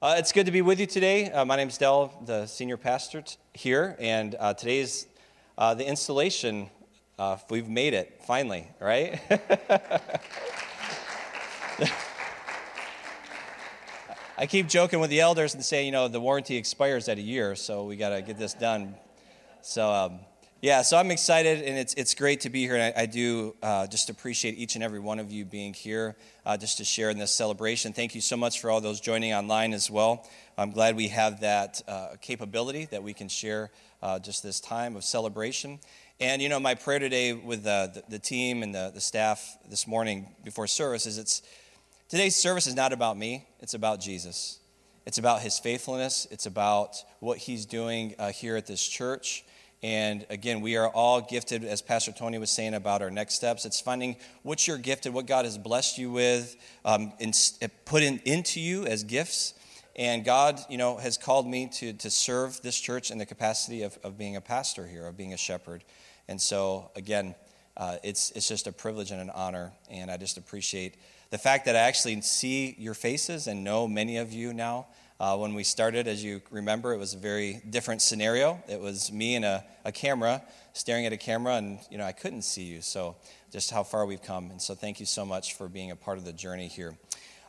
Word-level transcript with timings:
Uh, 0.00 0.14
it's 0.16 0.30
good 0.30 0.46
to 0.46 0.52
be 0.52 0.62
with 0.62 0.78
you 0.78 0.86
today. 0.86 1.28
Uh, 1.28 1.44
my 1.44 1.56
name 1.56 1.66
is 1.66 1.76
Dell, 1.76 2.22
the 2.24 2.46
senior 2.46 2.76
pastor 2.76 3.20
t- 3.20 3.34
here, 3.52 3.96
and 3.98 4.36
uh, 4.38 4.54
today's 4.54 5.08
uh, 5.56 5.74
the 5.74 5.84
installation. 5.84 6.70
Uh, 7.18 7.36
we've 7.50 7.68
made 7.68 7.94
it 7.94 8.20
finally, 8.24 8.68
right? 8.78 9.20
I 14.38 14.46
keep 14.46 14.68
joking 14.68 15.00
with 15.00 15.10
the 15.10 15.20
elders 15.20 15.54
and 15.54 15.64
saying, 15.64 15.86
you 15.86 15.90
know, 15.90 16.06
the 16.06 16.20
warranty 16.20 16.56
expires 16.56 17.08
at 17.08 17.18
a 17.18 17.20
year, 17.20 17.56
so 17.56 17.82
we 17.82 17.96
got 17.96 18.10
to 18.10 18.22
get 18.22 18.38
this 18.38 18.54
done. 18.54 18.94
So, 19.62 19.90
um, 19.90 20.20
yeah, 20.60 20.82
so 20.82 20.96
I'm 20.96 21.12
excited, 21.12 21.62
and 21.62 21.78
it's, 21.78 21.94
it's 21.94 22.14
great 22.14 22.40
to 22.40 22.50
be 22.50 22.62
here. 22.62 22.74
And 22.74 22.82
I, 22.82 23.02
I 23.02 23.06
do 23.06 23.54
uh, 23.62 23.86
just 23.86 24.10
appreciate 24.10 24.58
each 24.58 24.74
and 24.74 24.82
every 24.82 24.98
one 24.98 25.20
of 25.20 25.30
you 25.30 25.44
being 25.44 25.72
here 25.72 26.16
uh, 26.44 26.56
just 26.56 26.78
to 26.78 26.84
share 26.84 27.10
in 27.10 27.18
this 27.18 27.32
celebration. 27.32 27.92
Thank 27.92 28.16
you 28.16 28.20
so 28.20 28.36
much 28.36 28.60
for 28.60 28.68
all 28.68 28.80
those 28.80 29.00
joining 29.00 29.32
online 29.32 29.72
as 29.72 29.88
well. 29.88 30.28
I'm 30.56 30.72
glad 30.72 30.96
we 30.96 31.08
have 31.08 31.42
that 31.42 31.80
uh, 31.86 32.08
capability 32.20 32.86
that 32.86 33.04
we 33.04 33.14
can 33.14 33.28
share 33.28 33.70
uh, 34.02 34.18
just 34.18 34.42
this 34.42 34.58
time 34.58 34.96
of 34.96 35.04
celebration. 35.04 35.78
And, 36.18 36.42
you 36.42 36.48
know, 36.48 36.58
my 36.58 36.74
prayer 36.74 36.98
today 36.98 37.34
with 37.34 37.62
the, 37.62 38.02
the 38.08 38.18
team 38.18 38.64
and 38.64 38.74
the, 38.74 38.90
the 38.92 39.00
staff 39.00 39.58
this 39.70 39.86
morning 39.86 40.26
before 40.44 40.66
service 40.66 41.06
is 41.06 41.18
it's 41.18 41.42
today's 42.08 42.34
service 42.34 42.66
is 42.66 42.74
not 42.74 42.92
about 42.92 43.16
me, 43.16 43.46
it's 43.60 43.74
about 43.74 44.00
Jesus. 44.00 44.58
It's 45.06 45.18
about 45.18 45.40
his 45.40 45.58
faithfulness, 45.60 46.26
it's 46.32 46.46
about 46.46 46.96
what 47.20 47.38
he's 47.38 47.64
doing 47.64 48.16
uh, 48.18 48.32
here 48.32 48.56
at 48.56 48.66
this 48.66 48.84
church. 48.84 49.44
And 49.82 50.26
again, 50.28 50.60
we 50.60 50.76
are 50.76 50.88
all 50.88 51.20
gifted, 51.20 51.62
as 51.64 51.82
Pastor 51.82 52.10
Tony 52.10 52.38
was 52.38 52.50
saying 52.50 52.74
about 52.74 53.00
our 53.00 53.10
next 53.10 53.34
steps. 53.34 53.64
It's 53.64 53.80
finding 53.80 54.16
what 54.42 54.66
you're 54.66 54.78
gifted, 54.78 55.12
what 55.12 55.26
God 55.26 55.44
has 55.44 55.56
blessed 55.56 55.98
you 55.98 56.10
with, 56.10 56.56
um, 56.84 57.12
in, 57.20 57.32
put 57.84 58.02
in, 58.02 58.20
into 58.24 58.60
you 58.60 58.86
as 58.86 59.04
gifts. 59.04 59.54
And 59.94 60.24
God, 60.24 60.60
you 60.68 60.78
know, 60.78 60.96
has 60.96 61.16
called 61.16 61.46
me 61.46 61.68
to, 61.74 61.92
to 61.92 62.10
serve 62.10 62.60
this 62.62 62.78
church 62.78 63.10
in 63.10 63.18
the 63.18 63.26
capacity 63.26 63.82
of, 63.82 63.96
of 64.02 64.18
being 64.18 64.34
a 64.34 64.40
pastor 64.40 64.86
here, 64.86 65.06
of 65.06 65.16
being 65.16 65.32
a 65.32 65.36
shepherd. 65.36 65.84
And 66.26 66.40
so, 66.40 66.90
again, 66.96 67.36
uh, 67.76 67.98
it's, 68.02 68.32
it's 68.32 68.48
just 68.48 68.66
a 68.66 68.72
privilege 68.72 69.12
and 69.12 69.20
an 69.20 69.30
honor. 69.30 69.72
And 69.90 70.10
I 70.10 70.16
just 70.16 70.38
appreciate 70.38 70.96
the 71.30 71.38
fact 71.38 71.66
that 71.66 71.76
I 71.76 71.80
actually 71.80 72.20
see 72.22 72.74
your 72.78 72.94
faces 72.94 73.46
and 73.46 73.62
know 73.62 73.86
many 73.86 74.16
of 74.16 74.32
you 74.32 74.52
now. 74.52 74.86
Uh, 75.20 75.36
when 75.36 75.54
we 75.54 75.64
started, 75.64 76.06
as 76.06 76.22
you 76.22 76.40
remember, 76.48 76.92
it 76.92 76.96
was 76.96 77.14
a 77.14 77.18
very 77.18 77.60
different 77.68 78.00
scenario. 78.00 78.62
It 78.68 78.80
was 78.80 79.10
me 79.10 79.34
and 79.34 79.44
a, 79.44 79.64
a 79.84 79.90
camera 79.90 80.42
staring 80.74 81.06
at 81.06 81.12
a 81.12 81.16
camera, 81.16 81.54
and 81.54 81.80
you 81.90 81.98
know 81.98 82.04
I 82.04 82.12
couldn't 82.12 82.42
see 82.42 82.62
you. 82.62 82.82
So 82.82 83.16
just 83.50 83.72
how 83.72 83.82
far 83.82 84.06
we've 84.06 84.22
come, 84.22 84.52
and 84.52 84.62
so 84.62 84.76
thank 84.76 85.00
you 85.00 85.06
so 85.06 85.26
much 85.26 85.54
for 85.54 85.68
being 85.68 85.90
a 85.90 85.96
part 85.96 86.18
of 86.18 86.24
the 86.24 86.32
journey 86.32 86.68
here. 86.68 86.94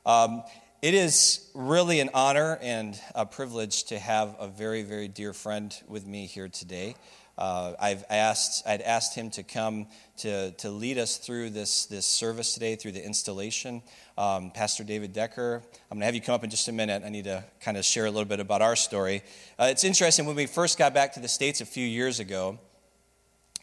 Um, 0.03 0.41
it 0.81 0.95
is 0.95 1.47
really 1.53 1.99
an 1.99 2.09
honor 2.13 2.57
and 2.61 2.99
a 3.13 3.25
privilege 3.25 3.83
to 3.85 3.99
have 3.99 4.35
a 4.39 4.47
very, 4.47 4.81
very 4.81 5.07
dear 5.07 5.33
friend 5.33 5.75
with 5.87 6.07
me 6.07 6.25
here 6.25 6.47
today. 6.47 6.95
Uh, 7.39 7.73
I've 7.79 8.03
asked, 8.09 8.67
I'd 8.67 8.81
asked 8.81 9.15
him 9.15 9.29
to 9.31 9.43
come 9.43 9.87
to, 10.17 10.51
to 10.51 10.69
lead 10.69 10.97
us 10.97 11.15
through 11.15 11.51
this, 11.51 11.85
this 11.85 12.05
service 12.05 12.53
today, 12.53 12.75
through 12.75 12.91
the 12.91 13.05
installation. 13.05 13.81
Um, 14.17 14.51
Pastor 14.51 14.83
David 14.83 15.13
Decker, 15.13 15.63
I'm 15.89 15.95
going 15.95 16.01
to 16.01 16.05
have 16.05 16.15
you 16.15 16.19
come 16.19 16.35
up 16.35 16.43
in 16.43 16.49
just 16.49 16.67
a 16.67 16.73
minute. 16.73 17.03
I 17.05 17.09
need 17.09 17.23
to 17.23 17.45
kind 17.61 17.77
of 17.77 17.85
share 17.85 18.07
a 18.07 18.11
little 18.11 18.25
bit 18.25 18.41
about 18.41 18.61
our 18.61 18.75
story. 18.75 19.23
Uh, 19.57 19.69
it's 19.71 19.85
interesting, 19.85 20.25
when 20.25 20.35
we 20.35 20.47
first 20.47 20.77
got 20.77 20.93
back 20.93 21.13
to 21.13 21.21
the 21.21 21.29
States 21.29 21.61
a 21.61 21.65
few 21.65 21.87
years 21.87 22.19
ago, 22.19 22.59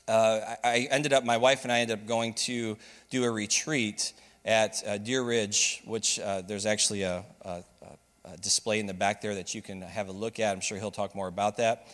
uh, 0.08 0.40
I 0.64 0.88
ended 0.90 1.12
up, 1.12 1.24
my 1.24 1.36
wife 1.36 1.64
and 1.64 1.70
I 1.70 1.80
ended 1.80 1.98
up 1.98 2.06
going 2.06 2.32
to 2.46 2.78
do 3.10 3.24
a 3.24 3.30
retreat 3.30 4.14
at 4.46 4.82
uh, 4.86 4.96
Deer 4.96 5.22
Ridge, 5.22 5.82
which 5.84 6.18
uh, 6.18 6.40
there's 6.40 6.64
actually 6.64 7.02
a, 7.02 7.24
a, 7.42 7.62
a 8.24 8.36
display 8.38 8.80
in 8.80 8.86
the 8.86 8.94
back 8.94 9.20
there 9.20 9.34
that 9.34 9.54
you 9.54 9.60
can 9.60 9.82
have 9.82 10.08
a 10.08 10.12
look 10.12 10.40
at. 10.40 10.54
I'm 10.54 10.62
sure 10.62 10.78
he'll 10.78 10.90
talk 10.90 11.14
more 11.14 11.28
about 11.28 11.58
that. 11.58 11.88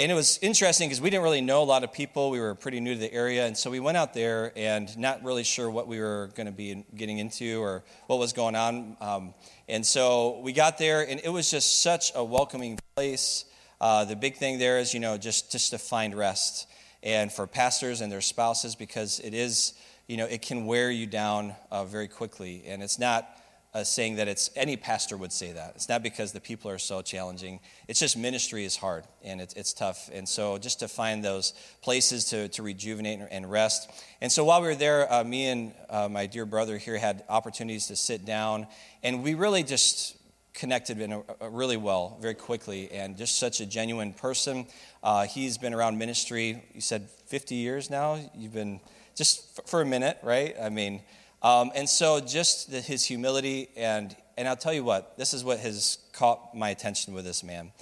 And 0.00 0.12
it 0.12 0.14
was 0.14 0.38
interesting 0.42 0.88
because 0.88 1.00
we 1.00 1.10
didn't 1.10 1.24
really 1.24 1.40
know 1.40 1.60
a 1.60 1.64
lot 1.64 1.82
of 1.82 1.92
people. 1.92 2.30
We 2.30 2.38
were 2.38 2.54
pretty 2.54 2.78
new 2.78 2.94
to 2.94 3.00
the 3.00 3.12
area. 3.12 3.46
And 3.46 3.58
so 3.58 3.68
we 3.68 3.80
went 3.80 3.96
out 3.96 4.14
there 4.14 4.52
and 4.54 4.96
not 4.96 5.24
really 5.24 5.42
sure 5.42 5.68
what 5.68 5.88
we 5.88 5.98
were 5.98 6.30
going 6.36 6.46
to 6.46 6.52
be 6.52 6.84
getting 6.94 7.18
into 7.18 7.60
or 7.60 7.82
what 8.06 8.20
was 8.20 8.32
going 8.32 8.54
on. 8.54 8.96
Um, 9.00 9.34
and 9.68 9.84
so 9.84 10.38
we 10.38 10.52
got 10.52 10.78
there, 10.78 11.02
and 11.02 11.20
it 11.24 11.30
was 11.30 11.50
just 11.50 11.82
such 11.82 12.12
a 12.14 12.22
welcoming 12.22 12.78
place. 12.94 13.44
Uh, 13.80 14.04
the 14.04 14.14
big 14.14 14.36
thing 14.36 14.60
there 14.60 14.78
is, 14.78 14.94
you 14.94 15.00
know, 15.00 15.18
just, 15.18 15.50
just 15.50 15.72
to 15.72 15.78
find 15.78 16.14
rest. 16.14 16.68
And 17.02 17.32
for 17.32 17.48
pastors 17.48 18.00
and 18.00 18.10
their 18.10 18.20
spouses, 18.20 18.76
because 18.76 19.18
it 19.18 19.34
is, 19.34 19.72
you 20.06 20.16
know, 20.16 20.26
it 20.26 20.42
can 20.42 20.66
wear 20.66 20.92
you 20.92 21.06
down 21.06 21.56
uh, 21.72 21.84
very 21.84 22.06
quickly. 22.06 22.62
And 22.68 22.84
it's 22.84 23.00
not 23.00 23.28
uh, 23.78 23.84
saying 23.84 24.16
that 24.16 24.26
it's 24.26 24.50
any 24.56 24.76
pastor 24.76 25.16
would 25.16 25.32
say 25.32 25.52
that. 25.52 25.72
It's 25.76 25.88
not 25.88 26.02
because 26.02 26.32
the 26.32 26.40
people 26.40 26.70
are 26.70 26.78
so 26.78 27.00
challenging. 27.00 27.60
It's 27.86 28.00
just 28.00 28.16
ministry 28.16 28.64
is 28.64 28.76
hard 28.76 29.04
and 29.22 29.40
it's, 29.40 29.54
it's 29.54 29.72
tough. 29.72 30.10
And 30.12 30.28
so 30.28 30.58
just 30.58 30.80
to 30.80 30.88
find 30.88 31.24
those 31.24 31.54
places 31.80 32.24
to, 32.26 32.48
to 32.48 32.62
rejuvenate 32.62 33.20
and 33.30 33.48
rest. 33.48 33.90
And 34.20 34.32
so 34.32 34.44
while 34.44 34.60
we 34.60 34.68
were 34.68 34.74
there, 34.74 35.12
uh, 35.12 35.22
me 35.22 35.46
and 35.46 35.72
uh, 35.88 36.08
my 36.08 36.26
dear 36.26 36.44
brother 36.44 36.76
here 36.76 36.98
had 36.98 37.22
opportunities 37.28 37.86
to 37.86 37.96
sit 37.96 38.24
down, 38.24 38.66
and 39.04 39.22
we 39.22 39.34
really 39.34 39.62
just 39.62 40.16
connected 40.54 41.00
in 41.00 41.12
a, 41.12 41.22
a 41.40 41.48
really 41.48 41.76
well, 41.76 42.18
very 42.20 42.34
quickly, 42.34 42.90
and 42.90 43.16
just 43.16 43.38
such 43.38 43.60
a 43.60 43.66
genuine 43.66 44.12
person. 44.12 44.66
Uh, 45.04 45.24
he's 45.24 45.56
been 45.56 45.72
around 45.72 45.98
ministry. 45.98 46.64
You 46.74 46.80
said 46.80 47.08
50 47.26 47.54
years 47.54 47.90
now. 47.90 48.18
You've 48.34 48.54
been 48.54 48.80
just 49.14 49.68
for 49.68 49.82
a 49.82 49.86
minute, 49.86 50.18
right? 50.24 50.56
I 50.60 50.68
mean. 50.68 51.00
Um, 51.42 51.70
and 51.74 51.88
so 51.88 52.20
just 52.20 52.70
the, 52.70 52.80
his 52.80 53.04
humility, 53.04 53.68
and, 53.76 54.16
and 54.36 54.48
I'll 54.48 54.56
tell 54.56 54.72
you 54.72 54.84
what, 54.84 55.16
this 55.16 55.32
is 55.32 55.44
what 55.44 55.60
has 55.60 55.98
caught 56.12 56.54
my 56.54 56.70
attention 56.70 57.14
with 57.14 57.24
this 57.24 57.44
man, 57.44 57.72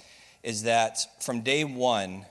is 0.43 0.63
that 0.63 1.23
from 1.23 1.41
day 1.41 1.63
one, 1.63 2.25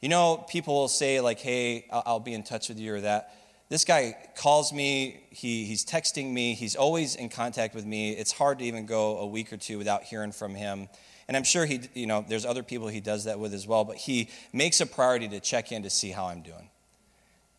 you 0.00 0.08
know, 0.08 0.44
people 0.48 0.74
will 0.74 0.88
say, 0.88 1.20
like, 1.20 1.38
hey, 1.38 1.86
I'll, 1.92 2.02
I'll 2.06 2.20
be 2.20 2.34
in 2.34 2.42
touch 2.42 2.68
with 2.68 2.78
you 2.78 2.94
or 2.94 3.00
that. 3.02 3.34
This 3.68 3.84
guy 3.84 4.16
calls 4.36 4.72
me, 4.72 5.22
he, 5.30 5.64
he's 5.64 5.84
texting 5.84 6.32
me, 6.32 6.54
he's 6.54 6.74
always 6.74 7.14
in 7.14 7.28
contact 7.28 7.74
with 7.74 7.86
me. 7.86 8.10
It's 8.10 8.32
hard 8.32 8.58
to 8.58 8.64
even 8.64 8.84
go 8.84 9.18
a 9.18 9.26
week 9.26 9.52
or 9.52 9.56
two 9.56 9.78
without 9.78 10.02
hearing 10.02 10.32
from 10.32 10.54
him. 10.54 10.88
And 11.28 11.36
I'm 11.36 11.44
sure 11.44 11.64
he, 11.64 11.80
you 11.94 12.06
know, 12.06 12.24
there's 12.28 12.44
other 12.44 12.62
people 12.62 12.88
he 12.88 13.00
does 13.00 13.24
that 13.24 13.38
with 13.38 13.54
as 13.54 13.66
well, 13.66 13.84
but 13.84 13.96
he 13.96 14.28
makes 14.52 14.80
a 14.80 14.86
priority 14.86 15.28
to 15.28 15.40
check 15.40 15.72
in 15.72 15.84
to 15.84 15.90
see 15.90 16.10
how 16.10 16.26
I'm 16.26 16.42
doing. 16.42 16.68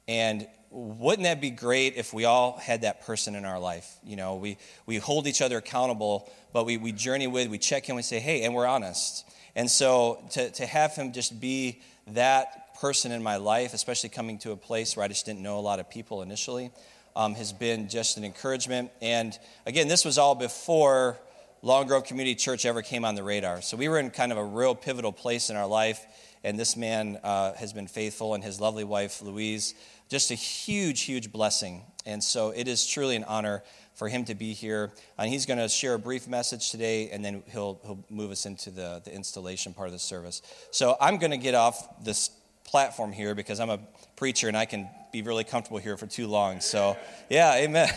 And 0.08 0.48
wouldn't 0.74 1.24
that 1.24 1.40
be 1.40 1.52
great 1.52 1.96
if 1.96 2.14
we 2.14 2.26
all 2.26 2.58
had 2.58 2.82
that 2.82 3.06
person 3.06 3.36
in 3.36 3.46
our 3.46 3.60
life? 3.60 3.96
You 4.04 4.16
know, 4.16 4.36
we, 4.36 4.58
we 4.88 4.98
hold 4.98 5.28
each 5.28 5.42
other 5.42 5.58
accountable, 5.58 6.30
but 6.52 6.66
we, 6.66 6.78
we 6.78 6.92
journey 6.92 7.28
with, 7.28 7.48
we 7.48 7.60
check 7.60 7.88
in, 7.90 7.96
we 7.96 8.02
say, 8.02 8.20
hey, 8.20 8.44
and 8.44 8.56
we're 8.56 8.66
honest. 8.66 9.26
And 9.56 9.70
so 9.70 10.24
to, 10.32 10.50
to 10.50 10.66
have 10.66 10.96
him 10.96 11.14
just 11.14 11.40
be 11.40 11.82
that 12.08 12.76
person 12.76 13.12
in 13.12 13.22
my 13.22 13.36
life, 13.36 13.74
especially 13.76 14.10
coming 14.10 14.40
to 14.40 14.52
a 14.52 14.58
place 14.58 14.98
where 14.98 15.06
I 15.06 15.08
just 15.08 15.28
didn't 15.28 15.44
know 15.44 15.60
a 15.60 15.62
lot 15.62 15.80
of 15.80 15.90
people 15.90 16.24
initially, 16.24 16.72
um, 17.16 17.36
has 17.36 17.54
been 17.54 17.88
just 17.88 18.18
an 18.18 18.24
encouragement. 18.24 18.90
And 19.00 19.38
again, 19.68 19.88
this 19.88 20.04
was 20.04 20.18
all 20.18 20.34
before 20.34 21.20
Long 21.62 21.86
Grove 21.86 22.06
Community 22.06 22.36
Church 22.36 22.66
ever 22.66 22.82
came 22.82 23.06
on 23.06 23.14
the 23.14 23.24
radar. 23.24 23.62
So 23.62 23.78
we 23.78 23.90
were 23.90 24.00
in 24.00 24.10
kind 24.10 24.32
of 24.32 24.40
a 24.40 24.44
real 24.44 24.74
pivotal 24.74 25.12
place 25.12 25.52
in 25.52 25.56
our 25.56 25.68
life. 25.68 26.04
And 26.44 26.60
this 26.60 26.76
man 26.76 27.20
uh, 27.24 27.54
has 27.54 27.72
been 27.72 27.88
faithful, 27.88 28.34
and 28.34 28.44
his 28.44 28.60
lovely 28.60 28.84
wife, 28.84 29.22
Louise, 29.22 29.76
just 30.14 30.30
a 30.30 30.36
huge, 30.36 31.02
huge 31.02 31.32
blessing. 31.32 31.82
And 32.06 32.24
so 32.24 32.52
it 32.52 32.68
is 32.68 32.86
truly 32.86 33.16
an 33.16 33.24
honor 33.24 33.64
for 33.96 34.08
him 34.08 34.26
to 34.26 34.36
be 34.36 34.54
here. 34.54 34.92
And 35.18 35.28
he's 35.28 35.48
going 35.48 35.58
to 35.58 35.68
share 35.68 35.96
a 35.96 36.00
brief 36.00 36.28
message 36.28 36.70
today, 36.70 37.10
and 37.10 37.26
then 37.26 37.42
he'll, 37.52 37.80
he'll 37.84 38.06
move 38.12 38.30
us 38.30 38.46
into 38.46 38.70
the, 38.70 39.02
the 39.04 39.12
installation 39.12 39.74
part 39.74 39.88
of 39.88 39.92
the 39.92 39.98
service. 39.98 40.44
So 40.70 40.96
I'm 41.02 41.18
going 41.18 41.32
to 41.32 41.38
get 41.38 41.56
off 41.56 42.04
this 42.04 42.30
platform 42.64 43.12
here 43.12 43.34
because 43.34 43.60
I'm 43.60 43.72
a 43.72 43.80
preacher 44.16 44.48
and 44.48 44.56
I 44.56 44.66
can 44.66 44.88
be 45.12 45.24
really 45.24 45.44
comfortable 45.44 45.80
here 45.80 45.98
for 45.98 46.06
too 46.06 46.28
long. 46.28 46.62
So, 46.62 46.96
yeah, 47.28 47.56
amen. 47.56 47.90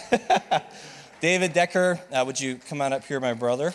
David 1.21 1.53
Decker, 1.53 2.00
uh, 2.10 2.25
would 2.25 2.41
you 2.41 2.56
come 2.56 2.81
on 2.81 2.94
up 2.94 3.04
here, 3.04 3.21
my 3.21 3.34
brother? 3.34 3.75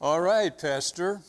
All 0.00 0.20
right, 0.20 0.56
Pastor. 0.56 1.22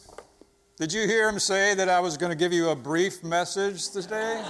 Did 0.78 0.94
you 0.94 1.08
hear 1.08 1.28
him 1.28 1.40
say 1.40 1.74
that 1.74 1.90
I 1.90 2.02
was 2.02 2.18
going 2.18 2.30
to 2.30 2.36
give 2.36 2.54
you 2.54 2.70
a 2.70 2.76
brief 2.76 3.24
message 3.24 3.90
today? 3.90 4.46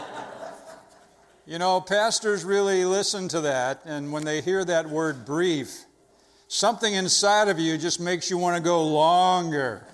you 1.46 1.58
know, 1.58 1.80
pastors 1.80 2.44
really 2.44 2.84
listen 2.84 3.30
to 3.30 3.40
that, 3.40 3.80
and 3.86 4.12
when 4.12 4.26
they 4.26 4.42
hear 4.42 4.66
that 4.66 4.90
word 4.90 5.24
brief, 5.24 5.86
something 6.50 6.96
inside 6.96 7.48
of 7.48 7.60
you 7.60 7.78
just 7.78 8.02
makes 8.02 8.30
you 8.30 8.38
want 8.38 8.58
to 8.58 8.62
go 8.62 8.86
longer. 8.86 9.88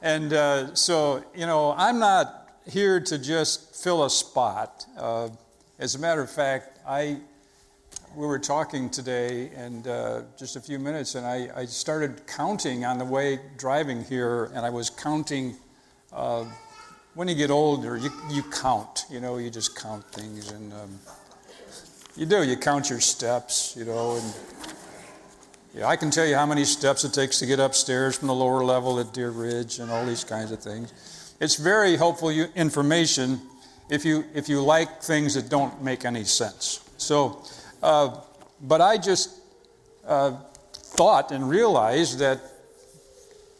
and 0.00 0.32
uh, 0.32 0.74
so, 0.74 1.22
you 1.34 1.44
know, 1.44 1.74
I'm 1.76 1.98
not 1.98 2.48
here 2.66 3.00
to 3.00 3.18
just 3.18 3.76
fill 3.76 4.02
a 4.02 4.08
spot. 4.08 4.86
Uh, 4.96 5.28
as 5.78 5.94
a 5.94 5.98
matter 5.98 6.22
of 6.22 6.30
fact, 6.30 6.78
I 6.88 7.18
we 8.16 8.26
were 8.26 8.38
talking 8.38 8.90
today 8.90 9.50
and 9.56 9.88
uh, 9.88 10.22
just 10.38 10.56
a 10.56 10.60
few 10.60 10.78
minutes, 10.78 11.14
and 11.14 11.26
I, 11.26 11.48
I, 11.56 11.64
started 11.64 12.26
counting 12.26 12.84
on 12.84 12.98
the 12.98 13.04
way 13.04 13.40
driving 13.56 14.04
here, 14.04 14.50
and 14.54 14.64
I 14.64 14.70
was 14.70 14.88
counting 14.88 15.56
uh, 16.12 16.44
when 17.14 17.28
you 17.28 17.34
get 17.34 17.50
older, 17.50 17.96
you, 17.96 18.10
you 18.30 18.42
count. 18.42 19.06
You 19.10 19.20
know, 19.20 19.38
you 19.38 19.50
just 19.50 19.76
count 19.76 20.04
things, 20.12 20.50
and 20.50 20.72
um, 20.72 20.98
you 22.16 22.26
do. 22.26 22.42
You 22.42 22.56
count 22.56 22.90
your 22.90 23.00
steps. 23.00 23.74
You 23.76 23.84
know, 23.84 24.16
and 24.16 24.34
yeah, 25.74 25.86
I 25.86 25.96
can 25.96 26.10
tell 26.10 26.26
you 26.26 26.36
how 26.36 26.46
many 26.46 26.64
steps 26.64 27.04
it 27.04 27.12
takes 27.12 27.38
to 27.40 27.46
get 27.46 27.58
upstairs 27.58 28.16
from 28.16 28.28
the 28.28 28.34
lower 28.34 28.64
level 28.64 29.00
at 29.00 29.12
Deer 29.12 29.30
Ridge, 29.30 29.78
and 29.80 29.90
all 29.90 30.04
these 30.06 30.24
kinds 30.24 30.52
of 30.52 30.60
things. 30.60 31.34
It's 31.40 31.56
very 31.56 31.96
helpful 31.96 32.30
information 32.30 33.40
if 33.90 34.04
you 34.04 34.24
if 34.34 34.48
you 34.48 34.62
like 34.62 35.02
things 35.02 35.34
that 35.34 35.48
don't 35.48 35.82
make 35.82 36.04
any 36.04 36.24
sense. 36.24 36.80
So, 36.96 37.42
uh, 37.84 38.20
but 38.62 38.80
I 38.80 38.96
just 38.96 39.40
uh, 40.06 40.38
thought 40.72 41.32
and 41.32 41.48
realized 41.48 42.18
that 42.18 42.40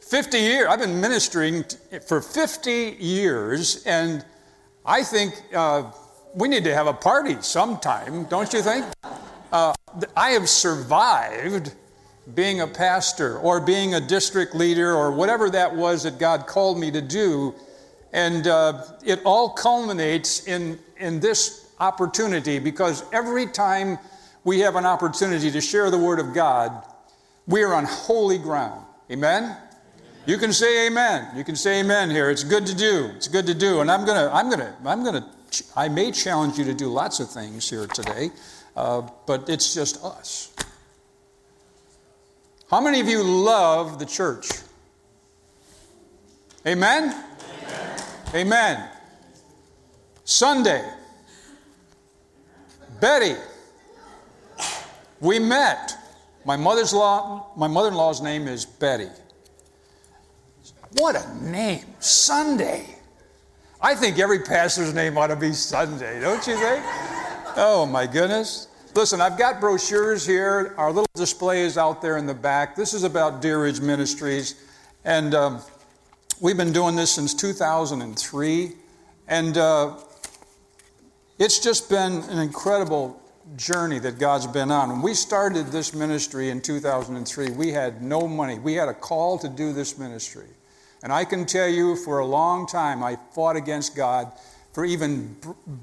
50 0.01 0.39
years, 0.39 0.67
I've 0.69 0.79
been 0.79 0.99
ministering 0.99 1.65
for 2.07 2.23
50 2.23 2.97
years, 2.99 3.85
and 3.85 4.25
I 4.87 5.03
think 5.03 5.35
uh, 5.55 5.91
we 6.35 6.49
need 6.49 6.65
to 6.65 6.75
have 6.75 6.87
a 6.87 6.95
party 6.95 7.37
sometime, 7.43 8.25
don't 8.25 8.51
you 8.53 8.63
think? 8.63 8.87
Uh, 9.53 9.75
I 10.17 10.31
have 10.31 10.49
survived 10.49 11.75
being 12.35 12.63
a 12.63 12.67
pastor 12.67 13.39
or 13.39 13.61
being 13.61 13.95
a 13.95 14.01
district 14.01 14.55
leader 14.55 14.95
or 14.95 15.13
whatever 15.13 15.51
that 15.51 15.75
was 15.75 16.05
that 16.05 16.19
God 16.19 16.47
called 16.47 16.79
me 16.79 16.91
to 16.91 17.03
do. 17.03 17.55
And 18.15 18.47
uh, 18.47 18.85
it 19.05 19.21
all 19.25 19.51
culminates 19.51 20.47
in, 20.47 20.79
in 20.97 21.21
this 21.21 21.73
opportunity 21.79 22.59
because 22.59 23.05
every 23.13 23.47
time 23.47 23.99
we 24.45 24.61
have 24.61 24.77
an 24.77 24.87
opportunity 24.87 25.51
to 25.51 25.61
share 25.61 25.91
the 25.91 25.99
Word 25.99 26.21
of 26.21 26.35
God, 26.35 26.85
we 27.47 27.63
are 27.63 27.75
on 27.75 27.85
holy 27.85 28.39
ground. 28.39 28.85
Amen? 29.11 29.57
You 30.27 30.39
can 30.39 30.53
say 30.53 30.87
amen. 30.87 31.37
You 31.37 31.45
can 31.45 31.57
say 31.57 31.81
amen 31.81 32.11
here. 32.11 32.31
It's 32.31 32.45
good 32.45 32.67
to 32.67 32.75
do. 32.75 33.11
It's 33.17 33.29
good 33.29 33.47
to 33.47 33.55
do. 33.55 33.81
And 33.81 33.91
I'm 33.91 34.07
going 34.07 34.17
to, 34.17 34.35
I'm 34.35 34.49
going 34.49 34.61
to, 34.61 34.75
I'm 34.85 35.03
going 35.03 35.23
to, 35.23 35.65
I 35.77 35.89
may 35.89 36.11
challenge 36.13 36.59
you 36.59 36.65
to 36.65 36.75
do 36.75 36.89
lots 36.89 37.21
of 37.21 37.31
things 37.31 37.69
here 37.69 37.87
today, 37.87 38.31
uh, 38.77 39.03
but 39.27 39.49
it's 39.49 39.75
just 39.75 40.03
us. 40.03 40.55
How 42.71 42.81
many 42.81 43.01
of 43.01 43.09
you 43.09 43.23
love 43.23 43.99
the 43.99 44.07
church? 44.07 44.49
Amen? 46.67 47.15
Amen. 47.55 48.01
Amen. 48.35 48.89
Sunday, 50.25 50.83
Betty, 53.01 53.35
we 55.25 55.39
met. 55.39 55.97
My 56.45 56.57
mother's 56.57 56.93
law, 56.93 57.47
my 57.57 57.67
mother-in-law's 57.67 58.21
name 58.21 58.47
is 58.47 58.67
Betty. 58.67 59.09
What 60.93 61.17
a 61.17 61.45
name, 61.45 61.85
Sunday. 61.99 62.87
I 63.81 63.95
think 63.95 64.19
every 64.19 64.41
pastor's 64.41 64.95
name 64.95 65.19
ought 65.19 65.29
to 65.29 65.37
be 65.37 65.53
Sunday, 65.53 66.21
don't 66.21 66.47
you 66.47 66.57
think? 66.57 66.85
Oh 67.57 67.89
my 67.91 68.07
goodness. 68.07 68.69
Listen, 68.95 69.21
I've 69.21 69.37
got 69.37 69.61
brochures 69.61 70.25
here. 70.25 70.75
Our 70.77 70.89
little 70.89 71.07
display 71.15 71.63
is 71.63 71.77
out 71.77 72.01
there 72.01 72.17
in 72.17 72.27
the 72.27 72.35
back. 72.35 72.77
This 72.77 72.95
is 72.95 73.03
about 73.03 73.43
Deer 73.43 73.63
Ridge 73.63 73.81
Ministries. 73.81 74.55
And 75.05 75.35
um, 75.35 75.61
we've 76.41 76.57
been 76.57 76.73
doing 76.73 76.95
this 76.95 77.11
since 77.11 77.35
2003. 77.35 78.73
And 79.27 79.59
uh, 79.59 79.97
it's 81.39 81.59
just 81.59 81.91
been 81.91 82.21
an 82.31 82.39
incredible 82.39 83.21
journey 83.57 83.99
that 84.01 84.19
God's 84.19 84.47
been 84.47 84.71
on. 84.71 84.91
When 84.91 85.03
we 85.03 85.15
started 85.15 85.69
this 85.69 85.95
ministry 85.95 86.51
in 86.51 86.61
2003, 86.61 87.51
we 87.51 87.71
had 87.71 88.03
no 88.03 88.27
money. 88.27 88.59
We 88.59 88.75
had 88.75 88.89
a 88.89 88.95
call 88.95 89.39
to 89.39 89.49
do 89.49 89.73
this 89.73 89.99
ministry. 89.99 90.47
And 91.03 91.13
I 91.13 91.25
can 91.25 91.45
tell 91.45 91.69
you 91.69 91.97
for 91.97 92.21
a 92.21 92.27
long 92.27 92.67
time, 92.67 93.03
I 93.03 93.19
fought 93.33 93.57
against 93.57 93.95
God 93.95 94.33
for 94.73 94.85
even 94.85 95.37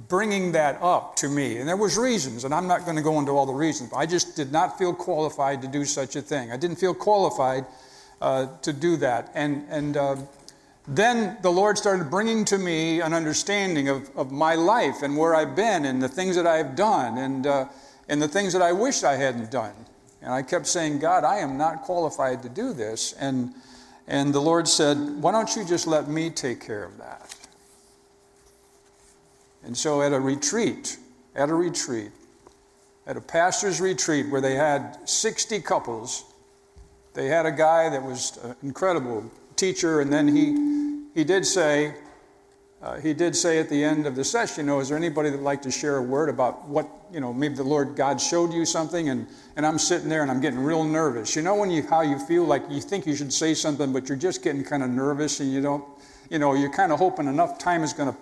bringing 0.09 0.51
that 0.51 0.81
up 0.81 1.15
to 1.17 1.29
me. 1.29 1.57
And 1.57 1.67
there 1.67 1.77
was 1.77 1.97
reasons, 1.97 2.43
and 2.43 2.53
I'm 2.53 2.67
not 2.67 2.83
going 2.83 2.97
to 2.97 3.01
go 3.01 3.19
into 3.19 3.31
all 3.31 3.45
the 3.45 3.53
reasons, 3.53 3.91
but 3.91 3.97
I 3.97 4.05
just 4.05 4.35
did 4.35 4.51
not 4.51 4.77
feel 4.77 4.93
qualified 4.93 5.61
to 5.61 5.67
do 5.67 5.85
such 5.85 6.15
a 6.17 6.21
thing. 6.21 6.51
I 6.51 6.57
didn't 6.57 6.77
feel 6.77 6.93
qualified 6.93 7.65
uh, 8.21 8.47
to 8.63 8.73
do 8.73 8.97
that. 8.97 9.31
And, 9.33 9.65
and 9.69 9.95
uh, 9.95 10.15
then 10.91 11.37
the 11.41 11.49
Lord 11.49 11.77
started 11.77 12.09
bringing 12.09 12.43
to 12.45 12.57
me 12.57 12.99
an 12.99 13.13
understanding 13.13 13.87
of, 13.87 14.09
of 14.17 14.29
my 14.29 14.55
life 14.55 15.03
and 15.03 15.15
where 15.15 15.33
I've 15.33 15.55
been 15.55 15.85
and 15.85 16.03
the 16.03 16.09
things 16.09 16.35
that 16.35 16.45
I've 16.45 16.75
done 16.75 17.17
and, 17.17 17.47
uh, 17.47 17.65
and 18.09 18.21
the 18.21 18.27
things 18.27 18.51
that 18.51 18.61
I 18.61 18.73
wish 18.73 19.03
I 19.03 19.13
hadn't 19.13 19.49
done. 19.49 19.73
And 20.21 20.33
I 20.33 20.41
kept 20.41 20.67
saying, 20.67 20.99
God, 20.99 21.23
I 21.23 21.37
am 21.37 21.57
not 21.57 21.83
qualified 21.83 22.43
to 22.43 22.49
do 22.49 22.73
this. 22.73 23.13
And, 23.13 23.53
and 24.05 24.33
the 24.33 24.41
Lord 24.41 24.67
said, 24.67 24.97
Why 24.97 25.31
don't 25.31 25.55
you 25.55 25.63
just 25.63 25.87
let 25.87 26.09
me 26.09 26.29
take 26.29 26.59
care 26.59 26.83
of 26.83 26.97
that? 26.97 27.33
And 29.63 29.77
so 29.77 30.01
at 30.01 30.11
a 30.11 30.19
retreat, 30.19 30.97
at 31.35 31.49
a 31.49 31.55
retreat, 31.55 32.11
at 33.07 33.15
a 33.15 33.21
pastor's 33.21 33.79
retreat 33.79 34.29
where 34.29 34.41
they 34.41 34.55
had 34.55 34.97
60 35.07 35.61
couples, 35.61 36.25
they 37.13 37.27
had 37.27 37.45
a 37.45 37.51
guy 37.51 37.89
that 37.89 38.03
was 38.03 38.37
an 38.43 38.55
incredible 38.61 39.31
teacher, 39.61 40.01
and 40.01 40.11
then 40.11 40.27
he, 40.27 41.05
he 41.13 41.23
did 41.23 41.45
say, 41.45 41.93
uh, 42.81 42.99
he 42.99 43.13
did 43.13 43.35
say 43.35 43.59
at 43.59 43.69
the 43.69 43.83
end 43.83 44.07
of 44.07 44.15
the 44.15 44.23
session, 44.23 44.65
you 44.65 44.71
know, 44.71 44.79
is 44.79 44.89
there 44.89 44.97
anybody 44.97 45.29
that'd 45.29 45.45
like 45.45 45.61
to 45.61 45.69
share 45.69 45.97
a 45.97 46.01
word 46.01 46.29
about 46.29 46.67
what, 46.67 46.89
you 47.13 47.19
know, 47.19 47.31
maybe 47.31 47.53
the 47.53 47.63
Lord 47.63 47.95
God 47.95 48.19
showed 48.19 48.51
you 48.51 48.65
something, 48.65 49.09
and, 49.09 49.27
and 49.55 49.63
I'm 49.63 49.77
sitting 49.77 50.09
there 50.09 50.23
and 50.23 50.31
I'm 50.31 50.41
getting 50.41 50.59
real 50.59 50.83
nervous. 50.83 51.35
You 51.35 51.43
know 51.43 51.53
when 51.53 51.69
you 51.69 51.83
how 51.87 52.01
you 52.01 52.17
feel 52.17 52.43
like 52.43 52.63
you 52.71 52.81
think 52.81 53.05
you 53.05 53.15
should 53.15 53.31
say 53.31 53.53
something, 53.53 53.93
but 53.93 54.09
you're 54.09 54.17
just 54.17 54.43
getting 54.43 54.63
kind 54.63 54.81
of 54.81 54.89
nervous 54.89 55.39
and 55.39 55.53
you 55.53 55.61
don't, 55.61 55.85
you 56.31 56.39
know, 56.39 56.55
you're 56.55 56.73
kind 56.73 56.91
of 56.91 56.97
hoping 56.97 57.27
enough 57.27 57.59
time 57.59 57.83
is 57.83 57.93
going 57.93 58.11
to 58.11 58.17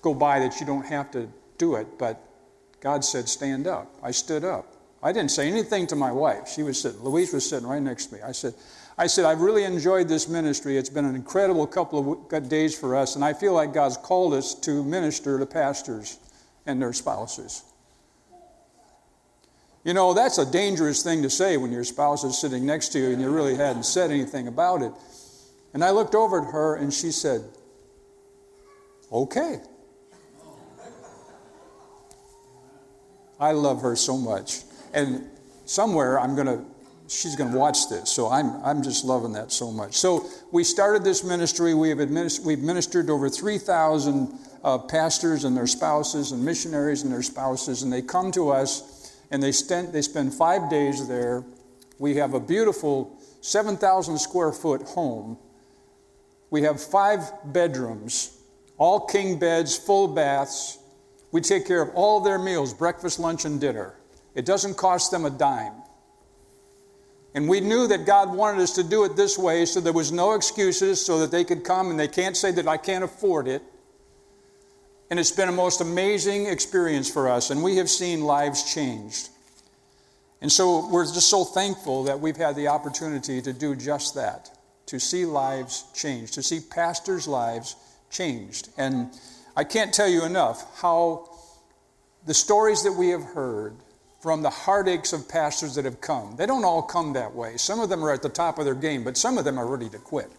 go 0.00 0.14
by 0.14 0.38
that 0.38 0.60
you 0.60 0.66
don't 0.66 0.86
have 0.86 1.10
to 1.10 1.28
do 1.58 1.74
it, 1.74 1.88
but 1.98 2.22
God 2.78 3.04
said, 3.04 3.28
stand 3.28 3.66
up. 3.66 3.92
I 4.00 4.12
stood 4.12 4.44
up. 4.44 4.76
I 5.02 5.10
didn't 5.10 5.32
say 5.32 5.48
anything 5.48 5.88
to 5.88 5.96
my 5.96 6.12
wife. 6.12 6.46
She 6.46 6.62
was 6.62 6.80
sitting, 6.80 7.02
Louise 7.02 7.32
was 7.32 7.48
sitting 7.48 7.66
right 7.66 7.82
next 7.82 8.06
to 8.06 8.14
me. 8.14 8.20
I 8.22 8.30
said, 8.30 8.54
I 8.98 9.06
said, 9.06 9.24
I've 9.24 9.40
really 9.40 9.64
enjoyed 9.64 10.08
this 10.08 10.28
ministry. 10.28 10.76
It's 10.76 10.90
been 10.90 11.04
an 11.04 11.14
incredible 11.14 11.66
couple 11.66 12.26
of 12.30 12.48
days 12.48 12.78
for 12.78 12.94
us, 12.94 13.16
and 13.16 13.24
I 13.24 13.32
feel 13.32 13.54
like 13.54 13.72
God's 13.72 13.96
called 13.96 14.34
us 14.34 14.54
to 14.60 14.84
minister 14.84 15.38
to 15.38 15.46
pastors 15.46 16.18
and 16.66 16.80
their 16.80 16.92
spouses. 16.92 17.64
You 19.84 19.94
know, 19.94 20.14
that's 20.14 20.38
a 20.38 20.48
dangerous 20.48 21.02
thing 21.02 21.22
to 21.22 21.30
say 21.30 21.56
when 21.56 21.72
your 21.72 21.84
spouse 21.84 22.22
is 22.22 22.38
sitting 22.38 22.64
next 22.64 22.90
to 22.90 23.00
you 23.00 23.10
and 23.10 23.20
you 23.20 23.30
really 23.30 23.56
hadn't 23.56 23.84
said 23.84 24.10
anything 24.10 24.46
about 24.46 24.82
it. 24.82 24.92
And 25.74 25.82
I 25.82 25.90
looked 25.90 26.14
over 26.14 26.40
at 26.40 26.52
her 26.52 26.76
and 26.76 26.92
she 26.92 27.10
said, 27.10 27.42
Okay. 29.10 29.60
I 33.38 33.52
love 33.52 33.82
her 33.82 33.96
so 33.96 34.16
much. 34.16 34.62
And 34.94 35.28
somewhere 35.64 36.18
I'm 36.18 36.36
going 36.36 36.46
to, 36.46 36.64
she's 37.12 37.36
going 37.36 37.52
to 37.52 37.58
watch 37.58 37.88
this. 37.88 38.10
So 38.10 38.28
I'm, 38.28 38.62
I'm 38.64 38.82
just 38.82 39.04
loving 39.04 39.32
that 39.32 39.52
so 39.52 39.70
much. 39.70 39.94
So 39.94 40.28
we 40.50 40.64
started 40.64 41.04
this 41.04 41.22
ministry. 41.22 41.74
We 41.74 41.90
have 41.90 41.98
administ- 41.98 42.44
we've 42.44 42.60
ministered 42.60 43.10
over 43.10 43.28
3,000 43.28 44.38
uh, 44.64 44.78
pastors 44.78 45.44
and 45.44 45.56
their 45.56 45.66
spouses 45.66 46.32
and 46.32 46.44
missionaries 46.44 47.02
and 47.02 47.12
their 47.12 47.22
spouses. 47.22 47.82
And 47.82 47.92
they 47.92 48.02
come 48.02 48.32
to 48.32 48.50
us 48.50 49.14
and 49.30 49.42
they, 49.42 49.52
spend 49.52 49.92
they 49.92 50.02
spend 50.02 50.34
five 50.34 50.70
days 50.70 51.06
there. 51.08 51.44
We 51.98 52.16
have 52.16 52.34
a 52.34 52.40
beautiful 52.40 53.18
7,000 53.40 54.18
square 54.18 54.52
foot 54.52 54.82
home. 54.82 55.38
We 56.50 56.62
have 56.62 56.82
five 56.82 57.20
bedrooms, 57.44 58.38
all 58.76 59.00
king 59.00 59.38
beds, 59.38 59.76
full 59.76 60.08
baths. 60.08 60.78
We 61.30 61.40
take 61.40 61.66
care 61.66 61.80
of 61.80 61.94
all 61.94 62.20
their 62.20 62.38
meals 62.38 62.74
breakfast, 62.74 63.18
lunch, 63.18 63.44
and 63.44 63.60
dinner. 63.60 63.94
It 64.34 64.44
doesn't 64.44 64.76
cost 64.76 65.10
them 65.10 65.24
a 65.24 65.30
dime. 65.30 65.81
And 67.34 67.48
we 67.48 67.60
knew 67.60 67.86
that 67.86 68.04
God 68.04 68.34
wanted 68.34 68.60
us 68.60 68.72
to 68.72 68.82
do 68.82 69.04
it 69.04 69.16
this 69.16 69.38
way 69.38 69.64
so 69.64 69.80
there 69.80 69.92
was 69.92 70.12
no 70.12 70.32
excuses 70.32 71.04
so 71.04 71.18
that 71.20 71.30
they 71.30 71.44
could 71.44 71.64
come 71.64 71.90
and 71.90 71.98
they 71.98 72.08
can't 72.08 72.36
say 72.36 72.50
that 72.52 72.68
I 72.68 72.76
can't 72.76 73.04
afford 73.04 73.48
it. 73.48 73.62
And 75.10 75.18
it's 75.18 75.32
been 75.32 75.48
a 75.48 75.52
most 75.52 75.80
amazing 75.80 76.46
experience 76.46 77.10
for 77.10 77.28
us, 77.28 77.50
and 77.50 77.62
we 77.62 77.76
have 77.76 77.90
seen 77.90 78.22
lives 78.22 78.72
changed. 78.74 79.28
And 80.40 80.50
so 80.50 80.88
we're 80.88 81.04
just 81.04 81.28
so 81.28 81.44
thankful 81.44 82.04
that 82.04 82.18
we've 82.18 82.36
had 82.36 82.56
the 82.56 82.68
opportunity 82.68 83.40
to 83.42 83.52
do 83.52 83.76
just 83.76 84.14
that 84.14 84.50
to 84.86 84.98
see 84.98 85.24
lives 85.24 85.84
changed, 85.94 86.34
to 86.34 86.42
see 86.42 86.60
pastors' 86.60 87.28
lives 87.28 87.76
changed. 88.10 88.68
And 88.76 89.10
I 89.56 89.64
can't 89.64 89.92
tell 89.92 90.08
you 90.08 90.24
enough 90.24 90.66
how 90.80 91.28
the 92.26 92.34
stories 92.34 92.82
that 92.82 92.92
we 92.92 93.10
have 93.10 93.22
heard 93.22 93.76
from 94.22 94.40
the 94.40 94.50
heartaches 94.50 95.12
of 95.12 95.28
pastors 95.28 95.74
that 95.74 95.84
have 95.84 96.00
come, 96.00 96.36
they 96.36 96.46
don't 96.46 96.64
all 96.64 96.80
come 96.80 97.12
that 97.12 97.34
way. 97.34 97.56
Some 97.56 97.80
of 97.80 97.88
them 97.88 98.04
are 98.04 98.12
at 98.12 98.22
the 98.22 98.28
top 98.28 98.56
of 98.56 98.64
their 98.64 98.76
game, 98.76 99.02
but 99.02 99.16
some 99.16 99.36
of 99.36 99.44
them 99.44 99.58
are 99.58 99.66
ready 99.66 99.88
to 99.88 99.98
quit. 99.98 100.30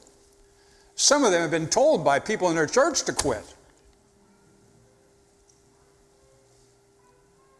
Some 0.95 1.25
of 1.25 1.33
them 1.33 1.41
have 1.41 1.51
been 1.51 1.67
told 1.67 2.05
by 2.05 2.19
people 2.19 2.49
in 2.49 2.55
their 2.55 2.65
church 2.65 3.03
to 3.03 3.13
quit. 3.13 3.43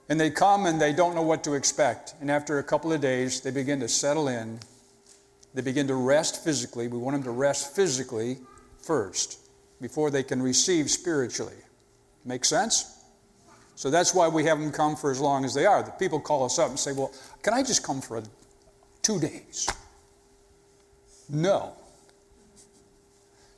And 0.08 0.18
they 0.18 0.30
come 0.30 0.66
and 0.66 0.80
they 0.80 0.94
don't 0.94 1.14
know 1.14 1.24
what 1.24 1.44
to 1.44 1.56
expect. 1.56 2.16
And 2.22 2.32
after 2.32 2.58
a 2.60 2.64
couple 2.64 2.94
of 2.94 3.02
days, 3.02 3.42
they 3.42 3.52
begin 3.52 3.82
to 3.82 3.90
settle 3.90 4.30
in. 4.30 4.60
They 5.54 5.62
begin 5.62 5.88
to 5.88 5.96
rest 5.96 6.42
physically. 6.42 6.88
We 6.88 7.00
want 7.00 7.16
them 7.16 7.24
to 7.24 7.32
rest 7.32 7.76
physically 7.76 8.38
first 8.82 9.40
before 9.82 10.10
they 10.10 10.24
can 10.24 10.42
receive 10.42 10.90
spiritually. 10.90 11.58
Make 12.24 12.46
sense? 12.46 12.93
So 13.76 13.90
that's 13.90 14.14
why 14.14 14.28
we 14.28 14.44
have 14.46 14.60
them 14.60 14.72
come 14.72 14.96
for 14.96 15.12
as 15.12 15.20
long 15.20 15.46
as 15.46 15.54
they 15.54 15.66
are. 15.66 15.84
The 15.84 15.92
people 15.92 16.20
call 16.20 16.46
us 16.46 16.60
up 16.60 16.70
and 16.70 16.80
say, 16.80 16.94
Well, 16.94 17.12
can 17.42 17.54
I 17.54 17.64
just 17.64 17.84
come 17.84 18.02
for 18.02 18.18
a, 18.18 18.24
two 19.02 19.20
days? 19.20 19.68
No. 21.30 21.74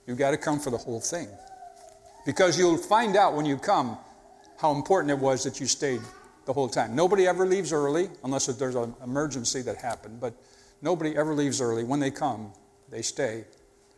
You've 0.07 0.17
got 0.17 0.31
to 0.31 0.38
come 0.38 0.60
for 0.60 0.69
the 0.69 0.77
whole 0.77 1.00
thing. 1.00 1.27
Because 2.25 2.57
you'll 2.57 2.77
find 2.77 3.15
out 3.15 3.36
when 3.36 3.45
you 3.45 3.57
come 3.57 3.98
how 4.57 4.72
important 4.72 5.12
it 5.12 5.19
was 5.19 5.43
that 5.43 5.60
you 5.60 5.67
stayed 5.67 6.01
the 6.45 6.53
whole 6.53 6.69
time. 6.69 6.95
Nobody 6.95 7.27
ever 7.27 7.45
leaves 7.45 7.74
early 7.74 8.10
unless 8.24 8.45
there's 8.45 8.75
an 8.75 8.93
emergency 9.03 9.62
that 9.63 9.77
happened, 9.77 10.19
but 10.19 10.34
nobody 10.81 11.15
ever 11.17 11.34
leaves 11.34 11.60
early. 11.60 11.84
When 11.84 12.00
they 12.00 12.12
come, 12.12 12.51
they 12.89 13.01
stay 13.01 13.45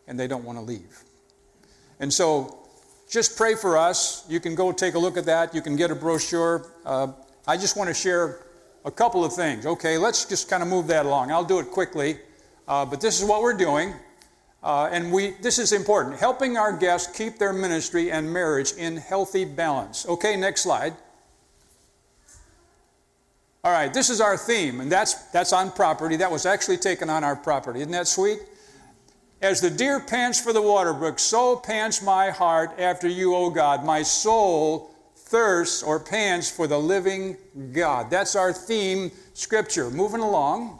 and 0.07 0.19
they 0.19 0.27
don't 0.27 0.43
want 0.43 0.57
to 0.57 0.63
leave. 0.63 1.03
And 1.99 2.11
so 2.13 2.66
just 3.09 3.37
pray 3.37 3.55
for 3.55 3.77
us. 3.77 4.25
You 4.29 4.39
can 4.39 4.55
go 4.55 4.71
take 4.71 4.95
a 4.95 4.99
look 4.99 5.17
at 5.17 5.25
that. 5.25 5.55
You 5.55 5.61
can 5.61 5.75
get 5.75 5.91
a 5.91 5.95
brochure. 5.95 6.67
Uh, 6.85 7.07
I 7.47 7.57
just 7.57 7.77
want 7.77 7.87
to 7.89 7.93
share 7.93 8.45
a 8.85 8.91
couple 8.91 9.23
of 9.23 9.33
things. 9.33 9.65
Okay, 9.65 9.97
let's 9.97 10.25
just 10.25 10.49
kind 10.49 10.61
of 10.61 10.69
move 10.69 10.87
that 10.87 11.05
along. 11.05 11.31
I'll 11.31 11.43
do 11.43 11.59
it 11.59 11.71
quickly, 11.71 12.19
uh, 12.67 12.85
but 12.85 13.01
this 13.01 13.21
is 13.21 13.27
what 13.27 13.41
we're 13.41 13.57
doing. 13.57 13.93
Uh, 14.63 14.89
and 14.91 15.11
we, 15.11 15.31
this 15.41 15.59
is 15.59 15.71
important 15.71 16.17
helping 16.17 16.57
our 16.57 16.75
guests 16.75 17.15
keep 17.15 17.37
their 17.37 17.53
ministry 17.53 18.11
and 18.11 18.31
marriage 18.31 18.73
in 18.73 18.97
healthy 18.97 19.45
balance. 19.45 20.05
Okay, 20.07 20.35
next 20.35 20.61
slide. 20.61 20.93
All 23.63 23.71
right, 23.71 23.93
this 23.93 24.09
is 24.09 24.21
our 24.21 24.37
theme, 24.37 24.81
and 24.81 24.91
that's, 24.91 25.13
that's 25.31 25.53
on 25.53 25.71
property. 25.71 26.15
That 26.17 26.31
was 26.31 26.45
actually 26.45 26.77
taken 26.77 27.09
on 27.09 27.23
our 27.23 27.35
property. 27.35 27.79
Isn't 27.79 27.91
that 27.91 28.07
sweet? 28.07 28.39
As 29.41 29.61
the 29.61 29.69
deer 29.69 29.99
pants 29.99 30.39
for 30.41 30.51
the 30.51 30.61
water 30.61 30.93
brook, 30.93 31.19
so 31.19 31.55
pants 31.55 32.01
my 32.01 32.31
heart 32.31 32.71
after 32.79 33.07
you, 33.07 33.35
O 33.35 33.49
God. 33.51 33.85
My 33.85 34.01
soul 34.01 34.89
thirsts 35.15 35.83
or 35.83 35.99
pants 35.99 36.49
for 36.49 36.65
the 36.65 36.77
living 36.77 37.37
God. 37.71 38.09
That's 38.09 38.35
our 38.35 38.51
theme 38.51 39.11
scripture. 39.33 39.91
Moving 39.91 40.21
along. 40.21 40.79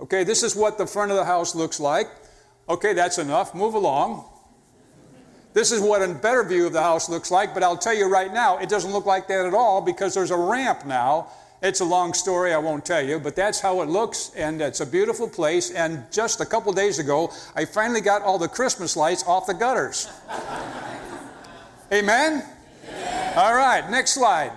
Okay, 0.00 0.22
this 0.22 0.42
is 0.42 0.54
what 0.54 0.78
the 0.78 0.86
front 0.86 1.10
of 1.10 1.16
the 1.16 1.24
house 1.24 1.54
looks 1.54 1.80
like. 1.80 2.08
Okay, 2.68 2.92
that's 2.92 3.18
enough. 3.18 3.54
Move 3.54 3.74
along. 3.74 4.24
This 5.54 5.72
is 5.72 5.80
what 5.80 6.02
a 6.02 6.14
better 6.14 6.44
view 6.44 6.66
of 6.66 6.72
the 6.72 6.82
house 6.82 7.08
looks 7.08 7.30
like, 7.30 7.52
but 7.52 7.62
I'll 7.62 7.76
tell 7.76 7.94
you 7.94 8.06
right 8.08 8.32
now, 8.32 8.58
it 8.58 8.68
doesn't 8.68 8.90
look 8.90 9.06
like 9.06 9.28
that 9.28 9.44
at 9.44 9.54
all 9.54 9.82
because 9.82 10.14
there's 10.14 10.30
a 10.30 10.36
ramp 10.36 10.86
now 10.86 11.28
it's 11.62 11.80
a 11.80 11.84
long 11.84 12.12
story, 12.12 12.52
I 12.52 12.58
won't 12.58 12.84
tell 12.84 13.00
you, 13.00 13.20
but 13.20 13.36
that's 13.36 13.60
how 13.60 13.82
it 13.82 13.88
looks, 13.88 14.32
and 14.36 14.60
it's 14.60 14.80
a 14.80 14.86
beautiful 14.86 15.28
place. 15.28 15.70
And 15.70 16.04
just 16.10 16.40
a 16.40 16.46
couple 16.46 16.72
days 16.72 16.98
ago, 16.98 17.32
I 17.54 17.64
finally 17.64 18.00
got 18.00 18.22
all 18.22 18.38
the 18.38 18.48
Christmas 18.48 18.96
lights 18.96 19.24
off 19.26 19.46
the 19.46 19.54
gutters. 19.54 20.08
Amen? 21.92 22.42
Amen? 22.42 23.36
All 23.36 23.54
right, 23.54 23.88
next 23.90 24.14
slide. 24.14 24.52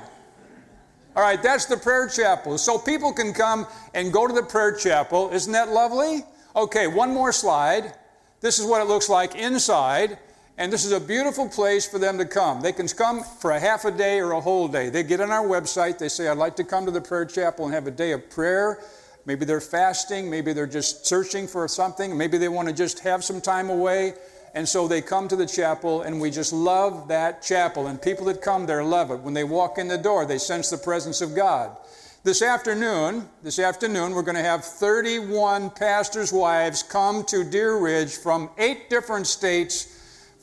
All 1.16 1.24
right, 1.24 1.42
that's 1.42 1.66
the 1.66 1.78
prayer 1.78 2.10
chapel. 2.10 2.58
So 2.58 2.78
people 2.78 3.14
can 3.14 3.34
come 3.34 3.68
and 3.94 4.12
go 4.12 4.28
to 4.28 4.34
the 4.34 4.44
prayer 4.44 4.76
chapel. 4.76 5.30
Isn't 5.32 5.54
that 5.54 5.70
lovely? 5.70 6.24
Okay, 6.56 6.88
one 6.88 7.14
more 7.14 7.32
slide. 7.32 7.94
This 8.42 8.60
is 8.60 8.66
what 8.66 8.82
it 8.82 8.88
looks 8.88 9.10
like 9.10 9.36
inside. 9.36 10.18
And 10.58 10.72
this 10.72 10.86
is 10.86 10.94
a 10.94 11.02
beautiful 11.02 11.50
place 11.50 11.86
for 11.86 12.00
them 12.00 12.18
to 12.18 12.26
come. 12.26 12.62
They 12.62 12.72
can 12.72 12.88
come 12.88 13.24
for 13.24 13.52
a 13.52 13.60
half 13.60 13.84
a 13.84 13.92
day 13.92 14.22
or 14.22 14.32
a 14.32 14.40
whole 14.40 14.70
day. 14.70 14.90
They 14.90 15.04
get 15.04 15.20
on 15.20 15.30
our 15.30 15.46
website, 15.46 15.98
they 15.98 16.08
say, 16.08 16.30
I'd 16.30 16.38
like 16.38 16.56
to 16.58 16.64
come 16.64 16.86
to 16.86 16.92
the 16.92 17.02
prayer 17.02 17.26
chapel 17.26 17.66
and 17.66 17.74
have 17.74 17.88
a 17.88 17.92
day 17.92 18.14
of 18.14 18.30
prayer. 18.30 18.80
Maybe 19.26 19.44
they're 19.44 19.60
fasting, 19.60 20.30
maybe 20.30 20.54
they're 20.54 20.66
just 20.66 21.06
searching 21.06 21.48
for 21.48 21.68
something, 21.68 22.18
maybe 22.18 22.38
they 22.38 22.48
want 22.48 22.70
to 22.70 22.74
just 22.74 23.00
have 23.00 23.24
some 23.24 23.42
time 23.42 23.70
away. 23.70 24.14
And 24.54 24.70
so 24.70 24.88
they 24.88 25.02
come 25.02 25.28
to 25.28 25.36
the 25.36 25.46
chapel, 25.46 26.04
and 26.04 26.22
we 26.22 26.32
just 26.32 26.54
love 26.54 27.10
that 27.10 27.42
chapel. 27.42 27.88
And 27.88 28.02
people 28.02 28.26
that 28.28 28.42
come 28.42 28.66
there 28.66 28.86
love 28.86 29.12
it. 29.12 29.20
When 29.20 29.34
they 29.34 29.44
walk 29.44 29.78
in 29.78 29.90
the 29.90 29.98
door, 29.98 30.26
they 30.26 30.38
sense 30.38 30.70
the 30.70 30.78
presence 30.78 31.20
of 31.20 31.36
God. 31.36 31.76
This 32.24 32.42
afternoon, 32.42 33.28
this 33.44 33.60
afternoon, 33.60 34.14
we're 34.14 34.22
going 34.22 34.38
to 34.38 34.42
have 34.42 34.64
31 34.64 35.72
pastors' 35.72 36.32
wives 36.32 36.84
come 36.84 37.26
to 37.26 37.44
Deer 37.44 37.78
Ridge 37.78 38.16
from 38.16 38.50
eight 38.58 38.90
different 38.90 39.28
states 39.28 39.95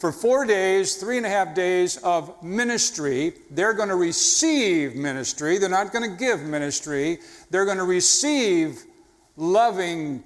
for 0.03 0.11
four 0.11 0.45
days, 0.45 0.97
three 0.97 1.17
and 1.17 1.25
a 1.25 1.29
half 1.29 1.55
days 1.55 1.97
of 1.99 2.43
ministry. 2.43 3.35
They're 3.53 3.73
going 3.73 3.89
to 3.89 3.95
receive 3.95 4.97
ministry. 4.97 5.59
They're 5.59 5.69
not 5.69 5.93
going 5.93 6.11
to 6.11 6.17
give 6.17 6.41
ministry. 6.41 7.21
They're 7.51 7.65
going 7.65 7.79
to 7.79 7.85
receive 7.85 8.83
loving 9.37 10.25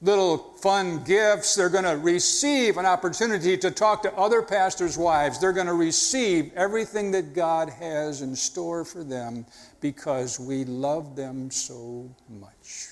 little 0.00 0.38
fun 0.38 1.04
gifts. 1.04 1.54
They're 1.54 1.68
going 1.68 1.84
to 1.84 1.98
receive 1.98 2.78
an 2.78 2.86
opportunity 2.86 3.58
to 3.58 3.70
talk 3.70 4.02
to 4.04 4.14
other 4.14 4.40
pastors' 4.40 4.96
wives. 4.96 5.38
They're 5.38 5.52
going 5.52 5.66
to 5.66 5.74
receive 5.74 6.50
everything 6.54 7.10
that 7.10 7.34
God 7.34 7.68
has 7.68 8.22
in 8.22 8.34
store 8.34 8.82
for 8.82 9.04
them 9.04 9.44
because 9.82 10.40
we 10.40 10.64
love 10.64 11.16
them 11.16 11.50
so 11.50 12.08
much. 12.30 12.86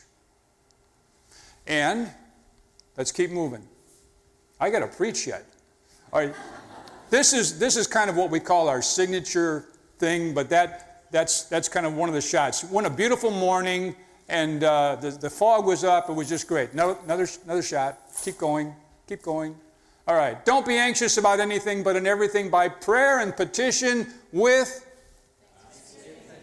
And 1.66 2.10
let's 2.94 3.10
keep 3.10 3.30
moving. 3.30 3.66
I 4.60 4.68
got 4.68 4.80
to 4.80 4.88
preach 4.88 5.26
yet. 5.26 5.46
All 6.12 6.20
right. 6.20 6.34
This 7.10 7.32
is, 7.32 7.58
this 7.58 7.76
is 7.76 7.86
kind 7.86 8.08
of 8.08 8.16
what 8.16 8.30
we 8.30 8.40
call 8.40 8.68
our 8.68 8.80
signature 8.80 9.66
thing, 9.98 10.34
but 10.34 10.48
that, 10.50 11.04
that's, 11.10 11.44
that's 11.44 11.68
kind 11.68 11.86
of 11.86 11.94
one 11.94 12.08
of 12.08 12.14
the 12.14 12.20
shots. 12.20 12.64
One 12.64 12.86
a 12.86 12.90
beautiful 12.90 13.30
morning, 13.30 13.96
and 14.28 14.62
uh, 14.62 14.96
the, 15.00 15.10
the 15.10 15.30
fog 15.30 15.66
was 15.66 15.84
up. 15.84 16.08
It 16.08 16.12
was 16.12 16.28
just 16.28 16.46
great. 16.46 16.72
Another, 16.72 16.96
another, 17.04 17.28
another 17.44 17.62
shot. 17.62 17.98
Keep 18.24 18.38
going. 18.38 18.74
Keep 19.08 19.22
going. 19.22 19.56
All 20.06 20.16
right. 20.16 20.44
Don't 20.44 20.66
be 20.66 20.76
anxious 20.76 21.18
about 21.18 21.40
anything, 21.40 21.82
but 21.82 21.96
in 21.96 22.06
everything 22.06 22.50
by 22.50 22.68
prayer 22.68 23.20
and 23.20 23.36
petition 23.36 24.06
with 24.32 24.84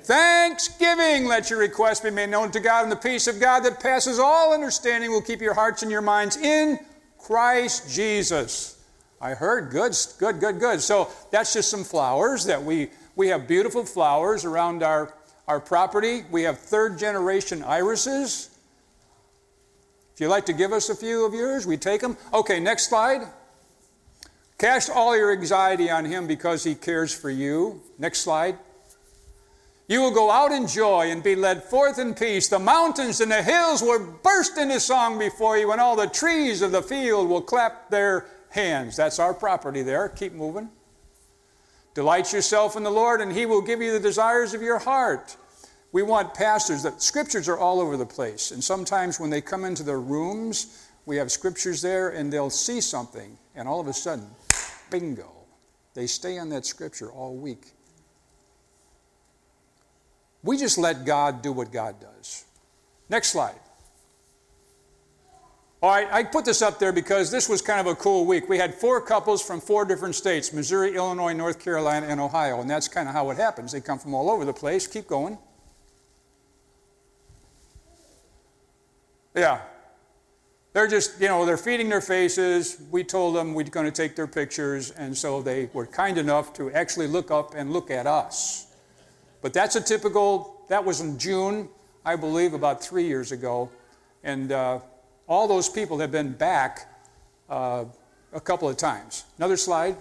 Thanksgiving, 0.03 1.25
let 1.25 1.49
your 1.49 1.59
requests 1.59 2.01
be 2.01 2.09
made 2.09 2.29
known 2.29 2.51
to 2.51 2.59
God, 2.59 2.83
and 2.83 2.91
the 2.91 2.97
peace 2.97 3.27
of 3.27 3.39
God 3.39 3.61
that 3.61 3.79
passes 3.79 4.19
all 4.19 4.53
understanding 4.53 5.11
will 5.11 5.21
keep 5.21 5.39
your 5.39 5.53
hearts 5.53 5.81
and 5.81 5.89
your 5.89 6.01
minds 6.01 6.35
in 6.35 6.77
Christ 7.17 7.89
Jesus. 7.89 8.82
I 9.23 9.35
heard. 9.35 9.71
Good, 9.71 9.95
good, 10.19 10.41
good, 10.41 10.59
good. 10.59 10.81
So 10.81 11.09
that's 11.31 11.53
just 11.53 11.71
some 11.71 11.85
flowers 11.85 12.43
that 12.45 12.61
we, 12.61 12.89
we 13.15 13.29
have 13.29 13.47
beautiful 13.47 13.85
flowers 13.85 14.43
around 14.43 14.83
our, 14.83 15.13
our 15.47 15.61
property. 15.61 16.25
We 16.29 16.43
have 16.43 16.59
third 16.59 16.99
generation 16.99 17.63
irises. 17.63 18.49
If 20.13 20.19
you'd 20.19 20.27
like 20.27 20.45
to 20.47 20.53
give 20.53 20.73
us 20.73 20.89
a 20.89 20.95
few 20.95 21.25
of 21.25 21.33
yours, 21.33 21.65
we 21.65 21.77
take 21.77 22.01
them. 22.01 22.17
Okay, 22.33 22.59
next 22.59 22.89
slide. 22.89 23.21
Cast 24.57 24.89
all 24.89 25.15
your 25.15 25.31
anxiety 25.31 25.89
on 25.89 26.03
him 26.03 26.27
because 26.27 26.65
he 26.65 26.75
cares 26.75 27.15
for 27.15 27.29
you. 27.29 27.81
Next 27.97 28.19
slide. 28.19 28.57
You 29.87 30.01
will 30.01 30.13
go 30.13 30.31
out 30.31 30.51
in 30.51 30.67
joy 30.67 31.11
and 31.11 31.23
be 31.23 31.37
led 31.37 31.63
forth 31.63 31.97
in 31.97 32.13
peace. 32.13 32.49
The 32.49 32.59
mountains 32.59 33.21
and 33.21 33.31
the 33.31 33.41
hills 33.41 33.81
will 33.81 34.05
burst 34.21 34.57
into 34.57 34.81
song 34.81 35.17
before 35.17 35.57
you, 35.57 35.71
and 35.71 35.79
all 35.79 35.95
the 35.95 36.07
trees 36.07 36.61
of 36.61 36.73
the 36.73 36.81
field 36.81 37.29
will 37.29 37.41
clap 37.41 37.89
their 37.89 38.27
hands. 38.53 38.95
That's 38.95 39.19
our 39.19 39.33
property 39.33 39.81
there. 39.81 40.07
Keep 40.09 40.33
moving. 40.33 40.69
Delight 41.95 42.31
yourself 42.31 42.75
in 42.75 42.83
the 42.83 42.91
Lord, 42.91 43.19
and 43.19 43.31
He 43.31 43.45
will 43.45 43.61
give 43.61 43.81
you 43.81 43.91
the 43.91 43.99
desires 43.99 44.53
of 44.53 44.61
your 44.61 44.79
heart. 44.79 45.35
We 45.91 46.01
want 46.01 46.33
pastors 46.33 46.83
that 46.83 47.01
scriptures 47.01 47.49
are 47.49 47.57
all 47.57 47.79
over 47.79 47.97
the 47.97 48.05
place. 48.05 48.51
And 48.51 48.63
sometimes 48.63 49.19
when 49.19 49.29
they 49.29 49.41
come 49.41 49.63
into 49.65 49.83
their 49.83 49.99
rooms, 49.99 50.87
we 51.05 51.17
have 51.17 51.31
scriptures 51.31 51.81
there 51.81 52.09
and 52.09 52.31
they'll 52.31 52.49
see 52.49 52.79
something, 52.79 53.37
and 53.55 53.67
all 53.67 53.79
of 53.79 53.87
a 53.87 53.93
sudden, 53.93 54.27
bingo, 54.89 55.31
they 55.93 56.07
stay 56.07 56.37
on 56.39 56.49
that 56.49 56.65
scripture 56.65 57.11
all 57.11 57.35
week. 57.35 57.73
We 60.43 60.57
just 60.57 60.77
let 60.77 61.05
God 61.05 61.41
do 61.41 61.51
what 61.51 61.71
God 61.71 61.95
does. 61.99 62.45
Next 63.09 63.31
slide. 63.31 63.59
All 65.83 65.89
right, 65.89 66.07
I 66.13 66.23
put 66.23 66.45
this 66.45 66.61
up 66.61 66.79
there 66.79 66.93
because 66.93 67.29
this 67.29 67.49
was 67.49 67.61
kind 67.61 67.81
of 67.81 67.87
a 67.87 67.95
cool 67.95 68.25
week. 68.25 68.47
We 68.47 68.57
had 68.57 68.73
four 68.73 69.01
couples 69.01 69.41
from 69.41 69.59
four 69.59 69.83
different 69.83 70.15
states 70.15 70.53
Missouri, 70.53 70.95
Illinois, 70.95 71.33
North 71.33 71.59
Carolina, 71.59 72.07
and 72.07 72.21
Ohio. 72.21 72.61
And 72.61 72.69
that's 72.69 72.87
kind 72.87 73.09
of 73.09 73.13
how 73.13 73.29
it 73.31 73.37
happens. 73.37 73.73
They 73.73 73.81
come 73.81 73.99
from 73.99 74.13
all 74.13 74.31
over 74.31 74.45
the 74.45 74.53
place. 74.53 74.87
Keep 74.87 75.07
going. 75.07 75.37
Yeah. 79.35 79.59
They're 80.71 80.87
just, 80.87 81.19
you 81.19 81.27
know, 81.27 81.45
they're 81.45 81.57
feeding 81.57 81.89
their 81.89 81.99
faces. 81.99 82.81
We 82.89 83.03
told 83.03 83.35
them 83.35 83.53
we're 83.53 83.65
going 83.65 83.85
to 83.85 83.91
take 83.91 84.15
their 84.15 84.25
pictures. 84.25 84.91
And 84.91 85.17
so 85.17 85.41
they 85.41 85.69
were 85.73 85.85
kind 85.85 86.17
enough 86.17 86.53
to 86.53 86.71
actually 86.71 87.07
look 87.07 87.29
up 87.29 87.55
and 87.57 87.73
look 87.73 87.91
at 87.91 88.07
us. 88.07 88.73
But 89.41 89.51
that's 89.51 89.75
a 89.75 89.81
typical, 89.81 90.63
that 90.69 90.85
was 90.85 91.01
in 91.01 91.19
June, 91.19 91.67
I 92.05 92.15
believe, 92.15 92.53
about 92.53 92.81
three 92.81 93.05
years 93.05 93.33
ago. 93.33 93.69
And, 94.23 94.53
uh, 94.53 94.79
all 95.33 95.47
those 95.47 95.67
people 95.67 95.97
have 95.99 96.11
been 96.11 96.31
back 96.31 96.87
uh, 97.49 97.85
a 98.33 98.39
couple 98.39 98.69
of 98.69 98.77
times. 98.77 99.25
Another 99.37 99.57
slide. 99.57 99.97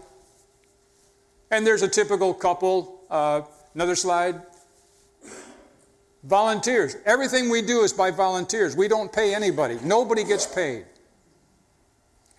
And 1.50 1.66
there's 1.66 1.82
a 1.82 1.88
typical 1.88 2.34
couple. 2.34 3.00
Uh, 3.10 3.40
another 3.74 3.96
slide. 3.96 4.42
Volunteers. 6.24 6.96
Everything 7.06 7.48
we 7.48 7.62
do 7.62 7.80
is 7.80 7.92
by 7.92 8.10
volunteers. 8.10 8.76
We 8.76 8.88
don't 8.88 9.12
pay 9.12 9.34
anybody. 9.34 9.78
Nobody 9.82 10.22
gets 10.22 10.46
paid. 10.46 10.84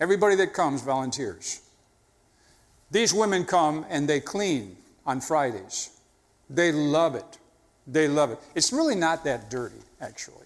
Everybody 0.00 0.36
that 0.36 0.52
comes 0.52 0.80
volunteers. 0.82 1.60
These 2.90 3.12
women 3.12 3.44
come 3.44 3.84
and 3.88 4.08
they 4.08 4.20
clean 4.20 4.76
on 5.04 5.20
Fridays. 5.20 5.90
They 6.48 6.70
love 6.70 7.16
it. 7.16 7.38
They 7.86 8.06
love 8.06 8.30
it. 8.30 8.38
It's 8.54 8.72
really 8.72 8.94
not 8.94 9.24
that 9.24 9.50
dirty, 9.50 9.82
actually. 10.00 10.43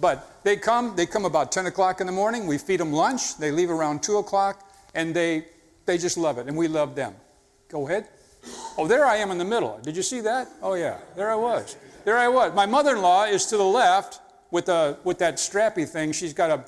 But 0.00 0.42
they 0.42 0.56
come, 0.56 0.96
they 0.96 1.06
come 1.06 1.24
about 1.24 1.52
10 1.52 1.66
o'clock 1.66 2.00
in 2.00 2.06
the 2.06 2.12
morning. 2.12 2.46
We 2.46 2.58
feed 2.58 2.80
them 2.80 2.92
lunch. 2.92 3.36
They 3.36 3.50
leave 3.50 3.70
around 3.70 4.02
2 4.02 4.18
o'clock, 4.18 4.68
and 4.94 5.14
they, 5.14 5.46
they 5.86 5.98
just 5.98 6.16
love 6.16 6.38
it, 6.38 6.46
and 6.48 6.56
we 6.56 6.68
love 6.68 6.94
them. 6.94 7.14
Go 7.68 7.86
ahead. 7.88 8.08
Oh, 8.76 8.86
there 8.86 9.06
I 9.06 9.16
am 9.16 9.30
in 9.30 9.38
the 9.38 9.44
middle. 9.44 9.78
Did 9.82 9.96
you 9.96 10.02
see 10.02 10.20
that? 10.20 10.48
Oh, 10.62 10.74
yeah, 10.74 10.98
there 11.14 11.30
I 11.30 11.36
was. 11.36 11.76
There 12.04 12.18
I 12.18 12.28
was. 12.28 12.54
My 12.54 12.66
mother 12.66 12.96
in 12.96 13.02
law 13.02 13.24
is 13.24 13.46
to 13.46 13.56
the 13.56 13.64
left 13.64 14.20
with, 14.50 14.68
a, 14.68 14.98
with 15.04 15.18
that 15.18 15.36
strappy 15.36 15.88
thing. 15.88 16.12
She's 16.12 16.32
got 16.32 16.50
a, 16.50 16.64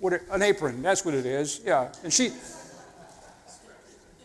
what, 0.00 0.20
an 0.30 0.42
apron. 0.42 0.82
That's 0.82 1.04
what 1.04 1.14
it 1.14 1.24
is. 1.24 1.60
Yeah. 1.64 1.92
And 2.04 2.12
she, 2.12 2.32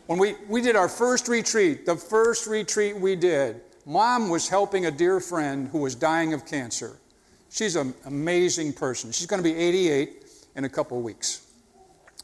when 0.08 0.20
we, 0.20 0.36
we 0.50 0.62
did 0.62 0.76
our 0.76 0.90
first 0.90 1.28
retreat, 1.28 1.86
the 1.86 1.96
first 1.96 2.48
retreat 2.48 2.98
we 2.98 3.16
did, 3.16 3.62
mom 3.86 4.30
was 4.30 4.50
helping 4.50 4.86
a 4.86 4.92
dear 4.92 5.20
friend 5.20 5.70
who 5.70 5.80
was 5.80 5.96
dying 5.96 6.34
of 6.34 6.46
cancer. 6.46 6.98
She's 7.54 7.76
an 7.76 7.94
amazing 8.06 8.74
person. 8.74 9.12
She's 9.12 9.28
going 9.28 9.42
to 9.42 9.48
be 9.48 9.56
88 9.56 10.26
in 10.56 10.66
a 10.66 10.70
couple 10.70 11.00
weeks. 11.04 11.46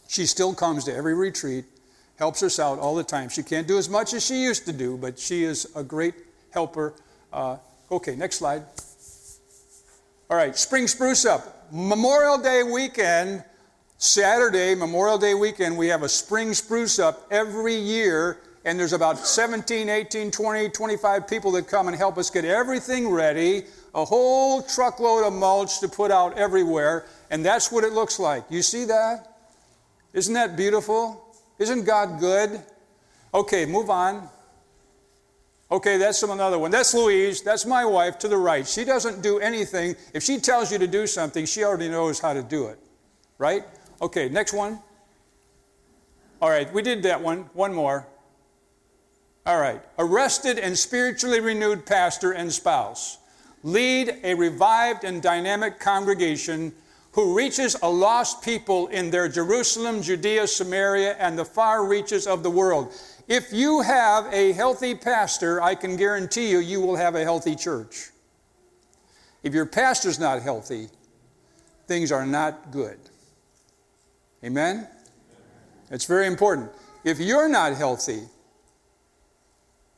She 0.08 0.26
still 0.26 0.56
comes 0.56 0.86
to 0.86 0.96
every 0.96 1.14
retreat, 1.14 1.66
helps 2.16 2.42
us 2.42 2.58
out 2.58 2.80
all 2.80 2.96
the 2.96 3.04
time. 3.04 3.30
She 3.30 3.44
can't 3.44 3.68
do 3.68 3.78
as 3.78 3.88
much 3.88 4.16
as 4.16 4.26
she 4.26 4.42
used 4.42 4.66
to 4.66 4.74
do, 4.74 4.98
but 4.98 5.20
she 5.20 5.44
is 5.44 5.68
a 5.76 5.84
great 5.84 6.16
helper. 6.50 6.96
Uh, 7.32 7.58
okay, 7.92 8.16
next 8.16 8.38
slide. 8.38 8.64
All 10.32 10.38
right, 10.38 10.56
spring 10.56 10.88
spruce 10.88 11.26
up. 11.26 11.72
Memorial 11.72 12.40
Day 12.40 12.64
weekend, 12.64 13.44
Saturday, 14.00 14.74
Memorial 14.74 15.20
Day 15.20 15.36
weekend, 15.36 15.78
we 15.78 15.90
have 15.90 16.02
a 16.02 16.10
spring 16.10 16.56
spruce 16.56 16.98
up 16.98 17.28
every 17.30 17.76
year, 17.76 18.40
and 18.66 18.80
there's 18.80 18.94
about 18.94 19.20
17, 19.20 19.90
18, 19.90 20.32
20, 20.32 20.70
25 20.70 21.28
people 21.28 21.52
that 21.52 21.68
come 21.68 21.88
and 21.88 21.96
help 21.96 22.18
us 22.18 22.32
get 22.32 22.46
everything 22.46 23.08
ready 23.08 23.66
a 23.94 24.06
whole 24.06 24.62
truckload 24.62 25.26
of 25.26 25.34
mulch 25.34 25.80
to 25.80 25.88
put 25.88 26.12
out 26.12 26.38
everywhere, 26.38 27.06
and 27.30 27.44
that's 27.44 27.72
what 27.72 27.84
it 27.84 27.94
looks 27.94 28.20
like. 28.20 28.44
You 28.50 28.62
see 28.62 28.86
that? 28.86 29.38
Isn't 30.14 30.34
that 30.34 30.56
beautiful? 30.58 31.36
Isn't 31.60 31.86
God 31.86 32.20
good? 32.20 32.62
Okay, 33.34 33.66
move 33.66 33.90
on. 33.90 34.28
Okay, 35.72 35.98
that's 35.98 36.24
another 36.24 36.58
one. 36.58 36.72
That's 36.72 36.94
Louise. 36.96 37.44
That's 37.44 37.66
my 37.66 37.86
wife 37.86 38.18
to 38.20 38.28
the 38.28 38.38
right. 38.38 38.68
She 38.68 38.84
doesn't 38.84 39.22
do 39.22 39.40
anything. 39.40 39.96
If 40.14 40.24
she 40.24 40.40
tells 40.40 40.72
you 40.72 40.80
to 40.80 40.88
do 40.88 41.06
something, 41.06 41.46
she 41.46 41.64
already 41.64 41.90
knows 41.90 42.20
how 42.20 42.34
to 42.34 42.42
do 42.42 42.68
it. 42.68 42.80
Right? 43.38 43.64
Okay, 44.02 44.30
next 44.30 44.54
one. 44.54 44.80
All 46.42 46.50
right, 46.50 46.72
we 46.74 46.82
did 46.82 47.04
that 47.04 47.22
one. 47.22 47.50
One 47.54 47.74
more. 47.74 48.08
All 49.46 49.60
right. 49.60 49.82
Arrested 49.98 50.58
and 50.58 50.78
spiritually 50.78 51.40
renewed 51.40 51.86
pastor 51.86 52.32
and 52.32 52.52
spouse 52.52 53.19
lead 53.64 54.16
a 54.24 54.34
revived 54.34 55.04
and 55.04 55.22
dynamic 55.22 55.80
congregation 55.80 56.74
who 57.12 57.36
reaches 57.36 57.76
a 57.82 57.90
lost 57.90 58.44
people 58.44 58.88
in 58.88 59.10
their 59.10 59.28
Jerusalem, 59.28 60.02
Judea, 60.02 60.48
Samaria, 60.48 61.16
and 61.20 61.38
the 61.38 61.46
far 61.46 61.86
reaches 61.86 62.28
of 62.28 62.44
the 62.44 62.50
world. 62.50 62.94
If 63.28 63.52
you 63.52 63.82
have 63.82 64.32
a 64.34 64.54
healthy 64.54 64.96
pastor, 64.96 65.62
I 65.62 65.76
can 65.76 65.96
guarantee 65.96 66.50
you, 66.50 66.60
you 66.60 66.82
will 66.82 66.96
have 66.96 67.16
a 67.16 67.24
healthy 67.24 67.56
church. 67.56 68.10
If 69.44 69.54
your 69.54 69.66
pastor's 69.66 70.20
not 70.20 70.42
healthy, 70.42 70.90
things 71.88 72.12
are 72.12 72.26
not 72.26 72.72
good. 72.72 73.00
Amen? 74.44 74.88
It's 75.92 76.06
very 76.06 76.28
important. 76.28 76.72
If 77.04 77.20
you're 77.20 77.50
not 77.50 77.76
healthy, 77.76 78.22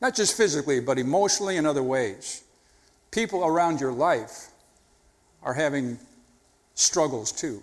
not 0.02 0.16
just 0.16 0.36
physically, 0.36 0.80
but 0.80 0.98
emotionally 0.98 1.58
and 1.58 1.68
other 1.68 1.84
ways, 1.84 2.44
people 3.12 3.46
around 3.46 3.80
your 3.80 3.92
life 3.92 4.48
are 5.44 5.54
having 5.54 6.00
struggles 6.76 7.32
too. 7.32 7.62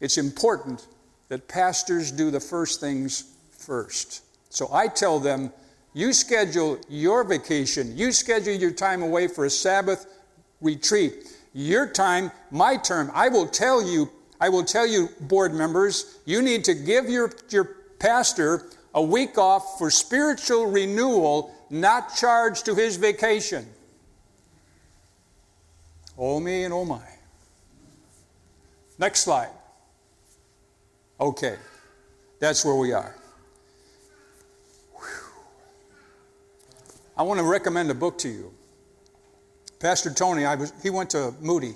It's 0.00 0.18
important 0.18 0.86
that 1.28 1.46
pastors 1.48 2.10
do 2.10 2.30
the 2.30 2.40
first 2.40 2.80
things 2.80 3.36
first. 3.50 4.22
So 4.50 4.68
I 4.72 4.88
tell 4.88 5.20
them, 5.20 5.52
you 5.94 6.12
schedule 6.12 6.78
your 6.88 7.24
vacation, 7.24 7.96
you 7.96 8.12
schedule 8.12 8.54
your 8.54 8.72
time 8.72 9.02
away 9.02 9.28
for 9.28 9.44
a 9.44 9.50
Sabbath 9.50 10.06
retreat. 10.60 11.28
Your 11.52 11.86
time, 11.86 12.30
my 12.50 12.76
term, 12.76 13.10
I 13.14 13.28
will 13.28 13.46
tell 13.46 13.82
you, 13.82 14.10
I 14.40 14.48
will 14.48 14.64
tell 14.64 14.86
you, 14.86 15.08
board 15.20 15.52
members, 15.52 16.18
you 16.24 16.42
need 16.42 16.64
to 16.64 16.74
give 16.74 17.08
your, 17.08 17.32
your 17.50 17.64
pastor 17.98 18.66
a 18.94 19.02
week 19.02 19.36
off 19.36 19.78
for 19.78 19.90
spiritual 19.90 20.66
renewal, 20.66 21.52
not 21.70 22.14
charged 22.16 22.64
to 22.66 22.74
his 22.74 22.96
vacation. 22.96 23.66
Oh 26.22 26.38
me 26.38 26.64
and 26.64 26.74
oh 26.74 26.84
my. 26.84 27.00
Next 28.98 29.20
slide. 29.20 29.48
Okay, 31.18 31.56
that's 32.38 32.62
where 32.62 32.74
we 32.74 32.92
are. 32.92 33.16
Whew. 34.92 35.32
I 37.16 37.22
want 37.22 37.40
to 37.40 37.46
recommend 37.46 37.90
a 37.90 37.94
book 37.94 38.18
to 38.18 38.28
you. 38.28 38.52
Pastor 39.78 40.12
Tony, 40.12 40.44
I 40.44 40.56
was, 40.56 40.74
he 40.82 40.90
went 40.90 41.08
to 41.10 41.32
Moody. 41.40 41.74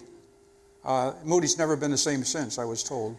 Uh, 0.85 1.13
Moody's 1.25 1.57
never 1.57 1.75
been 1.75 1.91
the 1.91 1.97
same 1.97 2.23
since, 2.23 2.59
I 2.59 2.65
was 2.65 2.83
told. 2.83 3.17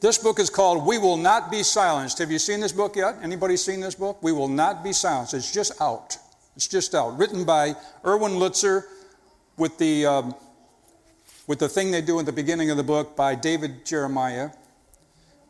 this 0.00 0.18
book 0.18 0.38
is 0.38 0.48
called 0.48 0.86
We 0.86 0.98
Will 0.98 1.16
Not 1.16 1.50
Be 1.50 1.64
Silenced. 1.64 2.18
Have 2.18 2.30
you 2.30 2.38
seen 2.38 2.60
this 2.60 2.70
book 2.70 2.94
yet? 2.94 3.16
Anybody 3.20 3.56
seen 3.56 3.80
this 3.80 3.96
book? 3.96 4.22
We 4.22 4.30
Will 4.30 4.46
Not 4.46 4.84
Be 4.84 4.92
Silenced. 4.92 5.34
It's 5.34 5.52
just 5.52 5.80
out. 5.80 6.16
It's 6.56 6.68
just 6.68 6.94
out. 6.94 7.18
Written 7.18 7.44
by 7.44 7.74
Erwin 8.04 8.32
Lutzer 8.32 8.84
with 9.56 9.78
the, 9.78 10.06
um, 10.06 10.34
with 11.46 11.58
the 11.58 11.68
thing 11.68 11.90
they 11.90 12.02
do 12.02 12.18
at 12.18 12.26
the 12.26 12.32
beginning 12.32 12.70
of 12.70 12.76
the 12.76 12.82
book 12.82 13.16
by 13.16 13.34
David 13.34 13.86
Jeremiah. 13.86 14.50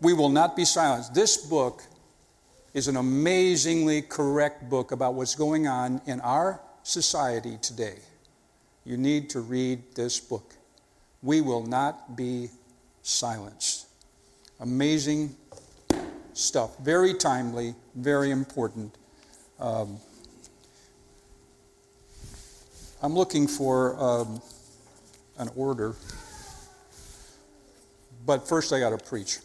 We 0.01 0.12
will 0.12 0.29
not 0.29 0.57
be 0.57 0.65
silenced. 0.65 1.15
This 1.15 1.37
book 1.37 1.83
is 2.75 2.88
an 2.88 2.97
amazingly 2.97 4.03
correct 4.03 4.69
book 4.69 4.93
about 4.93 5.15
what's 5.15 5.35
going 5.35 5.67
on 5.67 6.01
in 6.07 6.21
our 6.21 6.61
society 6.83 7.59
today. 7.61 7.97
You 8.85 8.97
need 8.97 9.31
to 9.31 9.41
read 9.41 9.95
this 9.95 10.19
book. 10.19 10.55
We 11.23 11.41
will 11.41 11.65
not 11.65 12.17
be 12.17 12.49
silenced. 13.03 13.87
Amazing 14.61 15.37
stuff. 16.33 16.79
Very 16.79 17.15
timely, 17.15 17.75
very 17.95 18.31
important. 18.31 18.97
Um, 19.61 19.99
I'm 23.03 23.15
looking 23.15 23.49
for 23.49 24.01
um, 24.01 24.41
an 25.37 25.51
order, 25.57 25.97
but 28.25 28.47
first 28.47 28.73
I 28.73 28.79
got 28.79 28.97
to 28.97 29.05
preach. 29.05 29.38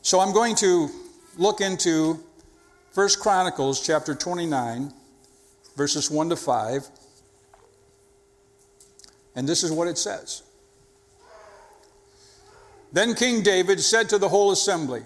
So 0.00 0.20
I'm 0.20 0.32
going 0.32 0.54
to 0.56 0.88
look 1.36 1.60
into 1.60 2.18
1 2.94 3.08
Chronicles 3.20 3.86
chapter 3.86 4.14
29, 4.14 4.90
verses 5.76 6.10
1 6.10 6.30
to 6.30 6.36
5. 6.36 6.88
And 9.36 9.46
this 9.46 9.62
is 9.62 9.70
what 9.70 9.86
it 9.86 9.98
says. 9.98 10.44
Then 12.90 13.14
King 13.14 13.42
David 13.42 13.80
said 13.80 14.08
to 14.08 14.18
the 14.18 14.30
whole 14.30 14.50
assembly, 14.50 15.02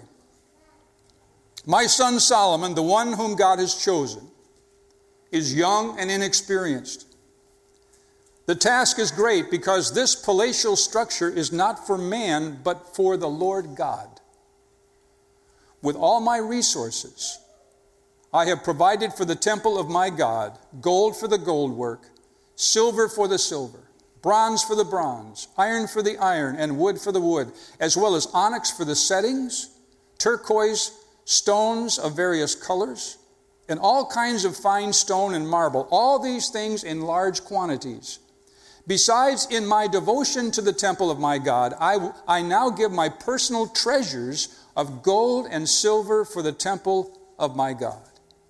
My 1.65 1.85
son 1.85 2.17
Solomon, 2.21 2.75
the 2.75 2.83
one 2.83 3.11
whom 3.11 3.35
God 3.35 3.59
has 3.59 3.75
chosen, 3.75 4.28
is 5.31 5.53
young 5.53 5.99
and 5.99 6.09
inexperienced. 6.09 7.05
The 8.49 8.55
task 8.55 8.97
is 8.97 9.11
great 9.11 9.51
because 9.51 9.93
this 9.93 10.15
palatial 10.15 10.75
structure 10.75 11.29
is 11.29 11.51
not 11.51 11.85
for 11.85 11.99
man, 11.99 12.59
but 12.63 12.95
for 12.95 13.15
the 13.15 13.29
Lord 13.29 13.75
God. 13.75 14.07
With 15.83 15.95
all 15.95 16.19
my 16.19 16.39
resources, 16.39 17.37
I 18.33 18.45
have 18.45 18.63
provided 18.63 19.13
for 19.13 19.23
the 19.23 19.35
temple 19.35 19.77
of 19.77 19.87
my 19.87 20.09
God 20.09 20.57
gold 20.81 21.15
for 21.15 21.27
the 21.27 21.37
gold 21.37 21.73
work, 21.73 22.07
silver 22.55 23.07
for 23.07 23.27
the 23.27 23.37
silver, 23.37 23.83
bronze 24.23 24.63
for 24.63 24.75
the 24.75 24.83
bronze, 24.83 25.47
iron 25.55 25.87
for 25.87 26.01
the 26.01 26.17
iron, 26.17 26.55
and 26.55 26.79
wood 26.79 26.99
for 26.99 27.11
the 27.11 27.21
wood, 27.21 27.51
as 27.79 27.95
well 27.95 28.15
as 28.15 28.27
onyx 28.33 28.71
for 28.71 28.83
the 28.83 28.95
settings, 28.95 29.69
turquoise, 30.17 30.91
stones 31.23 31.99
of 31.99 32.15
various 32.15 32.55
colors 32.55 33.18
and 33.69 33.79
all 33.79 34.05
kinds 34.05 34.43
of 34.43 34.57
fine 34.57 34.91
stone 34.91 35.35
and 35.35 35.47
marble, 35.47 35.87
all 35.91 36.19
these 36.19 36.49
things 36.49 36.83
in 36.83 37.01
large 37.01 37.43
quantities. 37.43 38.19
Besides, 38.87 39.47
in 39.51 39.67
my 39.67 39.87
devotion 39.87 40.49
to 40.51 40.61
the 40.61 40.73
temple 40.73 41.11
of 41.11 41.19
my 41.19 41.37
God, 41.37 41.75
I, 41.79 42.11
I 42.27 42.41
now 42.41 42.71
give 42.71 42.91
my 42.91 43.07
personal 43.07 43.67
treasures 43.67 44.59
of 44.75 45.03
gold 45.03 45.47
and 45.51 45.69
silver 45.69 46.25
for 46.25 46.41
the 46.41 46.51
temple 46.51 47.15
of 47.37 47.55
my 47.55 47.73
God, 47.73 48.01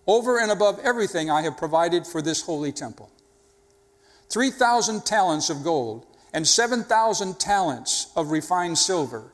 over 0.08 0.39
and 0.39 0.49
above 0.49 0.79
everything 0.79 1.29
I 1.29 1.41
have 1.41 1.58
provided 1.58 2.08
for 2.08 2.21
this 2.21 2.41
holy 2.41 2.71
temple. 2.71 3.12
3,000 4.29 5.05
talents 5.05 5.49
of 5.49 5.63
gold 5.63 6.05
and 6.34 6.47
7,000 6.47 7.38
talents 7.38 8.12
of 8.15 8.32
refined 8.32 8.77
silver 8.77 9.34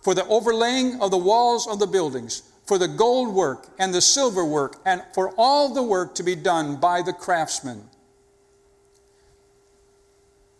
for 0.00 0.14
the 0.14 0.26
overlaying 0.28 1.00
of 1.02 1.10
the 1.10 1.18
walls 1.18 1.66
of 1.66 1.78
the 1.78 1.86
buildings, 1.86 2.42
for 2.68 2.76
the 2.76 2.86
gold 2.86 3.34
work 3.34 3.66
and 3.78 3.94
the 3.94 4.00
silver 4.02 4.44
work, 4.44 4.76
and 4.84 5.02
for 5.14 5.32
all 5.38 5.72
the 5.72 5.82
work 5.82 6.14
to 6.16 6.22
be 6.22 6.34
done 6.34 6.76
by 6.76 7.00
the 7.00 7.14
craftsmen. 7.14 7.82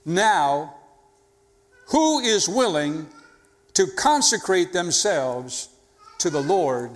Now, 0.06 0.74
who 1.88 2.20
is 2.20 2.48
willing 2.48 3.08
to 3.74 3.86
consecrate 3.94 4.72
themselves 4.72 5.68
to 6.20 6.30
the 6.30 6.40
Lord 6.40 6.92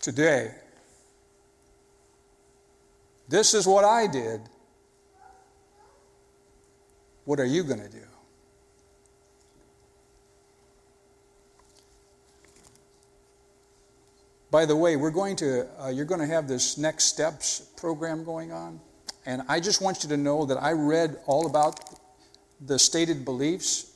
today? 0.00 0.52
This 3.26 3.54
is 3.54 3.66
what 3.66 3.86
I 3.86 4.06
did. 4.06 4.42
What 7.24 7.40
are 7.40 7.46
you 7.46 7.62
going 7.64 7.80
to 7.80 7.88
do? 7.88 8.07
By 14.50 14.64
the 14.64 14.76
way, 14.76 14.96
we're 14.96 15.10
going 15.10 15.36
to, 15.36 15.66
uh, 15.80 15.88
you're 15.88 16.06
going 16.06 16.20
to 16.20 16.26
have 16.26 16.48
this 16.48 16.78
Next 16.78 17.04
Steps 17.04 17.60
program 17.76 18.24
going 18.24 18.50
on. 18.50 18.80
And 19.26 19.42
I 19.48 19.60
just 19.60 19.82
want 19.82 20.02
you 20.02 20.08
to 20.08 20.16
know 20.16 20.46
that 20.46 20.56
I 20.56 20.72
read 20.72 21.18
all 21.26 21.46
about 21.46 21.80
the 22.60 22.78
stated 22.78 23.24
beliefs 23.24 23.92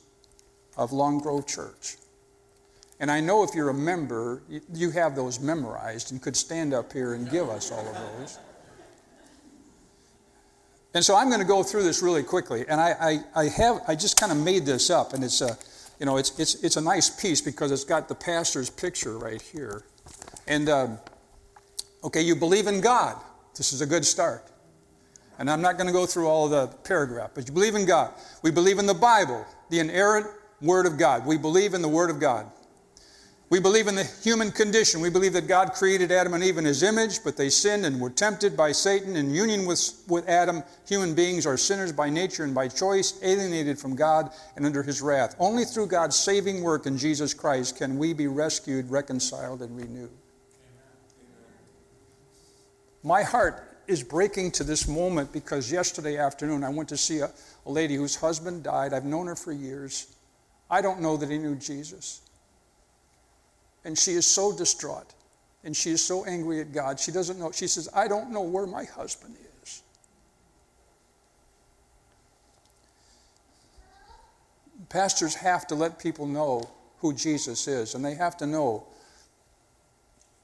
of 0.77 0.91
Long 0.91 1.19
Grove 1.19 1.47
Church. 1.47 1.97
And 2.99 3.09
I 3.09 3.19
know 3.19 3.43
if 3.43 3.55
you're 3.55 3.69
a 3.69 3.73
member, 3.73 4.43
you 4.73 4.91
have 4.91 5.15
those 5.15 5.39
memorized 5.39 6.11
and 6.11 6.21
could 6.21 6.35
stand 6.35 6.73
up 6.73 6.93
here 6.93 7.15
and 7.15 7.29
give 7.29 7.49
us 7.49 7.71
all 7.71 7.85
of 7.85 7.95
those. 7.95 8.37
And 10.93 11.03
so 11.03 11.15
I'm 11.15 11.29
going 11.29 11.41
to 11.41 11.47
go 11.47 11.63
through 11.63 11.83
this 11.83 12.03
really 12.03 12.21
quickly. 12.21 12.65
And 12.69 12.79
I, 12.79 13.23
I, 13.35 13.41
I 13.41 13.47
have, 13.49 13.81
I 13.87 13.95
just 13.95 14.19
kind 14.19 14.31
of 14.31 14.37
made 14.37 14.65
this 14.65 14.91
up. 14.91 15.13
And 15.13 15.23
it's 15.23 15.41
a, 15.41 15.57
you 15.99 16.05
know, 16.05 16.17
it's, 16.17 16.37
it's, 16.39 16.63
it's 16.63 16.77
a 16.77 16.81
nice 16.81 17.09
piece 17.09 17.41
because 17.41 17.71
it's 17.71 17.83
got 17.83 18.07
the 18.07 18.15
pastor's 18.15 18.69
picture 18.69 19.17
right 19.17 19.41
here. 19.41 19.83
And, 20.47 20.69
um, 20.69 20.99
okay, 22.03 22.21
you 22.21 22.35
believe 22.35 22.67
in 22.67 22.81
God. 22.81 23.17
This 23.55 23.73
is 23.73 23.81
a 23.81 23.85
good 23.85 24.05
start. 24.05 24.43
And 25.39 25.49
I'm 25.49 25.61
not 25.61 25.77
going 25.77 25.87
to 25.87 25.93
go 25.93 26.05
through 26.05 26.27
all 26.27 26.45
of 26.45 26.51
the 26.51 26.67
paragraph, 26.79 27.31
but 27.33 27.47
you 27.47 27.53
believe 27.53 27.75
in 27.75 27.85
God. 27.85 28.13
We 28.43 28.51
believe 28.51 28.79
in 28.79 28.85
the 28.85 28.93
Bible, 28.93 29.45
the 29.69 29.79
inerrant 29.79 30.27
Word 30.61 30.85
of 30.85 30.97
God. 30.97 31.25
We 31.25 31.37
believe 31.37 31.73
in 31.73 31.81
the 31.81 31.89
Word 31.89 32.09
of 32.09 32.19
God. 32.19 32.45
We 33.49 33.59
believe 33.59 33.87
in 33.87 33.93
the 33.93 34.09
human 34.23 34.51
condition. 34.51 34.99
We 34.99 35.11
believe 35.11 35.33
that 35.33 35.47
God 35.47 35.73
created 35.73 36.11
Adam 36.11 36.33
and 36.33 36.43
Eve 36.43 36.57
in 36.57 36.65
his 36.65 36.81
image, 36.81 37.23
but 37.23 37.37
they 37.37 37.49
sinned 37.49 37.85
and 37.85 38.01
were 38.01 38.09
tempted 38.09 38.57
by 38.57 38.71
Satan. 38.71 39.15
In 39.15 39.31
union 39.31 39.67
with, 39.67 40.03
with 40.07 40.27
Adam, 40.27 40.63
human 40.87 41.13
beings 41.13 41.45
are 41.45 41.55
sinners 41.55 41.91
by 41.91 42.09
nature 42.09 42.45
and 42.45 42.55
by 42.55 42.67
choice, 42.67 43.19
alienated 43.21 43.77
from 43.77 43.95
God 43.95 44.31
and 44.55 44.65
under 44.65 44.81
his 44.81 45.03
wrath. 45.03 45.35
Only 45.37 45.65
through 45.65 45.87
God's 45.87 46.15
saving 46.15 46.63
work 46.63 46.87
in 46.87 46.97
Jesus 46.97 47.35
Christ 47.35 47.77
can 47.77 47.99
we 47.99 48.13
be 48.13 48.25
rescued, 48.25 48.89
reconciled, 48.89 49.61
and 49.61 49.77
renewed. 49.77 50.22
My 53.03 53.21
heart 53.21 53.69
is 53.87 54.01
breaking 54.01 54.51
to 54.51 54.63
this 54.63 54.87
moment 54.87 55.33
because 55.33 55.71
yesterday 55.71 56.17
afternoon 56.17 56.63
I 56.63 56.69
went 56.69 56.89
to 56.89 56.97
see 56.97 57.19
a, 57.19 57.29
a 57.65 57.71
lady 57.71 57.95
whose 57.95 58.15
husband 58.15 58.63
died. 58.63 58.93
I've 58.93 59.05
known 59.05 59.27
her 59.27 59.35
for 59.35 59.51
years. 59.51 60.15
I 60.69 60.81
don't 60.81 61.01
know 61.01 61.17
that 61.17 61.29
he 61.29 61.37
knew 61.37 61.55
Jesus. 61.55 62.21
And 63.83 63.97
she 63.97 64.11
is 64.11 64.25
so 64.25 64.55
distraught. 64.55 65.13
And 65.65 65.75
she 65.75 65.91
is 65.91 66.03
so 66.03 66.25
angry 66.25 66.59
at 66.61 66.73
God. 66.73 66.99
She 66.99 67.11
doesn't 67.11 67.39
know. 67.39 67.51
She 67.51 67.67
says, 67.67 67.89
I 67.93 68.07
don't 68.07 68.31
know 68.31 68.41
where 68.41 68.65
my 68.65 68.85
husband 68.85 69.35
is. 69.63 69.81
Pastors 74.89 75.35
have 75.35 75.67
to 75.67 75.75
let 75.75 75.99
people 75.99 76.25
know 76.25 76.69
who 76.99 77.13
Jesus 77.13 77.67
is, 77.67 77.95
and 77.95 78.03
they 78.03 78.13
have 78.15 78.37
to 78.37 78.45
know, 78.45 78.85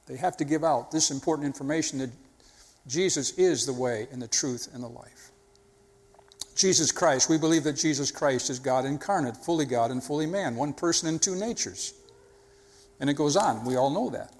they 0.07 0.17
have 0.17 0.35
to 0.37 0.43
give 0.43 0.63
out 0.63 0.91
this 0.91 1.11
important 1.11 1.45
information 1.45 1.99
that 1.99 2.09
Jesus 2.87 3.37
is 3.37 3.65
the 3.65 3.73
way 3.73 4.07
and 4.11 4.21
the 4.21 4.27
truth 4.27 4.69
and 4.73 4.83
the 4.83 4.87
life. 4.87 5.31
Jesus 6.55 6.91
Christ, 6.91 7.29
we 7.29 7.37
believe 7.37 7.63
that 7.63 7.77
Jesus 7.77 8.11
Christ 8.11 8.49
is 8.49 8.59
God 8.59 8.83
incarnate, 8.83 9.37
fully 9.37 9.65
God 9.65 9.91
and 9.91 10.03
fully 10.03 10.25
man, 10.25 10.55
one 10.55 10.73
person 10.73 11.07
in 11.07 11.17
two 11.17 11.35
natures. 11.35 11.93
And 12.99 13.09
it 13.09 13.13
goes 13.13 13.37
on. 13.37 13.63
We 13.63 13.77
all 13.77 13.89
know 13.89 14.09
that. 14.09 14.33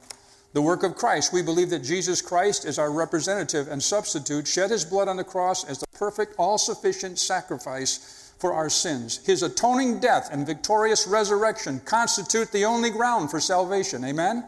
The 0.52 0.62
work 0.62 0.84
of 0.84 0.95
Christ. 0.95 1.32
We 1.32 1.41
believe 1.41 1.69
that 1.69 1.84
Jesus 1.84 2.21
Christ 2.21 2.65
is 2.65 2.78
our 2.78 2.91
representative 2.91 3.69
and 3.69 3.82
substitute, 3.82 4.47
shed 4.47 4.71
his 4.71 4.84
blood 4.84 5.08
on 5.08 5.15
the 5.15 5.23
cross 5.23 5.63
as 5.63 5.80
the 5.80 5.88
perfect, 5.93 6.36
all 6.38 6.58
sufficient 6.58 7.19
sacrifice 7.19 8.34
for 8.39 8.54
our 8.54 8.69
sins. 8.69 9.25
His 9.25 9.43
atoning 9.43 9.99
death 9.99 10.30
and 10.32 10.45
victorious 10.45 11.08
resurrection 11.08 11.80
constitute 11.86 12.52
the 12.52 12.65
only 12.65 12.89
ground 12.89 13.32
for 13.32 13.39
salvation. 13.39 14.04
Amen? 14.04 14.43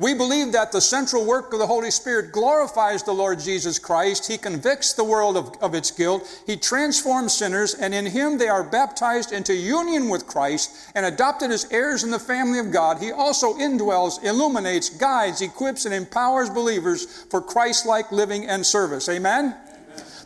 We 0.00 0.14
believe 0.14 0.52
that 0.52 0.72
the 0.72 0.80
central 0.80 1.26
work 1.26 1.52
of 1.52 1.58
the 1.58 1.66
Holy 1.66 1.90
Spirit 1.90 2.32
glorifies 2.32 3.02
the 3.02 3.12
Lord 3.12 3.38
Jesus 3.38 3.78
Christ. 3.78 4.26
He 4.26 4.38
convicts 4.38 4.94
the 4.94 5.04
world 5.04 5.36
of, 5.36 5.54
of 5.60 5.74
its 5.74 5.90
guilt. 5.90 6.42
He 6.46 6.56
transforms 6.56 7.34
sinners, 7.36 7.74
and 7.74 7.94
in 7.94 8.06
Him 8.06 8.38
they 8.38 8.48
are 8.48 8.64
baptized 8.64 9.30
into 9.30 9.52
union 9.52 10.08
with 10.08 10.26
Christ 10.26 10.90
and 10.94 11.04
adopted 11.04 11.50
as 11.50 11.70
heirs 11.70 12.02
in 12.02 12.10
the 12.10 12.18
family 12.18 12.58
of 12.58 12.72
God. 12.72 12.96
He 12.96 13.12
also 13.12 13.52
indwells, 13.58 14.24
illuminates, 14.24 14.88
guides, 14.88 15.42
equips, 15.42 15.84
and 15.84 15.92
empowers 15.92 16.48
believers 16.48 17.04
for 17.28 17.42
Christ 17.42 17.84
like 17.84 18.10
living 18.10 18.46
and 18.46 18.64
service. 18.64 19.06
Amen? 19.06 19.54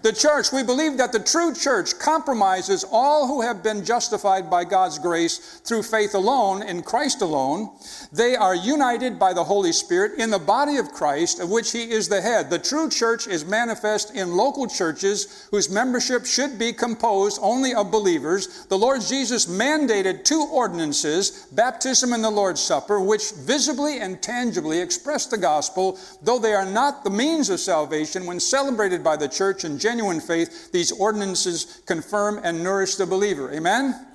The 0.04 0.12
church, 0.12 0.52
we 0.52 0.62
believe 0.62 0.98
that 0.98 1.12
the 1.12 1.18
true 1.18 1.54
church 1.54 1.98
compromises 1.98 2.84
all 2.92 3.26
who 3.26 3.40
have 3.40 3.62
been 3.62 3.82
justified 3.82 4.50
by 4.50 4.64
God's 4.64 4.98
grace 4.98 5.38
through 5.64 5.82
faith 5.82 6.14
alone 6.14 6.62
in 6.62 6.82
Christ 6.82 7.22
alone. 7.22 7.70
They 8.12 8.36
are 8.36 8.54
united 8.54 9.18
by 9.18 9.32
the 9.32 9.44
Holy 9.44 9.72
Spirit 9.72 10.18
in 10.18 10.28
the 10.28 10.38
body 10.38 10.76
of 10.76 10.92
Christ, 10.92 11.40
of 11.40 11.48
which 11.48 11.72
He 11.72 11.90
is 11.90 12.06
the 12.06 12.20
head. 12.20 12.50
The 12.50 12.58
true 12.58 12.90
church 12.90 13.26
is 13.26 13.46
manifest 13.46 14.14
in 14.14 14.36
local 14.36 14.66
churches 14.66 15.48
whose 15.50 15.70
membership 15.70 16.26
should 16.26 16.58
be 16.58 16.74
composed 16.74 17.38
only 17.40 17.72
of 17.74 17.90
believers. 17.90 18.66
The 18.66 18.76
Lord 18.76 19.00
Jesus 19.00 19.46
mandated 19.46 20.24
two 20.24 20.46
ordinances 20.52 21.46
baptism 21.52 22.12
and 22.12 22.22
the 22.22 22.28
Lord's 22.28 22.60
Supper, 22.60 23.00
which 23.00 23.32
visibly 23.32 24.00
and 24.00 24.20
tangibly 24.20 24.80
express 24.80 25.24
the 25.24 25.38
gospel, 25.38 25.98
though 26.20 26.38
they 26.38 26.52
are 26.52 26.70
not 26.70 27.04
the 27.04 27.10
means 27.10 27.48
of 27.48 27.58
salvation 27.58 28.26
when 28.26 28.38
celebrated 28.38 29.02
by 29.02 29.16
the 29.16 29.28
church 29.28 29.64
in 29.64 29.78
genuine 29.94 30.20
faith, 30.20 30.72
these 30.72 30.90
ordinances 30.90 31.80
confirm 31.86 32.40
and 32.42 32.64
nourish 32.64 32.96
the 32.96 33.06
believer. 33.06 33.52
Amen? 33.52 33.94
Amen? 33.94 34.06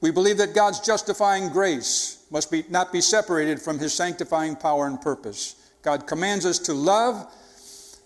We 0.00 0.10
believe 0.10 0.38
that 0.38 0.54
God's 0.54 0.80
justifying 0.80 1.50
grace 1.50 2.24
must 2.30 2.50
be, 2.50 2.64
not 2.70 2.90
be 2.90 3.02
separated 3.02 3.60
from 3.60 3.78
his 3.78 3.92
sanctifying 3.92 4.56
power 4.56 4.86
and 4.86 4.98
purpose. 4.98 5.56
God 5.82 6.06
commands 6.06 6.46
us 6.46 6.58
to 6.60 6.72
love, 6.72 7.30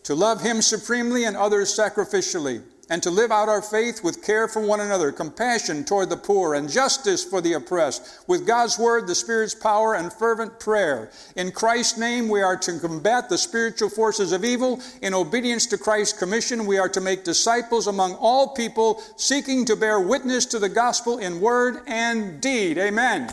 to 0.03 0.17
love 0.17 0.41
him 0.41 0.61
supremely 0.61 1.25
and 1.25 1.37
others 1.37 1.73
sacrificially 1.73 2.65
and 2.91 3.01
to 3.05 3.11
live 3.11 3.31
out 3.31 3.49
our 3.49 3.63
faith 3.63 4.03
with 4.03 4.23
care 4.23 4.49
for 4.49 4.61
one 4.61 4.81
another, 4.81 5.13
compassion 5.13 5.85
toward 5.85 6.11
the 6.11 6.17
poor, 6.17 6.55
and 6.55 6.69
justice 6.69 7.25
for 7.25 7.41
the 7.41 7.53
oppressed, 7.53 8.25
with 8.27 8.45
God's 8.45 8.81
word, 8.81 9.07
the 9.07 9.15
Spirit's 9.15 9.55
power, 9.55 9.95
and 9.95 10.13
fervent 10.13 10.59
prayer. 10.59 11.11
In 11.37 11.53
Christ's 11.53 11.97
name, 11.97 12.29
we 12.29 12.43
are 12.43 12.57
to 12.57 12.81
combat 12.81 13.29
the 13.29 13.39
spiritual 13.39 13.89
forces 13.89 14.33
of 14.33 14.45
evil. 14.45 14.83
In 15.03 15.15
obedience 15.15 15.67
to 15.67 15.79
Christ's 15.79 16.19
commission, 16.19 16.67
we 16.67 16.79
are 16.79 16.89
to 16.89 17.01
make 17.01 17.23
disciples 17.23 17.87
among 17.87 18.15
all 18.15 18.49
people, 18.49 19.01
seeking 19.17 19.65
to 19.67 19.77
bear 19.77 20.01
witness 20.01 20.45
to 20.47 20.59
the 20.59 20.69
gospel 20.69 21.19
in 21.19 21.41
word 21.41 21.83
and 21.87 22.41
deed. 22.41 22.77
Amen. 22.77 23.33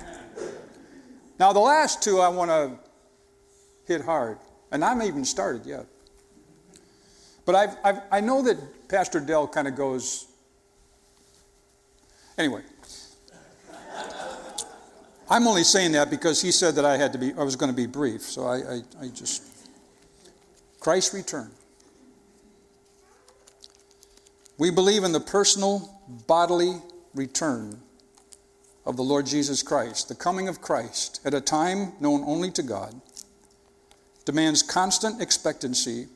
Now, 1.40 1.52
the 1.52 1.60
last 1.60 2.04
two 2.04 2.20
I 2.20 2.30
want 2.30 2.52
to 2.52 2.78
hit 3.92 4.02
hard, 4.02 4.38
and 4.72 4.86
I'm 4.86 5.02
even 5.02 5.26
started 5.26 5.66
yet. 5.66 5.88
But 7.46 7.56
I've, 7.56 7.78
I've, 7.84 8.02
i 8.12 8.20
know 8.20 8.44
that 8.44 8.58
Pastor 8.88 9.20
Dell 9.20 9.48
kind 9.48 9.68
of 9.68 9.76
goes, 9.76 10.28
anyway. 12.38 12.62
I'm 15.30 15.46
only 15.46 15.64
saying 15.64 15.92
that 15.92 16.10
because 16.10 16.42
he 16.42 16.52
said 16.52 16.76
that 16.76 16.86
I 16.86 16.96
had 16.96 17.12
to 17.14 17.20
be, 17.20 17.34
I 17.34 17.44
was 17.44 17.58
going 17.58 17.72
to 17.72 17.76
be 17.76 17.86
brief. 17.86 18.22
So 18.22 18.46
I, 18.46 18.56
I, 18.56 18.82
I 19.02 19.08
just, 19.10 19.44
Christ's 20.80 21.14
return. 21.14 21.52
We 24.58 24.72
believe 24.72 25.04
in 25.04 25.12
the 25.12 25.20
personal 25.20 26.02
bodily 26.28 26.82
return 27.14 27.82
of 28.86 28.96
the 28.96 29.04
Lord 29.04 29.26
Jesus 29.26 29.62
Christ. 29.62 30.08
The 30.08 30.16
coming 30.16 30.48
of 30.48 30.62
Christ 30.62 31.20
at 31.26 31.34
a 31.34 31.42
time 31.42 31.92
known 32.00 32.24
only 32.26 32.50
to 32.52 32.64
God 32.64 33.00
demands 34.24 34.64
constant 34.64 35.22
expectancy 35.22 36.08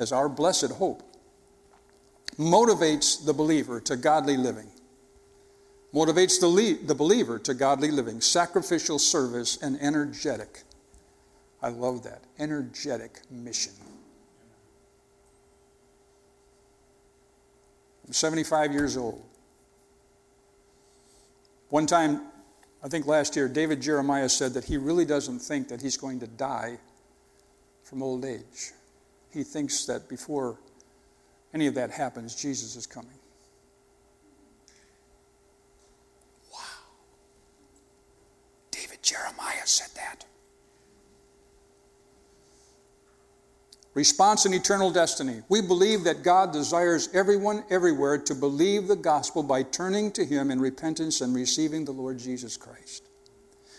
as 0.00 0.10
our 0.10 0.28
blessed 0.28 0.72
hope 0.72 1.04
motivates 2.38 3.24
the 3.24 3.32
believer 3.32 3.80
to 3.80 3.96
godly 3.96 4.36
living. 4.36 4.68
Motivates 5.94 6.40
the, 6.40 6.78
the 6.84 6.94
believer 6.94 7.38
to 7.38 7.54
godly 7.54 7.90
living, 7.90 8.20
sacrificial 8.20 8.98
service, 8.98 9.56
and 9.62 9.80
energetic. 9.80 10.62
I 11.62 11.68
love 11.68 12.02
that. 12.02 12.22
Energetic 12.38 13.20
mission. 13.30 13.72
I'm 18.06 18.12
75 18.12 18.72
years 18.72 18.96
old. 18.96 19.22
One 21.70 21.86
time, 21.86 22.20
I 22.84 22.88
think 22.88 23.06
last 23.06 23.34
year, 23.34 23.48
David 23.48 23.80
Jeremiah 23.80 24.28
said 24.28 24.54
that 24.54 24.64
he 24.64 24.76
really 24.76 25.04
doesn't 25.04 25.40
think 25.40 25.68
that 25.68 25.82
he's 25.82 25.96
going 25.96 26.20
to 26.20 26.26
die 26.26 26.78
from 27.82 28.02
old 28.02 28.24
age. 28.24 28.72
He 29.32 29.42
thinks 29.42 29.86
that 29.86 30.08
before 30.08 30.58
any 31.56 31.66
of 31.68 31.74
that 31.74 31.90
happens, 31.90 32.34
Jesus 32.34 32.76
is 32.76 32.86
coming. 32.86 33.18
Wow. 36.52 36.58
David 38.70 39.02
Jeremiah 39.02 39.64
said 39.64 39.88
that. 39.94 40.26
Response 43.94 44.44
and 44.44 44.54
eternal 44.54 44.90
destiny. 44.90 45.40
We 45.48 45.62
believe 45.62 46.04
that 46.04 46.22
God 46.22 46.52
desires 46.52 47.08
everyone 47.14 47.64
everywhere 47.70 48.18
to 48.18 48.34
believe 48.34 48.86
the 48.86 48.94
gospel 48.94 49.42
by 49.42 49.62
turning 49.62 50.12
to 50.12 50.26
Him 50.26 50.50
in 50.50 50.60
repentance 50.60 51.22
and 51.22 51.34
receiving 51.34 51.86
the 51.86 51.92
Lord 51.92 52.18
Jesus 52.18 52.58
Christ. 52.58 53.08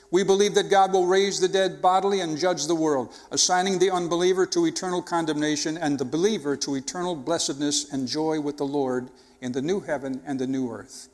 We 0.09 0.23
believe 0.23 0.55
that 0.55 0.69
God 0.69 0.93
will 0.93 1.05
raise 1.05 1.39
the 1.39 1.49
dead 1.49 1.81
bodily 1.81 2.21
and 2.21 2.37
judge 2.37 2.65
the 2.65 2.75
world, 2.75 3.13
assigning 3.31 3.77
the 3.77 3.91
unbeliever 3.91 4.45
to 4.47 4.65
eternal 4.65 5.01
condemnation 5.01 5.77
and 5.77 5.99
the 5.99 6.05
believer 6.05 6.55
to 6.57 6.75
eternal 6.75 7.15
blessedness 7.15 7.91
and 7.91 8.07
joy 8.07 8.39
with 8.39 8.57
the 8.57 8.65
Lord 8.65 9.09
in 9.41 9.51
the 9.51 9.61
new 9.61 9.81
heaven 9.81 10.21
and 10.25 10.39
the 10.39 10.47
new 10.47 10.71
earth, 10.71 11.09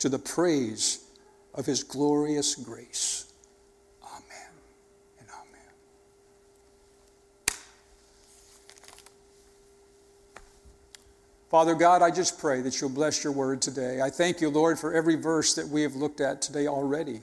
to 0.00 0.10
the 0.10 0.18
praise 0.18 1.04
of 1.54 1.64
His 1.64 1.82
glorious 1.82 2.54
grace. 2.54 3.32
Amen. 4.04 4.52
and 5.18 5.28
amen. 5.30 5.72
Father 11.48 11.74
God, 11.74 12.02
I 12.02 12.10
just 12.10 12.38
pray 12.38 12.60
that 12.60 12.78
you'll 12.78 12.90
bless 12.90 13.24
your 13.24 13.32
word 13.32 13.62
today. 13.62 14.02
I 14.02 14.10
thank 14.10 14.42
you, 14.42 14.50
Lord, 14.50 14.78
for 14.78 14.92
every 14.92 15.16
verse 15.16 15.54
that 15.54 15.66
we 15.66 15.80
have 15.80 15.96
looked 15.96 16.20
at 16.20 16.42
today 16.42 16.66
already. 16.66 17.22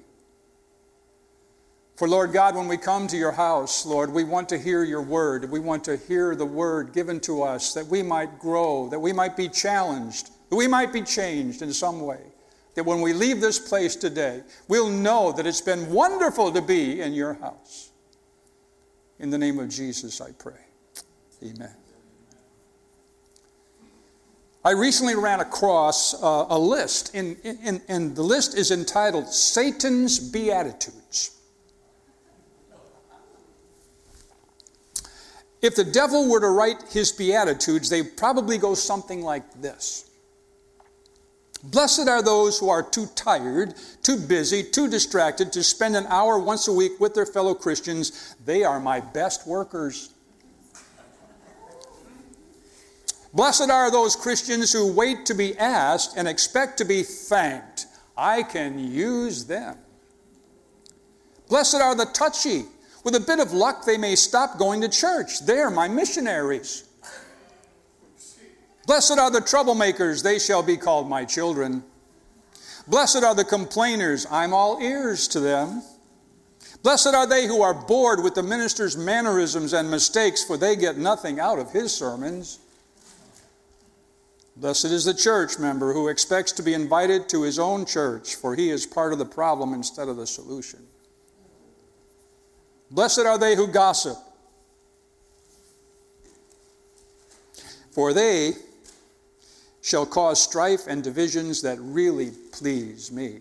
For, 1.95 2.10
Lord 2.10 2.34
God, 2.34 2.55
when 2.55 2.67
we 2.67 2.75
come 2.75 3.08
to 3.08 3.15
your 3.15 3.31
house, 3.31 3.86
Lord, 3.86 4.12
we 4.12 4.25
want 4.25 4.49
to 4.49 4.58
hear 4.58 4.84
your 4.84 5.01
word. 5.01 5.49
We 5.49 5.60
want 5.60 5.86
to 5.86 5.95
hear 5.95 6.36
the 6.36 6.45
word 6.45 6.91
given 6.91 7.21
to 7.21 7.41
us 7.41 7.73
that 7.73 7.88
we 7.88 8.03
might 8.03 8.38
grow, 8.38 8.89
that 8.89 8.99
we 8.99 9.13
might 9.13 9.38
be 9.38 9.47
challenged, 9.47 10.29
that 10.49 10.58
we 10.58 10.67
might 10.67 10.91
be 10.91 11.01
changed 11.01 11.62
in 11.62 11.71
some 11.71 12.01
way. 12.01 12.19
That 12.73 12.84
when 12.84 12.99
we 12.99 13.13
leave 13.13 13.39
this 13.39 13.58
place 13.58 13.95
today, 13.95 14.43
we'll 14.67 14.89
know 14.89 15.31
that 15.31 15.47
it's 15.47 15.62
been 15.62 15.89
wonderful 15.89 16.51
to 16.51 16.62
be 16.62 16.99
in 16.99 17.13
your 17.13 17.36
house. 17.36 17.91
In 19.19 19.29
the 19.29 19.38
name 19.38 19.58
of 19.60 19.69
Jesus, 19.69 20.19
I 20.19 20.34
pray. 20.34 20.60
Amen. 21.41 21.73
I 24.65 24.71
recently 24.71 25.15
ran 25.15 25.39
across 25.39 26.21
uh, 26.21 26.47
a 26.49 26.60
list, 26.60 27.15
and 27.15 27.38
the 27.38 28.21
list 28.21 28.58
is 28.58 28.71
entitled 28.71 29.29
Satan's 29.29 30.19
Beatitudes. 30.19 31.35
If 35.65 35.73
the 35.73 35.84
devil 35.84 36.30
were 36.30 36.41
to 36.41 36.49
write 36.49 36.84
his 36.91 37.12
Beatitudes, 37.12 37.89
they 37.89 38.04
probably 38.04 38.60
go 38.60 38.75
something 38.75 39.23
like 39.23 39.51
this 39.63 40.08
Blessed 41.63 42.08
are 42.08 42.21
those 42.21 42.60
who 42.60 42.69
are 42.69 42.84
too 42.84 43.08
tired, 43.15 43.73
too 44.04 44.15
busy, 44.15 44.62
too 44.62 44.88
distracted 44.88 45.51
to 45.54 45.63
spend 45.63 45.95
an 45.95 46.06
hour 46.06 46.38
once 46.38 46.67
a 46.67 46.71
week 46.71 46.99
with 46.99 47.15
their 47.15 47.25
fellow 47.25 47.56
Christians. 47.56 48.36
They 48.45 48.63
are 48.63 48.80
my 48.80 48.99
best 48.99 49.47
workers. 49.47 50.13
Blessed 53.34 53.71
are 53.71 53.89
those 53.89 54.15
Christians 54.15 54.71
who 54.71 54.93
wait 54.93 55.25
to 55.25 55.34
be 55.34 55.58
asked 55.58 56.15
and 56.15 56.28
expect 56.28 56.78
to 56.78 56.86
be 56.86 57.01
thanked. 57.01 57.88
I 58.15 58.43
can 58.43 58.78
use 58.78 59.45
them. 59.45 59.80
Blessed 61.49 61.82
are 61.82 61.95
the 61.95 62.06
touchy. 62.06 62.65
With 63.06 63.13
a 63.13 63.20
bit 63.20 63.39
of 63.39 63.54
luck, 63.54 63.86
they 63.86 63.98
may 63.98 64.15
stop 64.15 64.58
going 64.58 64.82
to 64.82 64.89
church. 64.89 65.46
They 65.46 65.60
are 65.60 65.70
my 65.70 65.88
missionaries. 65.88 66.86
Blessed 68.88 69.20
are 69.20 69.30
the 69.30 69.41
troublemakers. 69.41 70.24
They 70.24 70.39
shall 70.39 70.63
be 70.63 70.76
called 70.76 71.08
my 71.08 71.24
children. 71.24 71.84
Blessed 72.88 73.24
are 73.24 73.36
the 73.36 73.46
complainers. 73.46 74.26
I'm 74.32 74.56
all 74.56 74.82
ears 74.82 75.28
to 75.30 75.39
them. 75.39 75.84
Blessed 76.82 77.13
are 77.13 77.28
they 77.28 77.46
who 77.46 77.62
are 77.62 77.76
bored 77.76 78.24
with 78.24 78.34
the 78.34 78.41
minister's 78.41 78.98
mannerisms 78.98 79.74
and 79.74 79.89
mistakes, 79.91 80.44
for 80.44 80.58
they 80.58 80.76
get 80.76 80.98
nothing 80.98 81.39
out 81.39 81.60
of 81.60 81.72
his 81.72 81.94
sermons. 81.94 82.58
Blessed 84.56 84.86
is 84.86 85.06
the 85.06 85.13
church 85.13 85.60
member 85.60 85.94
who 85.94 86.08
expects 86.08 86.52
to 86.54 86.63
be 86.63 86.74
invited 86.74 87.30
to 87.30 87.44
his 87.44 87.60
own 87.60 87.86
church, 87.86 88.34
for 88.34 88.56
he 88.56 88.72
is 88.72 88.88
part 88.88 89.13
of 89.13 89.20
the 89.20 89.26
problem 89.26 89.76
instead 89.76 90.08
of 90.08 90.18
the 90.18 90.26
solution. 90.26 90.88
Blessed 92.91 93.19
are 93.19 93.38
they 93.38 93.56
who 93.56 93.67
gossip, 93.67 94.17
for 97.91 98.13
they 98.13 98.54
shall 99.82 100.06
cause 100.06 100.41
strife 100.41 100.88
and 100.88 101.04
divisions 101.04 101.62
that 101.62 101.78
really 101.80 102.32
please 102.52 103.12
me. 103.12 103.39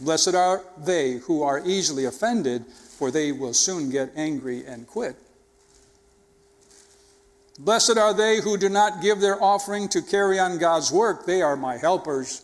Blessed 0.00 0.34
are 0.34 0.62
they 0.78 1.14
who 1.14 1.42
are 1.42 1.60
easily 1.64 2.04
offended, 2.04 2.64
for 2.66 3.10
they 3.10 3.32
will 3.32 3.54
soon 3.54 3.90
get 3.90 4.12
angry 4.16 4.64
and 4.64 4.86
quit. 4.86 5.16
Blessed 7.58 7.96
are 7.96 8.12
they 8.12 8.40
who 8.40 8.56
do 8.56 8.68
not 8.68 9.00
give 9.00 9.20
their 9.20 9.40
offering 9.42 9.88
to 9.88 10.02
carry 10.02 10.38
on 10.38 10.58
God's 10.58 10.90
work. 10.90 11.26
They 11.26 11.42
are 11.42 11.56
my 11.56 11.76
helpers. 11.76 12.42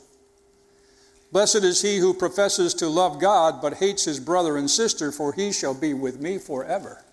Blessed 1.33 1.57
is 1.57 1.83
he 1.83 1.99
who 1.99 2.13
professes 2.13 2.75
to 2.75 2.89
love 2.89 3.21
God 3.21 3.63
but 3.63 3.75
hates 3.75 4.05
his 4.05 4.19
brother 4.19 4.57
and 4.57 4.69
sister, 4.69 5.13
for 5.13 5.33
he 5.33 5.53
shall 5.53 5.75
be 5.75 5.95
with 5.95 6.21
me 6.21 6.39
forever. 6.39 7.05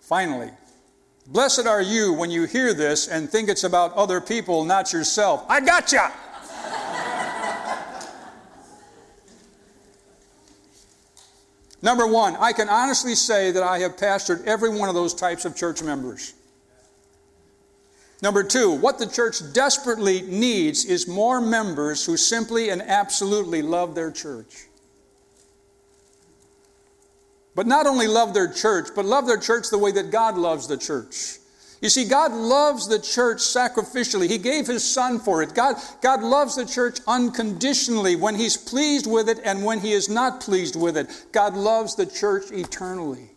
Finally, 0.00 0.50
blessed 1.26 1.66
are 1.66 1.82
you 1.82 2.12
when 2.12 2.30
you 2.30 2.44
hear 2.44 2.72
this 2.72 3.08
and 3.08 3.28
think 3.28 3.48
it's 3.48 3.64
about 3.64 3.92
other 3.94 4.20
people, 4.20 4.64
not 4.64 4.92
yourself. 4.92 5.44
I 5.48 5.60
gotcha! 5.60 6.12
Number 11.82 12.06
one, 12.06 12.36
I 12.40 12.52
can 12.52 12.68
honestly 12.68 13.14
say 13.14 13.52
that 13.52 13.62
I 13.62 13.78
have 13.80 13.96
pastored 13.96 14.44
every 14.44 14.70
one 14.70 14.88
of 14.88 14.96
those 14.96 15.14
types 15.14 15.44
of 15.44 15.54
church 15.54 15.82
members. 15.82 16.34
Number 18.22 18.42
two, 18.42 18.72
what 18.72 18.98
the 18.98 19.06
church 19.06 19.40
desperately 19.52 20.22
needs 20.22 20.84
is 20.84 21.06
more 21.06 21.40
members 21.40 22.04
who 22.04 22.16
simply 22.16 22.70
and 22.70 22.80
absolutely 22.82 23.60
love 23.60 23.94
their 23.94 24.10
church. 24.10 24.66
But 27.54 27.66
not 27.66 27.86
only 27.86 28.06
love 28.06 28.34
their 28.34 28.52
church, 28.52 28.88
but 28.94 29.04
love 29.04 29.26
their 29.26 29.38
church 29.38 29.70
the 29.70 29.78
way 29.78 29.92
that 29.92 30.10
God 30.10 30.36
loves 30.36 30.66
the 30.66 30.76
church. 30.76 31.38
You 31.82 31.90
see, 31.90 32.06
God 32.06 32.32
loves 32.32 32.88
the 32.88 32.98
church 32.98 33.38
sacrificially. 33.38 34.28
He 34.28 34.38
gave 34.38 34.66
His 34.66 34.82
Son 34.82 35.18
for 35.18 35.42
it. 35.42 35.54
God, 35.54 35.76
God 36.00 36.22
loves 36.22 36.56
the 36.56 36.64
church 36.64 37.00
unconditionally 37.06 38.16
when 38.16 38.34
He's 38.34 38.56
pleased 38.56 39.06
with 39.06 39.28
it 39.28 39.40
and 39.44 39.62
when 39.62 39.80
He 39.80 39.92
is 39.92 40.08
not 40.08 40.40
pleased 40.40 40.74
with 40.74 40.96
it. 40.96 41.26
God 41.32 41.54
loves 41.54 41.94
the 41.94 42.06
church 42.06 42.50
eternally. 42.50 43.30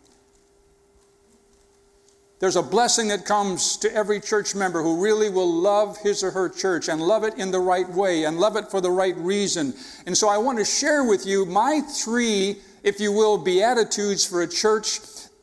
There's 2.40 2.56
a 2.56 2.62
blessing 2.62 3.08
that 3.08 3.26
comes 3.26 3.76
to 3.76 3.94
every 3.94 4.18
church 4.18 4.54
member 4.54 4.82
who 4.82 5.02
really 5.02 5.28
will 5.28 5.52
love 5.52 5.98
his 5.98 6.24
or 6.24 6.30
her 6.30 6.48
church 6.48 6.88
and 6.88 6.98
love 7.00 7.22
it 7.22 7.34
in 7.36 7.50
the 7.50 7.60
right 7.60 7.88
way 7.88 8.24
and 8.24 8.38
love 8.38 8.56
it 8.56 8.70
for 8.70 8.80
the 8.80 8.90
right 8.90 9.16
reason. 9.18 9.74
And 10.06 10.16
so 10.16 10.26
I 10.30 10.38
want 10.38 10.58
to 10.58 10.64
share 10.64 11.04
with 11.04 11.26
you 11.26 11.44
my 11.44 11.82
three, 11.82 12.56
if 12.82 12.98
you 12.98 13.12
will, 13.12 13.36
beatitudes 13.36 14.26
for 14.26 14.40
a 14.40 14.48
church 14.48 15.00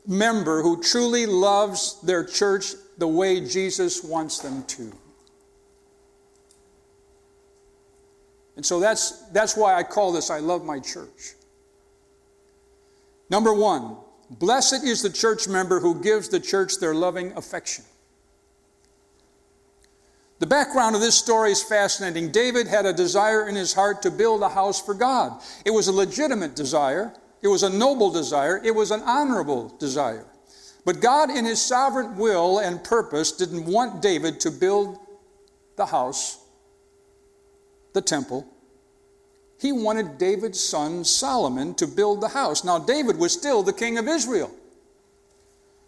member 0.07 0.63
who 0.63 0.81
truly 0.81 1.27
loves 1.27 2.01
their 2.01 2.23
church 2.23 2.73
the 2.97 3.07
way 3.07 3.47
Jesus 3.47 4.03
wants 4.03 4.39
them 4.39 4.63
to. 4.63 4.91
And 8.55 8.65
so 8.65 8.79
that's, 8.79 9.21
that's 9.29 9.55
why 9.55 9.75
I 9.75 9.83
call 9.83 10.11
this 10.11 10.31
I 10.31 10.39
Love 10.39 10.65
My 10.65 10.79
Church. 10.79 11.35
Number 13.29 13.53
one, 13.53 13.97
blessed 14.29 14.83
is 14.83 15.01
the 15.01 15.09
church 15.09 15.47
member 15.47 15.79
who 15.79 16.01
gives 16.01 16.29
the 16.29 16.39
church 16.39 16.79
their 16.79 16.93
loving 16.93 17.33
affection. 17.33 17.85
The 20.39 20.45
background 20.45 20.95
of 20.95 21.01
this 21.01 21.15
story 21.15 21.51
is 21.51 21.63
fascinating. 21.63 22.31
David 22.31 22.67
had 22.67 22.85
a 22.85 22.93
desire 22.93 23.47
in 23.47 23.55
his 23.55 23.73
heart 23.73 24.03
to 24.03 24.11
build 24.11 24.43
a 24.43 24.49
house 24.49 24.79
for 24.79 24.93
God. 24.93 25.41
It 25.65 25.71
was 25.71 25.87
a 25.87 25.91
legitimate 25.91 26.55
desire, 26.55 27.13
it 27.41 27.47
was 27.47 27.63
a 27.63 27.69
noble 27.69 28.11
desire, 28.11 28.61
it 28.63 28.75
was 28.75 28.91
an 28.91 29.01
honorable 29.01 29.75
desire. 29.79 30.25
But 30.85 31.01
God, 31.01 31.29
in 31.29 31.43
his 31.43 31.59
sovereign 31.61 32.17
will 32.17 32.59
and 32.59 32.83
purpose, 32.83 33.31
didn't 33.31 33.65
want 33.65 34.01
David 34.01 34.39
to 34.41 34.51
build 34.51 34.99
the 35.75 35.85
house, 35.85 36.39
the 37.93 38.01
temple. 38.01 38.47
He 39.59 39.71
wanted 39.71 40.17
David's 40.17 40.59
son 40.59 41.03
Solomon 41.03 41.73
to 41.75 41.87
build 41.87 42.21
the 42.21 42.27
house. 42.27 42.63
Now, 42.63 42.77
David 42.77 43.17
was 43.17 43.33
still 43.33 43.63
the 43.63 43.73
king 43.73 43.97
of 43.97 44.07
Israel. 44.07 44.51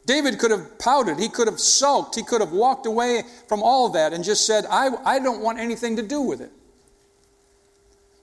David 0.05 0.39
could 0.39 0.49
have 0.49 0.79
pouted, 0.79 1.19
he 1.19 1.29
could 1.29 1.47
have 1.47 1.59
sulked, 1.59 2.15
he 2.15 2.23
could 2.23 2.41
have 2.41 2.51
walked 2.51 2.87
away 2.87 3.23
from 3.47 3.61
all 3.61 3.89
that 3.89 4.11
and 4.11 4.23
just 4.23 4.45
said, 4.47 4.65
I, 4.67 4.89
I 5.05 5.19
don't 5.19 5.41
want 5.41 5.59
anything 5.59 5.97
to 5.97 6.01
do 6.01 6.21
with 6.21 6.41
it. 6.41 6.51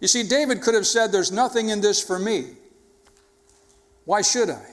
You 0.00 0.08
see, 0.08 0.24
David 0.24 0.62
could 0.62 0.74
have 0.74 0.86
said, 0.86 1.12
There's 1.12 1.30
nothing 1.30 1.68
in 1.68 1.80
this 1.80 2.02
for 2.02 2.18
me. 2.18 2.46
Why 4.04 4.22
should 4.22 4.50
I? 4.50 4.66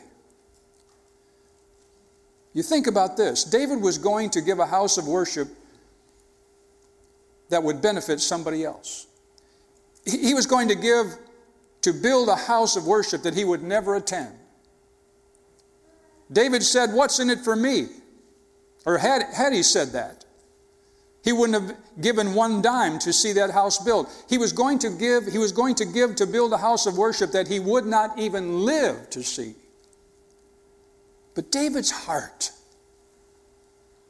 You 2.53 2.63
think 2.63 2.87
about 2.87 3.17
this 3.17 3.43
David 3.43 3.81
was 3.81 3.97
going 3.97 4.29
to 4.31 4.41
give 4.41 4.59
a 4.59 4.65
house 4.65 4.97
of 4.97 5.07
worship 5.07 5.49
that 7.49 7.61
would 7.61 7.81
benefit 7.81 8.21
somebody 8.21 8.63
else. 8.63 9.07
He 10.05 10.33
was 10.33 10.45
going 10.45 10.67
to 10.67 10.75
give, 10.75 11.17
to 11.81 11.93
build 11.93 12.29
a 12.29 12.35
house 12.35 12.75
of 12.75 12.85
worship 12.85 13.23
that 13.23 13.33
he 13.33 13.45
would 13.45 13.63
never 13.63 13.95
attend. 13.95 14.35
David 16.31 16.63
said, 16.63 16.93
What's 16.93 17.19
in 17.19 17.29
it 17.29 17.39
for 17.39 17.55
me? 17.55 17.87
Or 18.85 18.97
had, 18.97 19.23
had 19.33 19.53
he 19.53 19.63
said 19.63 19.89
that, 19.89 20.25
he 21.23 21.31
wouldn't 21.31 21.61
have 21.61 21.77
given 22.01 22.33
one 22.33 22.61
dime 22.61 22.99
to 22.99 23.13
see 23.13 23.31
that 23.33 23.51
house 23.51 23.81
built. 23.81 24.09
He 24.27 24.37
was 24.37 24.51
going 24.51 24.79
to 24.79 24.89
give, 24.89 25.25
he 25.25 25.37
was 25.37 25.53
going 25.53 25.75
to 25.75 25.85
give 25.85 26.15
to 26.15 26.27
build 26.27 26.51
a 26.51 26.57
house 26.57 26.85
of 26.85 26.97
worship 26.97 27.31
that 27.31 27.47
he 27.47 27.59
would 27.59 27.85
not 27.85 28.19
even 28.19 28.65
live 28.65 29.09
to 29.11 29.23
see. 29.23 29.55
But 31.33 31.49
David's 31.49 31.91
heart 31.91 32.51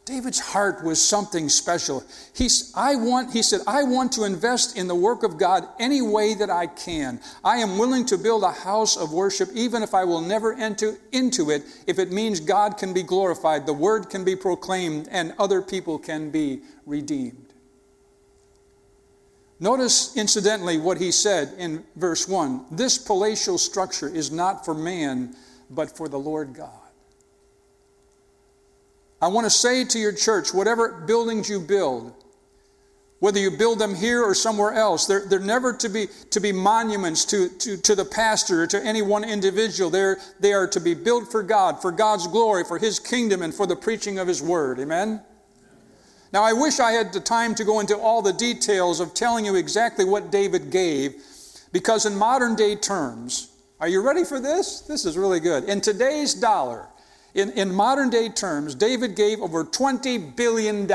David's 0.05 0.39
heart 0.39 0.83
was 0.83 1.01
something 1.01 1.47
special. 1.47 2.03
He's, 2.33 2.73
I 2.75 2.95
want, 2.95 3.31
he 3.31 3.41
said, 3.41 3.61
I 3.65 3.83
want 3.83 4.11
to 4.13 4.25
invest 4.25 4.75
in 4.77 4.87
the 4.89 4.95
work 4.95 5.23
of 5.23 5.37
God 5.37 5.65
any 5.79 6.01
way 6.01 6.33
that 6.33 6.49
I 6.49 6.67
can. 6.67 7.21
I 7.41 7.57
am 7.57 7.77
willing 7.77 8.05
to 8.07 8.17
build 8.17 8.43
a 8.43 8.51
house 8.51 8.97
of 8.97 9.13
worship, 9.13 9.49
even 9.53 9.81
if 9.81 9.93
I 9.93 10.03
will 10.03 10.19
never 10.19 10.53
enter 10.53 10.97
into 11.13 11.51
it, 11.51 11.63
if 11.87 11.99
it 11.99 12.11
means 12.11 12.41
God 12.41 12.77
can 12.77 12.93
be 12.93 13.01
glorified, 13.01 13.65
the 13.65 13.71
word 13.71 14.09
can 14.09 14.25
be 14.25 14.35
proclaimed, 14.35 15.07
and 15.09 15.33
other 15.39 15.61
people 15.61 15.97
can 15.97 16.31
be 16.31 16.61
redeemed. 16.85 17.53
Notice, 19.61 20.17
incidentally, 20.17 20.77
what 20.79 20.97
he 20.97 21.11
said 21.11 21.53
in 21.57 21.85
verse 21.95 22.27
1 22.27 22.65
This 22.71 22.97
palatial 22.97 23.57
structure 23.57 24.09
is 24.09 24.31
not 24.31 24.65
for 24.65 24.73
man, 24.73 25.33
but 25.69 25.95
for 25.95 26.09
the 26.09 26.19
Lord 26.19 26.53
God. 26.53 26.82
I 29.23 29.27
want 29.27 29.45
to 29.45 29.49
say 29.49 29.85
to 29.85 29.97
your 29.97 30.11
church 30.11 30.53
whatever 30.53 30.89
buildings 31.07 31.47
you 31.47 31.61
build, 31.61 32.13
whether 33.19 33.39
you 33.39 33.51
build 33.51 33.79
them 33.79 33.95
here 33.95 34.21
or 34.21 34.35
somewhere 34.35 34.73
else, 34.73 35.05
they're, 35.05 35.25
they're 35.25 35.39
never 35.39 35.71
to 35.71 35.87
be, 35.87 36.07
to 36.31 36.41
be 36.41 36.51
monuments 36.51 37.23
to, 37.25 37.47
to, 37.47 37.77
to 37.77 37.95
the 37.95 38.03
pastor 38.03 38.63
or 38.63 38.67
to 38.67 38.85
any 38.85 39.01
one 39.01 39.23
individual. 39.23 39.89
They're, 39.89 40.19
they 40.41 40.51
are 40.51 40.67
to 40.67 40.81
be 40.81 40.93
built 40.93 41.31
for 41.31 41.41
God, 41.41 41.81
for 41.81 41.89
God's 41.89 42.27
glory, 42.27 42.65
for 42.65 42.77
His 42.77 42.99
kingdom, 42.99 43.43
and 43.43 43.53
for 43.53 43.65
the 43.65 43.77
preaching 43.77 44.19
of 44.19 44.27
His 44.27 44.41
word. 44.41 44.77
Amen? 44.81 45.21
Now, 46.33 46.43
I 46.43 46.51
wish 46.51 46.81
I 46.81 46.91
had 46.91 47.13
the 47.13 47.21
time 47.21 47.55
to 47.55 47.63
go 47.63 47.79
into 47.79 47.97
all 47.97 48.21
the 48.21 48.33
details 48.33 48.99
of 48.99 49.13
telling 49.13 49.45
you 49.45 49.55
exactly 49.55 50.03
what 50.03 50.33
David 50.33 50.69
gave, 50.69 51.23
because 51.71 52.05
in 52.05 52.13
modern 52.17 52.57
day 52.57 52.75
terms, 52.75 53.51
are 53.79 53.87
you 53.87 54.01
ready 54.01 54.25
for 54.25 54.41
this? 54.41 54.81
This 54.81 55.05
is 55.05 55.17
really 55.17 55.39
good. 55.39 55.63
In 55.63 55.79
today's 55.79 56.33
dollar, 56.33 56.89
in, 57.33 57.51
in 57.51 57.73
modern 57.73 58.09
day 58.09 58.29
terms, 58.29 58.75
David 58.75 59.15
gave 59.15 59.41
over 59.41 59.63
$20 59.63 60.35
billion. 60.35 60.87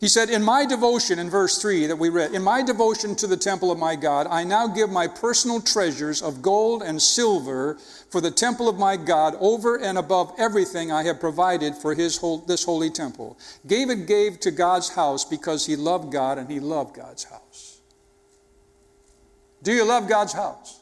He 0.00 0.06
said, 0.06 0.30
In 0.30 0.42
my 0.44 0.64
devotion, 0.64 1.18
in 1.18 1.28
verse 1.28 1.60
3 1.60 1.86
that 1.86 1.96
we 1.96 2.08
read, 2.08 2.32
in 2.32 2.42
my 2.42 2.62
devotion 2.62 3.16
to 3.16 3.26
the 3.26 3.36
temple 3.36 3.72
of 3.72 3.78
my 3.78 3.96
God, 3.96 4.28
I 4.30 4.44
now 4.44 4.68
give 4.68 4.90
my 4.90 5.08
personal 5.08 5.60
treasures 5.60 6.22
of 6.22 6.40
gold 6.40 6.82
and 6.82 7.02
silver 7.02 7.76
for 8.08 8.20
the 8.20 8.30
temple 8.30 8.68
of 8.68 8.78
my 8.78 8.96
God 8.96 9.34
over 9.40 9.76
and 9.76 9.98
above 9.98 10.32
everything 10.38 10.92
I 10.92 11.02
have 11.02 11.18
provided 11.18 11.74
for 11.74 11.94
his 11.94 12.16
whole, 12.16 12.38
this 12.38 12.64
holy 12.64 12.90
temple. 12.90 13.38
David 13.66 14.06
gave 14.06 14.38
to 14.40 14.52
God's 14.52 14.88
house 14.90 15.24
because 15.24 15.66
he 15.66 15.74
loved 15.74 16.12
God 16.12 16.38
and 16.38 16.48
he 16.48 16.60
loved 16.60 16.94
God's 16.94 17.24
house. 17.24 17.80
Do 19.64 19.72
you 19.72 19.84
love 19.84 20.08
God's 20.08 20.32
house? 20.32 20.77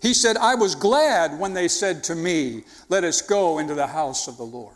He 0.00 0.14
said, 0.14 0.36
I 0.36 0.54
was 0.54 0.74
glad 0.74 1.38
when 1.38 1.52
they 1.52 1.68
said 1.68 2.02
to 2.04 2.14
me, 2.14 2.64
Let 2.88 3.04
us 3.04 3.20
go 3.20 3.58
into 3.58 3.74
the 3.74 3.86
house 3.86 4.28
of 4.28 4.36
the 4.36 4.44
Lord. 4.44 4.74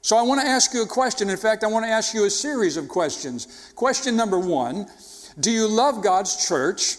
So 0.00 0.16
I 0.16 0.22
want 0.22 0.40
to 0.40 0.46
ask 0.46 0.72
you 0.72 0.82
a 0.82 0.86
question. 0.86 1.28
In 1.28 1.36
fact, 1.36 1.64
I 1.64 1.66
want 1.66 1.84
to 1.84 1.90
ask 1.90 2.14
you 2.14 2.26
a 2.26 2.30
series 2.30 2.76
of 2.76 2.88
questions. 2.88 3.72
Question 3.74 4.16
number 4.16 4.38
one 4.38 4.86
Do 5.40 5.50
you 5.50 5.66
love 5.66 6.02
God's 6.02 6.46
church? 6.46 6.98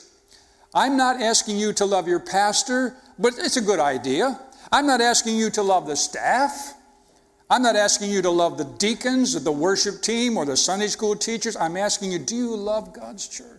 I'm 0.74 0.98
not 0.98 1.22
asking 1.22 1.58
you 1.58 1.72
to 1.74 1.86
love 1.86 2.08
your 2.08 2.20
pastor, 2.20 2.98
but 3.18 3.34
it's 3.38 3.56
a 3.56 3.62
good 3.62 3.80
idea. 3.80 4.38
I'm 4.72 4.86
not 4.86 5.00
asking 5.00 5.38
you 5.38 5.50
to 5.52 5.64
love 5.64 5.88
the 5.88 5.96
staff. 5.96 6.74
I'm 7.50 7.62
not 7.62 7.78
asking 7.78 8.12
you 8.12 8.22
to 8.24 8.30
love 8.30 8.58
the 8.58 8.66
deacons 8.66 9.36
or 9.36 9.40
the 9.40 9.52
worship 9.52 10.02
team 10.02 10.36
or 10.36 10.46
the 10.46 10.58
Sunday 10.58 10.88
school 10.88 11.16
teachers. 11.16 11.56
I'm 11.56 11.78
asking 11.78 12.12
you, 12.12 12.20
do 12.20 12.36
you 12.36 12.56
love 12.56 12.92
God's 12.92 13.28
church? 13.28 13.57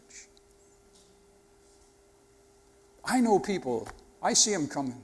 I 3.09 3.21
know 3.21 3.39
people, 3.39 3.89
I 4.23 4.35
see 4.35 4.53
them 4.53 4.69
coming. 4.69 5.03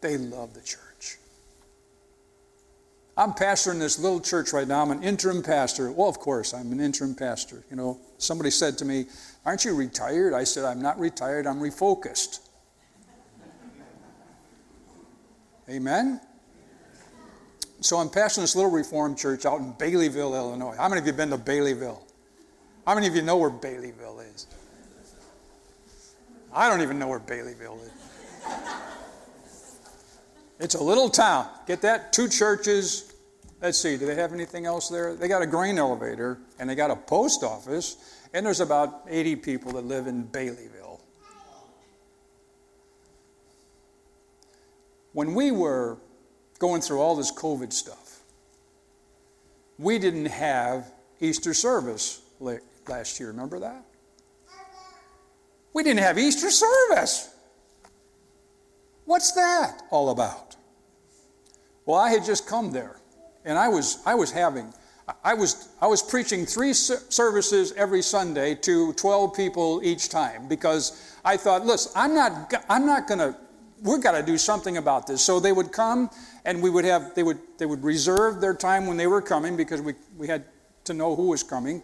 They 0.00 0.16
love 0.16 0.54
the 0.54 0.60
church. 0.60 1.18
I'm 3.16 3.32
pastoring 3.32 3.78
this 3.78 3.98
little 3.98 4.20
church 4.20 4.52
right 4.52 4.66
now. 4.66 4.80
I'm 4.80 4.90
an 4.90 5.02
interim 5.02 5.42
pastor. 5.42 5.92
Well, 5.92 6.08
of 6.08 6.18
course, 6.18 6.54
I'm 6.54 6.72
an 6.72 6.80
interim 6.80 7.14
pastor. 7.14 7.62
You 7.68 7.76
know, 7.76 8.00
somebody 8.16 8.50
said 8.50 8.78
to 8.78 8.84
me, 8.84 9.06
Aren't 9.44 9.64
you 9.64 9.74
retired? 9.74 10.34
I 10.34 10.44
said, 10.44 10.64
I'm 10.64 10.80
not 10.80 10.98
retired, 10.98 11.46
I'm 11.46 11.60
refocused. 11.60 12.38
Amen? 15.68 16.20
So 17.80 17.98
I'm 17.98 18.08
pastoring 18.08 18.42
this 18.42 18.54
little 18.54 18.70
reformed 18.70 19.18
church 19.18 19.44
out 19.44 19.58
in 19.58 19.72
Baileyville, 19.74 20.36
Illinois. 20.36 20.76
How 20.76 20.88
many 20.88 21.00
of 21.00 21.06
you 21.06 21.12
been 21.12 21.30
to 21.30 21.38
Baileyville? 21.38 22.00
How 22.86 22.94
many 22.94 23.08
of 23.08 23.16
you 23.16 23.22
know 23.22 23.36
where 23.36 23.50
Baileyville 23.50 24.32
is? 24.34 24.46
I 26.54 26.68
don't 26.68 26.82
even 26.82 26.98
know 26.98 27.08
where 27.08 27.20
Baileyville 27.20 27.82
is. 27.84 27.90
It's 30.60 30.74
a 30.74 30.82
little 30.82 31.08
town. 31.08 31.48
Get 31.66 31.82
that? 31.82 32.12
Two 32.12 32.28
churches. 32.28 33.12
Let's 33.60 33.78
see, 33.78 33.96
do 33.96 34.06
they 34.06 34.16
have 34.16 34.32
anything 34.32 34.66
else 34.66 34.88
there? 34.88 35.14
They 35.14 35.28
got 35.28 35.40
a 35.40 35.46
grain 35.46 35.78
elevator 35.78 36.38
and 36.58 36.68
they 36.68 36.74
got 36.74 36.90
a 36.90 36.96
post 36.96 37.44
office, 37.44 37.96
and 38.34 38.44
there's 38.44 38.60
about 38.60 39.02
80 39.08 39.36
people 39.36 39.72
that 39.72 39.84
live 39.84 40.08
in 40.08 40.24
Baileyville. 40.24 40.98
When 45.12 45.34
we 45.34 45.50
were 45.52 45.98
going 46.58 46.80
through 46.80 47.00
all 47.00 47.14
this 47.14 47.32
COVID 47.32 47.72
stuff, 47.72 48.20
we 49.78 49.98
didn't 49.98 50.26
have 50.26 50.90
Easter 51.20 51.54
service 51.54 52.20
last 52.40 53.20
year. 53.20 53.28
Remember 53.28 53.60
that? 53.60 53.84
We 55.72 55.82
didn't 55.82 56.00
have 56.00 56.18
Easter 56.18 56.50
service. 56.50 57.34
What's 59.04 59.32
that 59.32 59.82
all 59.90 60.10
about? 60.10 60.56
Well, 61.86 61.98
I 61.98 62.10
had 62.10 62.24
just 62.24 62.46
come 62.46 62.70
there, 62.72 63.00
and 63.44 63.58
I 63.58 63.68
was, 63.68 64.00
I 64.06 64.14
was 64.14 64.30
having, 64.30 64.72
I 65.24 65.34
was, 65.34 65.68
I 65.80 65.86
was 65.86 66.02
preaching 66.02 66.46
three 66.46 66.72
services 66.72 67.72
every 67.76 68.02
Sunday 68.02 68.54
to 68.56 68.92
12 68.92 69.34
people 69.34 69.80
each 69.82 70.08
time 70.08 70.46
because 70.46 71.16
I 71.24 71.36
thought, 71.36 71.66
listen, 71.66 71.92
I'm 71.96 72.14
not, 72.14 72.54
I'm 72.68 72.86
not 72.86 73.08
going 73.08 73.18
to, 73.18 73.36
we've 73.82 74.02
got 74.02 74.12
to 74.12 74.22
do 74.22 74.38
something 74.38 74.76
about 74.76 75.06
this. 75.08 75.22
So 75.22 75.40
they 75.40 75.52
would 75.52 75.72
come 75.72 76.08
and 76.44 76.62
we 76.62 76.70
would 76.70 76.84
have, 76.84 77.14
they 77.14 77.24
would, 77.24 77.38
they 77.58 77.66
would 77.66 77.82
reserve 77.82 78.40
their 78.40 78.54
time 78.54 78.86
when 78.86 78.96
they 78.96 79.08
were 79.08 79.20
coming 79.22 79.56
because 79.56 79.80
we, 79.80 79.94
we 80.16 80.28
had 80.28 80.44
to 80.84 80.94
know 80.94 81.16
who 81.16 81.28
was 81.28 81.42
coming. 81.42 81.82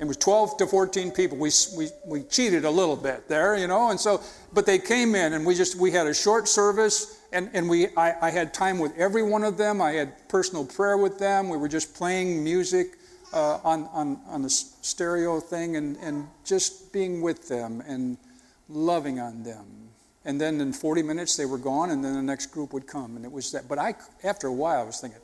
It 0.00 0.06
was 0.06 0.16
12 0.16 0.56
to 0.56 0.66
14 0.66 1.10
people. 1.10 1.36
We, 1.36 1.50
we, 1.76 1.88
we 2.06 2.22
cheated 2.22 2.64
a 2.64 2.70
little 2.70 2.96
bit 2.96 3.28
there, 3.28 3.58
you 3.58 3.66
know, 3.66 3.90
and 3.90 4.00
so, 4.00 4.22
but 4.50 4.64
they 4.64 4.78
came 4.78 5.14
in 5.14 5.34
and 5.34 5.44
we 5.44 5.54
just, 5.54 5.76
we 5.76 5.90
had 5.90 6.06
a 6.06 6.14
short 6.14 6.48
service 6.48 7.20
and, 7.32 7.50
and 7.52 7.68
we, 7.68 7.88
I, 7.98 8.28
I 8.28 8.30
had 8.30 8.54
time 8.54 8.78
with 8.78 8.96
every 8.96 9.22
one 9.22 9.44
of 9.44 9.58
them. 9.58 9.82
I 9.82 9.92
had 9.92 10.26
personal 10.28 10.64
prayer 10.64 10.96
with 10.96 11.18
them. 11.18 11.50
We 11.50 11.58
were 11.58 11.68
just 11.68 11.94
playing 11.94 12.42
music 12.42 12.96
uh, 13.34 13.58
on, 13.62 13.90
on, 13.92 14.20
on 14.26 14.40
the 14.40 14.48
stereo 14.48 15.38
thing 15.38 15.76
and, 15.76 15.98
and 15.98 16.26
just 16.46 16.94
being 16.94 17.20
with 17.20 17.46
them 17.46 17.82
and 17.86 18.16
loving 18.70 19.20
on 19.20 19.42
them. 19.42 19.66
And 20.24 20.40
then 20.40 20.62
in 20.62 20.72
40 20.72 21.02
minutes 21.02 21.36
they 21.36 21.44
were 21.44 21.58
gone 21.58 21.90
and 21.90 22.02
then 22.02 22.14
the 22.14 22.22
next 22.22 22.46
group 22.46 22.72
would 22.72 22.86
come 22.86 23.16
and 23.16 23.24
it 23.26 23.30
was 23.30 23.52
that. 23.52 23.68
But 23.68 23.78
I, 23.78 23.94
after 24.24 24.46
a 24.46 24.52
while 24.52 24.80
I 24.80 24.84
was 24.84 24.98
thinking, 24.98 25.20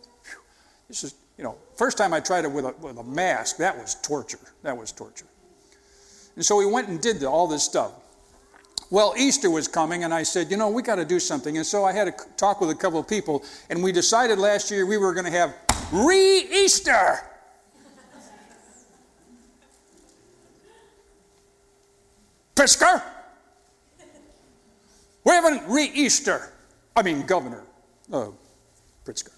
this 0.89 1.03
is, 1.03 1.15
you 1.37 1.45
know, 1.45 1.57
first 1.77 1.99
time 1.99 2.15
I 2.15 2.21
tried 2.21 2.45
it 2.45 2.51
with 2.51 2.65
a, 2.65 2.75
with 2.81 2.99
a 2.99 3.05
mask, 3.05 3.59
that 3.59 3.77
was 3.77 3.95
torture. 3.97 4.39
That 4.63 4.77
was 4.77 4.93
torture. 4.93 5.27
And 6.35 6.45
so 6.45 6.57
we 6.57 6.67
went 6.67 6.89
and 6.89 7.01
did 7.01 7.23
all 7.25 7.47
this 7.47 7.63
stuff. 7.63 7.93
Well, 8.91 9.15
Easter 9.19 9.51
was 9.51 9.67
coming, 9.67 10.05
and 10.05 10.15
I 10.15 10.23
said, 10.23 10.51
you 10.51 10.57
know, 10.57 10.69
we 10.69 10.83
got 10.83 10.97
to 10.97 11.05
do 11.05 11.19
something. 11.19 11.57
And 11.57 11.67
so 11.67 11.85
I 11.85 11.93
had 11.93 12.09
a 12.09 12.13
talk 12.37 12.61
with 12.61 12.71
a 12.71 12.75
couple 12.75 13.01
of 13.01 13.09
people, 13.09 13.45
and 13.69 13.83
we 13.83 13.91
decided 13.91 14.39
last 14.39 14.71
year 14.71 14.87
we 14.87 14.97
were 14.97 15.13
going 15.13 15.25
to 15.27 15.33
have 15.33 15.55
re 15.93 16.47
Easter. 16.53 17.19
Pritzker, 22.55 23.03
we're 25.25 25.35
having 25.35 25.69
re 25.69 25.91
Easter. 25.93 26.53
I 26.95 27.03
mean, 27.03 27.27
Governor 27.27 27.65
uh, 28.11 28.29
Pritzker. 29.05 29.36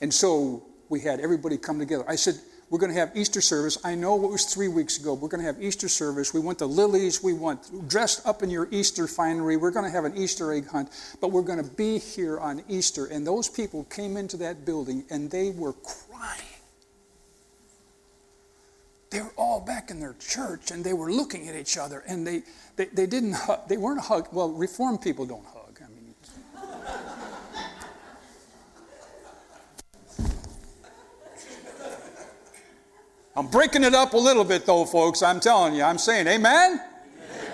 And 0.00 0.12
so 0.12 0.64
we 0.88 1.00
had 1.00 1.20
everybody 1.20 1.56
come 1.56 1.78
together. 1.78 2.04
I 2.08 2.16
said, 2.16 2.34
we're 2.70 2.78
going 2.78 2.92
to 2.92 2.98
have 2.98 3.16
Easter 3.16 3.40
service. 3.40 3.78
I 3.84 3.94
know 3.94 4.16
it 4.24 4.30
was 4.30 4.46
three 4.46 4.68
weeks 4.68 4.98
ago. 4.98 5.14
We're 5.14 5.28
going 5.28 5.42
to 5.42 5.46
have 5.46 5.62
Easter 5.62 5.88
service. 5.88 6.32
We 6.34 6.40
want 6.40 6.58
the 6.58 6.66
lilies. 6.66 7.22
We 7.22 7.32
want 7.32 7.88
dressed 7.88 8.26
up 8.26 8.42
in 8.42 8.50
your 8.50 8.68
Easter 8.70 9.06
finery. 9.06 9.56
We're 9.56 9.70
going 9.70 9.84
to 9.84 9.90
have 9.90 10.04
an 10.04 10.16
Easter 10.16 10.52
egg 10.52 10.66
hunt, 10.68 10.88
but 11.20 11.30
we're 11.30 11.42
going 11.42 11.62
to 11.62 11.70
be 11.70 11.98
here 11.98 12.38
on 12.40 12.64
Easter. 12.68 13.06
And 13.06 13.26
those 13.26 13.48
people 13.48 13.84
came 13.84 14.16
into 14.16 14.36
that 14.38 14.64
building 14.64 15.04
and 15.10 15.30
they 15.30 15.50
were 15.50 15.74
crying. 15.74 16.42
They 19.10 19.20
were 19.20 19.32
all 19.36 19.60
back 19.60 19.92
in 19.92 20.00
their 20.00 20.16
church 20.18 20.72
and 20.72 20.82
they 20.82 20.94
were 20.94 21.12
looking 21.12 21.48
at 21.48 21.54
each 21.54 21.78
other 21.78 22.02
and 22.08 22.26
they, 22.26 22.42
they, 22.74 22.86
they 22.86 23.06
didn't 23.06 23.34
hug, 23.34 23.68
they 23.68 23.76
weren't 23.76 24.00
hug. 24.00 24.26
Well, 24.32 24.50
Reformed 24.50 25.00
people 25.00 25.26
don't 25.26 25.46
hug. 25.46 25.53
I'm 33.36 33.48
breaking 33.48 33.82
it 33.82 33.94
up 33.94 34.14
a 34.14 34.18
little 34.18 34.44
bit, 34.44 34.64
though, 34.64 34.84
folks. 34.84 35.22
I'm 35.22 35.40
telling 35.40 35.74
you. 35.74 35.82
I'm 35.82 35.98
saying, 35.98 36.26
amen? 36.26 36.80
amen? 36.80 36.80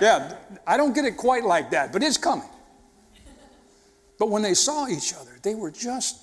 Yeah, 0.00 0.34
I 0.66 0.76
don't 0.76 0.94
get 0.94 1.04
it 1.04 1.16
quite 1.16 1.44
like 1.44 1.70
that, 1.70 1.92
but 1.92 2.02
it's 2.02 2.18
coming. 2.18 2.48
But 4.18 4.28
when 4.28 4.42
they 4.42 4.54
saw 4.54 4.86
each 4.88 5.14
other, 5.14 5.38
they 5.42 5.54
were 5.54 5.70
just 5.70 6.18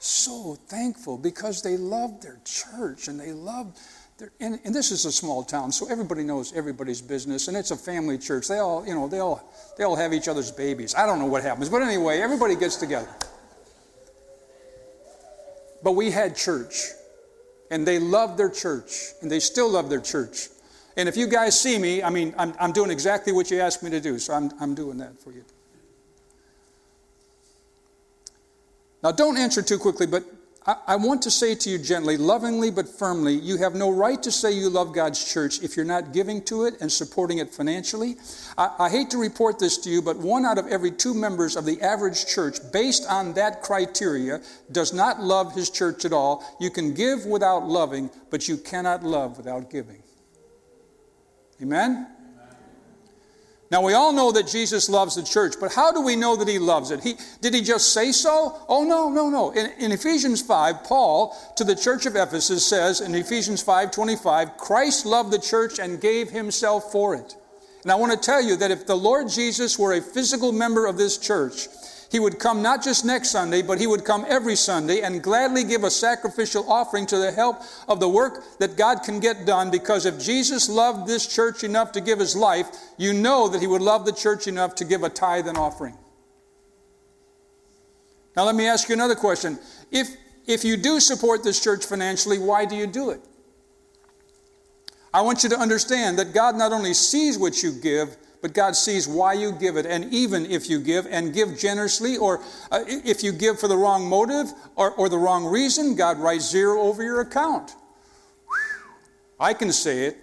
so 0.00 0.58
thankful 0.66 1.16
because 1.16 1.62
they 1.62 1.76
loved 1.76 2.22
their 2.22 2.38
church 2.44 3.08
and 3.08 3.18
they 3.18 3.32
loved 3.32 3.78
their. 4.18 4.32
And, 4.40 4.58
and 4.64 4.74
this 4.74 4.90
is 4.90 5.04
a 5.04 5.12
small 5.12 5.44
town, 5.44 5.70
so 5.70 5.88
everybody 5.88 6.24
knows 6.24 6.52
everybody's 6.54 7.00
business, 7.00 7.46
and 7.46 7.56
it's 7.56 7.70
a 7.70 7.76
family 7.76 8.18
church. 8.18 8.48
They 8.48 8.58
all, 8.58 8.84
you 8.84 8.94
know, 8.94 9.06
they 9.06 9.20
all, 9.20 9.52
they 9.78 9.84
all 9.84 9.94
have 9.94 10.12
each 10.12 10.26
other's 10.26 10.50
babies. 10.50 10.96
I 10.96 11.06
don't 11.06 11.20
know 11.20 11.26
what 11.26 11.44
happens, 11.44 11.68
but 11.68 11.82
anyway, 11.82 12.18
everybody 12.18 12.56
gets 12.56 12.76
together. 12.76 13.08
But 15.82 15.92
we 15.92 16.10
had 16.10 16.36
church. 16.36 16.90
And 17.70 17.86
they 17.86 17.98
love 17.98 18.36
their 18.36 18.50
church, 18.50 19.12
and 19.20 19.30
they 19.30 19.40
still 19.40 19.70
love 19.70 19.88
their 19.88 20.00
church. 20.00 20.48
And 20.96 21.08
if 21.08 21.16
you 21.16 21.26
guys 21.26 21.58
see 21.58 21.78
me, 21.78 22.02
I 22.02 22.10
mean, 22.10 22.34
I'm, 22.38 22.54
I'm 22.58 22.72
doing 22.72 22.90
exactly 22.90 23.32
what 23.32 23.50
you 23.50 23.60
asked 23.60 23.82
me 23.82 23.90
to 23.90 24.00
do, 24.00 24.18
so 24.18 24.34
I'm, 24.34 24.50
I'm 24.60 24.74
doing 24.74 24.98
that 24.98 25.18
for 25.18 25.30
you. 25.32 25.44
Now, 29.02 29.12
don't 29.12 29.36
answer 29.36 29.62
too 29.62 29.78
quickly, 29.78 30.06
but 30.06 30.24
I, 30.66 30.96
want 30.96 31.22
to 31.22 31.30
say 31.30 31.54
to 31.54 31.70
you 31.70 31.78
gently, 31.78 32.16
lovingly 32.16 32.72
but 32.72 32.88
firmly, 32.88 33.34
you 33.34 33.56
have 33.58 33.76
no 33.76 33.88
right 33.88 34.20
to 34.24 34.32
say 34.32 34.50
you 34.50 34.68
love 34.68 34.92
God's 34.92 35.24
church 35.32 35.62
if 35.62 35.76
you're 35.76 35.86
not 35.86 36.12
giving 36.12 36.42
to 36.46 36.64
it 36.64 36.74
and 36.80 36.90
supporting 36.90 37.38
it 37.38 37.54
financially. 37.54 38.16
I, 38.58 38.70
I 38.80 38.88
hate 38.88 39.10
to 39.10 39.18
report 39.18 39.60
this 39.60 39.78
to 39.78 39.90
you, 39.90 40.02
but 40.02 40.16
one 40.16 40.44
out 40.44 40.58
of 40.58 40.66
every 40.66 40.90
two 40.90 41.14
members 41.14 41.54
of 41.54 41.66
the 41.66 41.80
average 41.82 42.26
church, 42.26 42.58
based 42.72 43.06
on 43.08 43.34
that 43.34 43.62
criteria, 43.62 44.40
does 44.72 44.92
not 44.92 45.22
love 45.22 45.54
his 45.54 45.70
church 45.70 46.04
at 46.04 46.12
all. 46.12 46.44
You 46.58 46.70
can 46.70 46.94
give 46.94 47.26
without 47.26 47.68
loving, 47.68 48.10
but 48.30 48.48
you 48.48 48.56
cannot 48.56 49.04
love 49.04 49.36
without 49.36 49.70
giving. 49.70 50.02
Amen? 51.62 52.08
Now, 53.70 53.82
we 53.82 53.94
all 53.94 54.12
know 54.12 54.30
that 54.30 54.46
Jesus 54.46 54.88
loves 54.88 55.16
the 55.16 55.24
church, 55.24 55.54
but 55.58 55.72
how 55.72 55.90
do 55.90 56.00
we 56.00 56.14
know 56.14 56.36
that 56.36 56.46
he 56.46 56.58
loves 56.58 56.92
it? 56.92 57.02
He, 57.02 57.16
did 57.40 57.52
he 57.52 57.62
just 57.62 57.92
say 57.92 58.12
so? 58.12 58.60
Oh, 58.68 58.84
no, 58.84 59.08
no, 59.10 59.28
no. 59.28 59.50
In, 59.50 59.72
in 59.78 59.92
Ephesians 59.92 60.40
5, 60.40 60.84
Paul 60.84 61.36
to 61.56 61.64
the 61.64 61.74
church 61.74 62.06
of 62.06 62.14
Ephesus 62.14 62.64
says 62.64 63.00
in 63.00 63.14
Ephesians 63.14 63.62
5 63.62 63.90
25, 63.90 64.56
Christ 64.56 65.04
loved 65.04 65.32
the 65.32 65.38
church 65.38 65.80
and 65.80 66.00
gave 66.00 66.30
himself 66.30 66.92
for 66.92 67.16
it. 67.16 67.34
And 67.82 67.90
I 67.90 67.96
want 67.96 68.12
to 68.12 68.18
tell 68.18 68.42
you 68.42 68.56
that 68.56 68.70
if 68.70 68.86
the 68.86 68.96
Lord 68.96 69.28
Jesus 69.28 69.78
were 69.78 69.94
a 69.94 70.00
physical 70.00 70.52
member 70.52 70.86
of 70.86 70.96
this 70.96 71.18
church, 71.18 71.68
he 72.10 72.20
would 72.20 72.38
come 72.38 72.62
not 72.62 72.84
just 72.84 73.04
next 73.04 73.30
Sunday, 73.30 73.62
but 73.62 73.80
he 73.80 73.86
would 73.86 74.04
come 74.04 74.24
every 74.28 74.54
Sunday 74.54 75.00
and 75.00 75.22
gladly 75.22 75.64
give 75.64 75.82
a 75.82 75.90
sacrificial 75.90 76.70
offering 76.70 77.06
to 77.06 77.18
the 77.18 77.32
help 77.32 77.60
of 77.88 77.98
the 77.98 78.08
work 78.08 78.44
that 78.58 78.76
God 78.76 79.02
can 79.02 79.18
get 79.18 79.44
done. 79.44 79.70
Because 79.70 80.06
if 80.06 80.20
Jesus 80.20 80.68
loved 80.68 81.08
this 81.08 81.26
church 81.26 81.64
enough 81.64 81.92
to 81.92 82.00
give 82.00 82.18
his 82.18 82.36
life, 82.36 82.68
you 82.96 83.12
know 83.12 83.48
that 83.48 83.60
he 83.60 83.66
would 83.66 83.82
love 83.82 84.06
the 84.06 84.12
church 84.12 84.46
enough 84.46 84.74
to 84.76 84.84
give 84.84 85.02
a 85.02 85.08
tithe 85.08 85.48
and 85.48 85.58
offering. 85.58 85.96
Now, 88.36 88.44
let 88.44 88.54
me 88.54 88.66
ask 88.66 88.88
you 88.88 88.94
another 88.94 89.14
question. 89.14 89.58
If, 89.90 90.08
if 90.46 90.64
you 90.64 90.76
do 90.76 91.00
support 91.00 91.42
this 91.42 91.62
church 91.62 91.86
financially, 91.86 92.38
why 92.38 92.66
do 92.66 92.76
you 92.76 92.86
do 92.86 93.10
it? 93.10 93.20
I 95.12 95.22
want 95.22 95.42
you 95.42 95.48
to 95.48 95.58
understand 95.58 96.18
that 96.18 96.34
God 96.34 96.56
not 96.56 96.72
only 96.72 96.92
sees 96.92 97.38
what 97.38 97.62
you 97.62 97.72
give, 97.72 98.16
but 98.46 98.54
God 98.54 98.76
sees 98.76 99.08
why 99.08 99.32
you 99.32 99.50
give 99.50 99.76
it. 99.76 99.86
And 99.86 100.14
even 100.14 100.46
if 100.46 100.70
you 100.70 100.78
give 100.78 101.04
and 101.10 101.34
give 101.34 101.58
generously, 101.58 102.16
or 102.16 102.40
uh, 102.70 102.84
if 102.86 103.24
you 103.24 103.32
give 103.32 103.58
for 103.58 103.66
the 103.66 103.76
wrong 103.76 104.08
motive 104.08 104.52
or, 104.76 104.92
or 104.92 105.08
the 105.08 105.18
wrong 105.18 105.44
reason, 105.44 105.96
God 105.96 106.20
writes 106.20 106.48
zero 106.48 106.82
over 106.82 107.02
your 107.02 107.22
account. 107.22 107.74
I 109.40 109.52
can 109.52 109.72
say 109.72 110.04
it. 110.04 110.18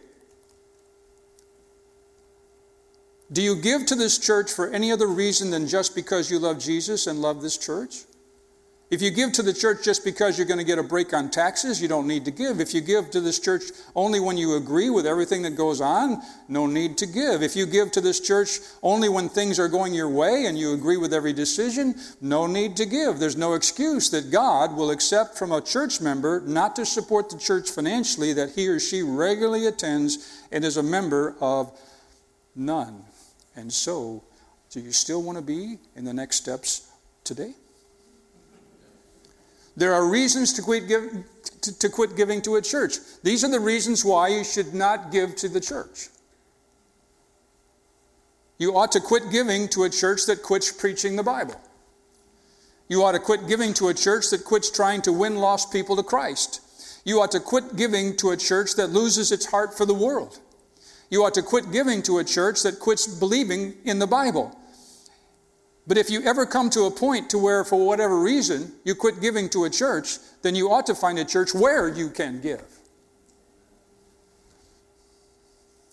Do 3.29 3.41
you 3.41 3.57
give 3.57 3.87
to 3.87 3.95
this 3.95 4.17
church 4.17 4.49
for 4.49 4.69
any 4.69 4.89
other 4.89 5.07
reason 5.07 5.51
than 5.51 5.67
just 5.67 5.93
because 5.93 6.31
you 6.31 6.39
love 6.39 6.59
Jesus 6.59 7.07
and 7.07 7.21
love 7.21 7.41
this 7.41 7.57
church? 7.57 8.03
If 8.93 9.01
you 9.01 9.09
give 9.09 9.31
to 9.31 9.41
the 9.41 9.53
church 9.53 9.83
just 9.83 10.05
because 10.05 10.37
you're 10.37 10.45
going 10.45 10.59
to 10.59 10.63
get 10.63 10.77
a 10.77 10.83
break 10.83 11.15
on 11.15 11.31
taxes, 11.31 11.81
you 11.81 11.87
don't 11.87 12.05
need 12.05 12.25
to 12.25 12.31
give. 12.31 12.59
If 12.59 12.75
you 12.75 12.81
give 12.81 13.09
to 13.09 13.21
this 13.21 13.39
church 13.39 13.63
only 13.95 14.19
when 14.19 14.37
you 14.37 14.55
agree 14.55 14.91
with 14.91 15.07
everything 15.07 15.41
that 15.41 15.55
goes 15.55 15.81
on, 15.81 16.21
no 16.47 16.67
need 16.67 16.99
to 16.99 17.07
give. 17.07 17.41
If 17.41 17.55
you 17.55 17.65
give 17.65 17.91
to 17.93 18.01
this 18.01 18.19
church 18.19 18.59
only 18.83 19.09
when 19.09 19.29
things 19.29 19.57
are 19.57 19.67
going 19.67 19.95
your 19.95 20.09
way 20.09 20.45
and 20.45 20.59
you 20.59 20.75
agree 20.75 20.97
with 20.97 21.11
every 21.11 21.33
decision, 21.33 21.95
no 22.21 22.45
need 22.45 22.75
to 22.75 22.85
give. 22.85 23.17
There's 23.17 23.35
no 23.35 23.55
excuse 23.55 24.11
that 24.11 24.29
God 24.29 24.75
will 24.75 24.91
accept 24.91 25.39
from 25.39 25.51
a 25.51 25.59
church 25.59 25.99
member 25.99 26.41
not 26.41 26.75
to 26.75 26.85
support 26.85 27.31
the 27.31 27.39
church 27.39 27.71
financially 27.71 28.31
that 28.33 28.51
he 28.51 28.67
or 28.67 28.79
she 28.79 29.01
regularly 29.01 29.65
attends 29.65 30.39
and 30.51 30.63
is 30.63 30.77
a 30.77 30.83
member 30.83 31.35
of 31.41 31.75
none. 32.55 33.01
And 33.55 33.73
so, 33.73 34.23
do 34.69 34.81
you 34.81 34.91
still 34.91 35.23
want 35.23 35.39
to 35.39 35.43
be 35.43 35.79
in 35.95 36.05
the 36.05 36.13
next 36.13 36.35
steps 36.35 36.91
today? 37.23 37.55
There 39.75 39.93
are 39.93 40.05
reasons 40.05 40.53
to 40.53 40.61
quit, 40.61 40.87
give, 40.87 41.23
to, 41.61 41.79
to 41.79 41.89
quit 41.89 42.15
giving 42.15 42.41
to 42.43 42.55
a 42.55 42.61
church. 42.61 42.97
These 43.23 43.43
are 43.43 43.49
the 43.49 43.59
reasons 43.59 44.05
why 44.05 44.27
you 44.27 44.43
should 44.43 44.73
not 44.73 45.11
give 45.11 45.35
to 45.37 45.49
the 45.49 45.59
church. 45.59 46.09
You 48.59 48.77
ought 48.77 48.91
to 48.91 48.99
quit 48.99 49.31
giving 49.31 49.67
to 49.69 49.83
a 49.83 49.89
church 49.89 50.25
that 50.27 50.43
quits 50.43 50.71
preaching 50.71 51.15
the 51.15 51.23
Bible. 51.23 51.59
You 52.87 53.03
ought 53.03 53.13
to 53.13 53.19
quit 53.19 53.47
giving 53.47 53.73
to 53.75 53.87
a 53.87 53.93
church 53.93 54.29
that 54.29 54.45
quits 54.45 54.69
trying 54.69 55.01
to 55.03 55.11
win 55.11 55.37
lost 55.37 55.71
people 55.71 55.95
to 55.95 56.03
Christ. 56.03 56.61
You 57.05 57.21
ought 57.21 57.31
to 57.31 57.39
quit 57.39 57.75
giving 57.75 58.15
to 58.17 58.31
a 58.31 58.37
church 58.37 58.75
that 58.75 58.91
loses 58.91 59.31
its 59.31 59.47
heart 59.47 59.75
for 59.75 59.85
the 59.85 59.93
world. 59.93 60.39
You 61.09 61.23
ought 61.23 61.33
to 61.33 61.41
quit 61.41 61.71
giving 61.71 62.01
to 62.03 62.19
a 62.19 62.23
church 62.23 62.63
that 62.63 62.79
quits 62.79 63.07
believing 63.07 63.73
in 63.83 63.99
the 63.99 64.07
Bible. 64.07 64.57
But 65.85 65.97
if 65.97 66.09
you 66.09 66.21
ever 66.23 66.45
come 66.45 66.69
to 66.71 66.83
a 66.83 66.91
point 66.91 67.29
to 67.31 67.37
where, 67.37 67.63
for 67.65 67.85
whatever 67.85 68.19
reason, 68.19 68.71
you 68.85 68.95
quit 68.95 69.19
giving 69.19 69.49
to 69.49 69.65
a 69.65 69.69
church, 69.69 70.17
then 70.41 70.55
you 70.55 70.71
ought 70.71 70.85
to 70.85 70.95
find 70.95 71.19
a 71.19 71.25
church 71.25 71.53
where 71.53 71.89
you 71.89 72.09
can 72.09 72.39
give. 72.39 72.63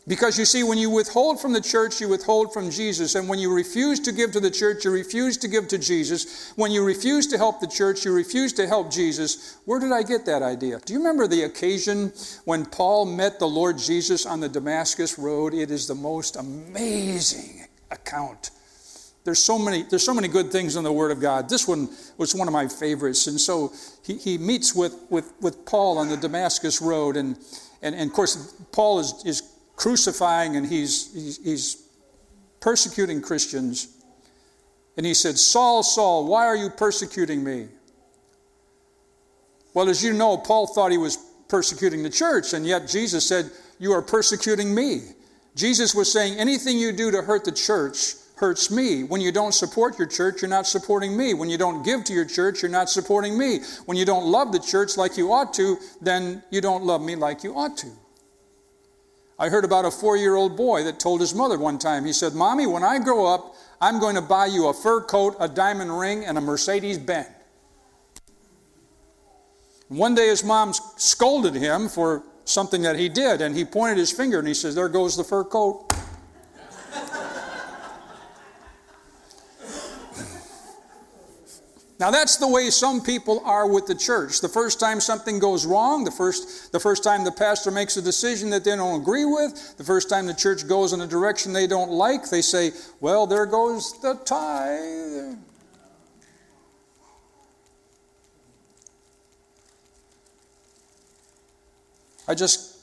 Because 0.07 0.39
you 0.39 0.45
see, 0.45 0.63
when 0.63 0.79
you 0.79 0.91
withhold 0.91 1.41
from 1.41 1.53
the 1.53 1.61
church, 1.61 2.01
you 2.01 2.09
withhold 2.09 2.53
from 2.53 2.71
Jesus. 2.71 3.15
And 3.15 3.29
when 3.29 3.39
you 3.39 3.53
refuse 3.53 4.01
to 4.01 4.13
give 4.13 4.33
to 4.33 4.41
the 4.41 4.51
church, 4.51 4.85
you 4.85 4.91
refuse 4.91 5.37
to 5.39 5.49
give 5.49 5.69
to 5.69 5.79
Jesus. 5.79 6.53
When 6.57 6.73
you 6.73 6.85
refuse 6.85 7.27
to 7.29 7.37
help 7.37 7.61
the 7.61 7.69
church, 7.69 8.05
you 8.05 8.13
refuse 8.13 8.53
to 8.55 8.67
help 8.67 8.91
Jesus. 8.91 9.59
Where 9.67 9.79
did 9.79 9.93
I 9.93 10.03
get 10.03 10.27
that 10.27 10.43
idea? 10.43 10.81
Do 10.85 10.95
you 10.95 10.99
remember 11.01 11.29
the 11.29 11.43
occasion 11.43 12.13
when 12.45 12.65
Paul 12.65 13.05
met 13.07 13.39
the 13.39 13.47
Lord 13.47 13.79
Jesus 13.79 14.27
on 14.27 14.41
the 14.41 14.49
Damascus 14.49 15.19
Road? 15.19 15.53
It 15.53 15.71
is 15.71 15.87
the 15.87 15.95
most 15.95 16.35
amazing 16.35 17.67
account 17.91 18.51
there's 19.25 19.39
so 19.39 19.59
many 19.59 19.83
there's 19.83 20.05
so 20.05 20.15
many 20.15 20.29
good 20.29 20.51
things 20.51 20.77
in 20.77 20.85
the 20.85 20.93
word 20.93 21.11
of 21.11 21.21
god. 21.21 21.49
This 21.49 21.69
one 21.69 21.89
was 22.17 22.35
one 22.35 22.49
of 22.49 22.53
my 22.53 22.69
favorites. 22.69 23.27
And 23.27 23.41
so 23.41 23.73
he, 24.05 24.17
he 24.17 24.39
meets 24.39 24.75
with, 24.75 24.97
with, 25.11 25.33
with 25.41 25.65
paul 25.67 25.99
on 25.99 26.09
the 26.09 26.17
damascus 26.17 26.81
road. 26.81 27.17
And, 27.17 27.37
and, 27.83 27.95
and 27.95 28.11
of 28.11 28.15
course 28.15 28.55
paul 28.73 28.99
is, 28.99 29.23
is 29.25 29.43
crucifying 29.77 30.57
and 30.57 30.67
he's, 30.67 31.13
he's, 31.13 31.45
he's 31.45 31.83
persecuting 32.61 33.21
christians. 33.21 33.89
And 34.97 35.05
he 35.05 35.15
said 35.15 35.39
saul 35.39 35.83
saul 35.83 36.27
why 36.27 36.47
are 36.47 36.57
you 36.57 36.71
persecuting 36.71 37.45
me? 37.45 37.69
Well 39.75 39.89
as 39.89 40.03
you 40.03 40.15
know 40.15 40.39
paul 40.39 40.67
thought 40.67 40.91
he 40.93 40.99
was 40.99 41.19
persecuting 41.49 42.03
the 42.03 42.11
church 42.11 42.55
and 42.55 42.65
yet 42.67 42.89
jesus 42.89 43.27
said 43.27 43.51
you 43.81 43.93
are 43.93 44.03
persecuting 44.03 44.75
me. 44.75 45.01
Jesus 45.57 45.95
was 45.95 46.13
saying 46.13 46.39
anything 46.39 46.79
you 46.79 46.93
do 46.93 47.11
to 47.11 47.23
hurt 47.23 47.45
the 47.45 47.53
church 47.53 48.15
hurts 48.41 48.71
me. 48.71 49.05
When 49.05 49.21
you 49.21 49.31
don't 49.31 49.53
support 49.53 49.99
your 49.99 50.09
church, 50.09 50.43
you're 50.43 50.49
not 50.49 50.67
supporting 50.67 51.17
me. 51.17 51.35
When 51.35 51.49
you 51.51 51.59
don't 51.59 51.85
give 51.85 52.03
to 52.05 52.13
your 52.13 52.25
church, 52.25 52.63
you're 52.63 52.71
not 52.71 52.91
supporting 52.91 53.39
me. 53.39 53.61
When 53.85 53.97
you 53.97 54.05
don't 54.05 54.27
love 54.27 54.51
the 54.51 54.59
church 54.59 54.97
like 54.97 55.17
you 55.17 55.33
ought 55.33 55.53
to, 55.55 55.77
then 56.01 56.43
you 56.51 56.61
don't 56.61 56.83
love 56.83 57.03
me 57.03 57.15
like 57.15 57.45
you 57.45 57.55
ought 57.55 57.77
to. 57.79 57.89
I 59.39 59.49
heard 59.49 59.65
about 59.65 59.85
a 59.85 59.91
four 59.91 60.17
year 60.17 60.35
old 60.35 60.57
boy 60.57 60.85
that 60.85 60.99
told 60.99 61.21
his 61.21 61.35
mother 61.35 61.59
one 61.59 61.79
time, 61.79 62.05
he 62.05 62.13
said, 62.13 62.35
Mommy, 62.35 62.67
when 62.67 62.83
I 62.83 62.99
grow 62.99 63.27
up, 63.27 63.55
I'm 63.81 64.01
going 64.01 64.17
to 64.17 64.23
buy 64.23 64.47
you 64.47 64.69
a 64.69 64.75
fur 64.75 65.03
coat, 65.03 65.37
a 65.39 65.49
diamond 65.49 65.99
ring, 65.99 66.25
and 66.25 66.37
a 66.37 66.41
Mercedes 66.41 66.99
Benz. 66.99 67.29
One 69.89 70.15
day 70.15 70.29
his 70.29 70.45
mom 70.45 70.73
scolded 70.73 71.55
him 71.55 71.89
for 71.89 72.23
something 72.45 72.83
that 72.83 72.97
he 72.97 73.09
did, 73.09 73.41
and 73.41 73.57
he 73.57 73.65
pointed 73.65 73.99
his 73.99 74.13
finger 74.13 74.39
and 74.39 74.47
he 74.47 74.55
says, 74.55 74.75
There 74.75 74.89
goes 74.89 75.17
the 75.17 75.25
fur 75.25 75.45
coat. 75.45 75.90
Now 82.01 82.11
that's 82.11 82.39
the 82.39 82.49
way 82.49 82.71
some 82.71 83.03
people 83.03 83.43
are 83.45 83.67
with 83.71 83.85
the 83.85 83.95
church. 83.95 84.41
The 84.41 84.49
first 84.49 84.81
time 84.81 85.01
something 85.01 85.39
goes 85.39 85.67
wrong, 85.67 86.03
the 86.05 86.11
first, 86.11 86.73
the 86.73 86.81
first 86.81 87.05
time 87.05 87.25
the 87.25 87.31
pastor 87.31 87.71
makes 87.71 87.99
a 87.99 88.03
decision 88.03 88.49
that 88.51 88.65
they 88.65 88.75
don't 88.75 89.03
agree 89.03 89.27
with, 89.27 89.77
the 89.77 89.85
first 89.85 90.09
time 90.09 90.27
the 90.27 90.33
church 90.33 90.67
goes 90.67 90.95
in 90.95 91.03
a 91.03 91.07
direction 91.07 91.53
they 91.53 91.67
don't 91.67 91.91
like, 91.91 92.31
they 92.31 92.41
say, 92.41 92.73
well, 93.01 93.27
there 93.27 93.45
goes 93.45 94.01
the 94.01 94.15
tithe. 94.25 95.37
I 102.27 102.35
just 102.35 102.79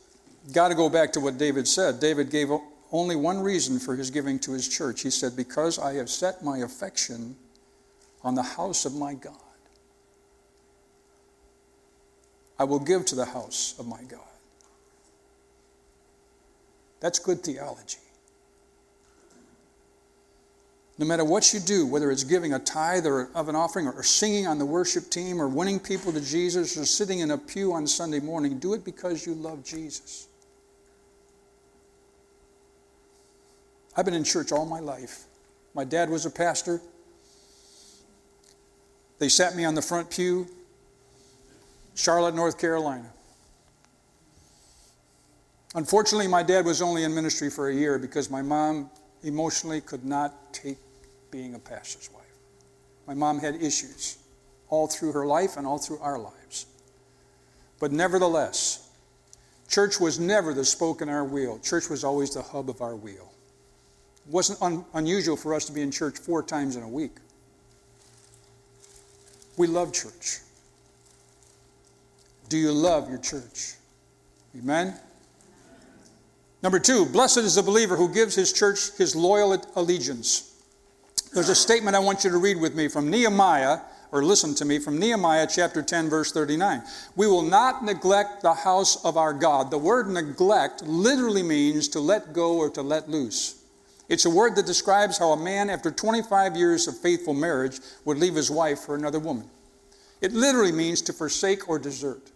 got 0.53 0.68
to 0.68 0.76
go 0.76 0.89
back 0.89 1.11
to 1.13 1.20
what 1.20 1.39
David 1.39 1.68
said. 1.68 1.99
David 1.99 2.30
gave 2.30 2.51
only 2.91 3.15
one 3.15 3.39
reason 3.39 3.80
for 3.80 3.95
his 3.95 4.11
giving 4.11 4.38
to 4.39 4.51
his 4.51 4.68
church. 4.68 5.01
He 5.01 5.09
said, 5.09 5.36
Because 5.36 5.80
I 5.80 5.93
have 5.93 6.09
set 6.09 6.43
my 6.43 6.59
affection 6.59 7.36
on 8.24 8.36
the 8.36 8.43
house 8.43 8.86
of 8.86 8.95
my 8.95 9.13
God. 9.13 9.34
I 12.59 12.63
will 12.63 12.80
give 12.80 13.05
to 13.05 13.15
the 13.15 13.26
house 13.26 13.76
of 13.78 13.88
my 13.88 14.01
God. 14.03 14.22
That's 16.99 17.20
good 17.20 17.43
theology. 17.43 17.99
No 20.99 21.05
matter 21.05 21.24
what 21.24 21.53
you 21.53 21.59
do, 21.59 21.86
whether 21.86 22.09
it's 22.09 22.24
giving 22.24 22.53
a 22.53 22.59
tithe 22.59 23.05
or 23.05 23.30
of 23.36 23.49
an 23.49 23.55
offering 23.55 23.88
or 23.88 24.01
singing 24.01 24.47
on 24.47 24.57
the 24.57 24.65
worship 24.65 25.11
team 25.11 25.39
or 25.39 25.47
winning 25.47 25.80
people 25.80 26.11
to 26.11 26.20
Jesus 26.20 26.76
or 26.76 26.86
sitting 26.86 27.20
in 27.20 27.30
a 27.30 27.38
pew 27.38 27.72
on 27.74 27.86
Sunday 27.86 28.20
morning, 28.20 28.57
do 28.57 28.74
it 28.74 28.84
because 28.84 29.24
you 29.26 29.36
love 29.36 29.63
Jesus. 29.63 30.28
I've 33.95 34.05
been 34.05 34.15
in 34.15 34.24
church 34.24 34.51
all 34.51 34.65
my 34.65 34.80
life. 34.80 35.26
My 35.76 35.84
dad 35.84 36.09
was 36.09 36.26
a 36.26 36.32
pastor. 36.32 36.82
They 39.20 39.30
sat 39.30 39.55
me 39.55 39.65
on 39.65 39.76
the 39.76 39.82
front 39.82 40.09
pew, 40.09 40.47
Charlotte, 41.95 42.36
North 42.36 42.59
Carolina. 42.59 43.09
Unfortunately, 45.76 46.28
my 46.28 46.43
dad 46.43 46.65
was 46.65 46.82
only 46.82 47.03
in 47.03 47.13
ministry 47.13 47.49
for 47.49 47.70
a 47.70 47.74
year 47.74 47.99
because 47.99 48.30
my 48.30 48.41
mom 48.41 48.89
emotionally 49.24 49.82
could 49.82 50.05
not 50.05 50.53
take 50.53 50.78
being 51.32 51.55
a 51.55 51.59
pastor's 51.59 52.09
wife. 52.13 52.24
My 53.07 53.13
mom 53.13 53.39
had 53.39 53.55
issues 53.55 54.18
all 54.70 54.88
through 54.88 55.11
her 55.13 55.26
life 55.26 55.57
and 55.57 55.65
all 55.65 55.78
through 55.78 55.99
our 55.99 56.20
lives. 56.20 56.68
But 57.80 57.91
nevertheless, 57.91 58.89
church 59.68 59.99
was 59.99 60.20
never 60.20 60.53
the 60.53 60.65
spoke 60.65 61.01
in 61.01 61.09
our 61.09 61.24
wheel. 61.24 61.59
Church 61.59 61.89
was 61.89 62.03
always 62.03 62.34
the 62.34 62.41
hub 62.41 62.70
of 62.70 62.82
our 62.82 62.95
wheel. 62.95 63.32
It 64.26 64.32
wasn't 64.32 64.61
un- 64.61 64.86
unusual 64.93 65.38
for 65.38 65.53
us 65.53 65.65
to 65.65 65.72
be 65.72 65.82
in 65.82 65.91
church 65.91 66.18
four 66.18 66.43
times 66.43 66.76
in 66.76 66.84
a 66.84 66.89
week. 66.89 67.18
We 69.58 69.68
love 69.68 69.91
church. 69.91 70.39
Do 72.47 72.58
you 72.58 72.72
love 72.72 73.10
your 73.10 73.18
church? 73.18 73.74
Amen? 74.58 74.95
Number 76.64 76.80
two, 76.80 77.05
blessed 77.05 77.39
is 77.39 77.55
the 77.55 77.64
believer 77.64 77.95
who 77.95 78.14
gives 78.14 78.36
his 78.36 78.53
church 78.53 78.91
his 78.97 79.16
loyal 79.16 79.62
allegiance. 79.76 80.53
There's 81.34 81.49
a 81.49 81.55
statement 81.55 81.95
I 81.95 81.99
want 81.99 82.24
you 82.24 82.30
to 82.30 82.38
read 82.38 82.60
with 82.60 82.76
me 82.76 82.88
from 82.88 83.10
Nehemiah, 83.10 83.80
or 84.12 84.24
listen 84.24 84.55
to 84.55 84.66
me, 84.66 84.80
from 84.80 84.97
Nehemiah 84.97 85.47
chapter 85.47 85.82
10, 85.82 86.10
verse 86.10 86.32
39. 86.32 86.82
We 87.16 87.28
will 87.28 87.41
not 87.41 87.84
neglect 87.84 88.41
the 88.41 88.53
house 88.53 89.03
of 89.03 89.18
our 89.18 89.34
God. 89.34 89.70
The 89.70 89.78
word 89.78 90.08
neglect 90.08 90.84
literally 90.84 91.43
means 91.43 91.89
to 91.89 91.99
let 91.99 92.32
go 92.34 92.58
or 92.58 92.70
to 92.72 92.82
let 92.82 93.10
loose. 93.10 93.57
It's 94.10 94.26
a 94.26 94.30
word 94.30 94.55
that 94.55 94.66
describes 94.66 95.18
how 95.18 95.32
a 95.32 95.38
man, 95.38 95.70
after 95.70 95.91
25 95.91 96.55
years 96.55 96.88
of 96.88 96.97
faithful 96.97 97.34
marriage, 97.34 97.80
would 98.05 98.18
leave 98.18 98.36
his 98.36 98.49
wife 98.49 98.80
for 98.80 98.95
another 98.95 99.20
woman. 99.20 99.49
It 100.22 100.34
literally 100.34 100.72
means 100.72 101.01
to 101.03 101.14
forsake 101.14 101.68
or 101.70 101.78
desert. 101.78 102.32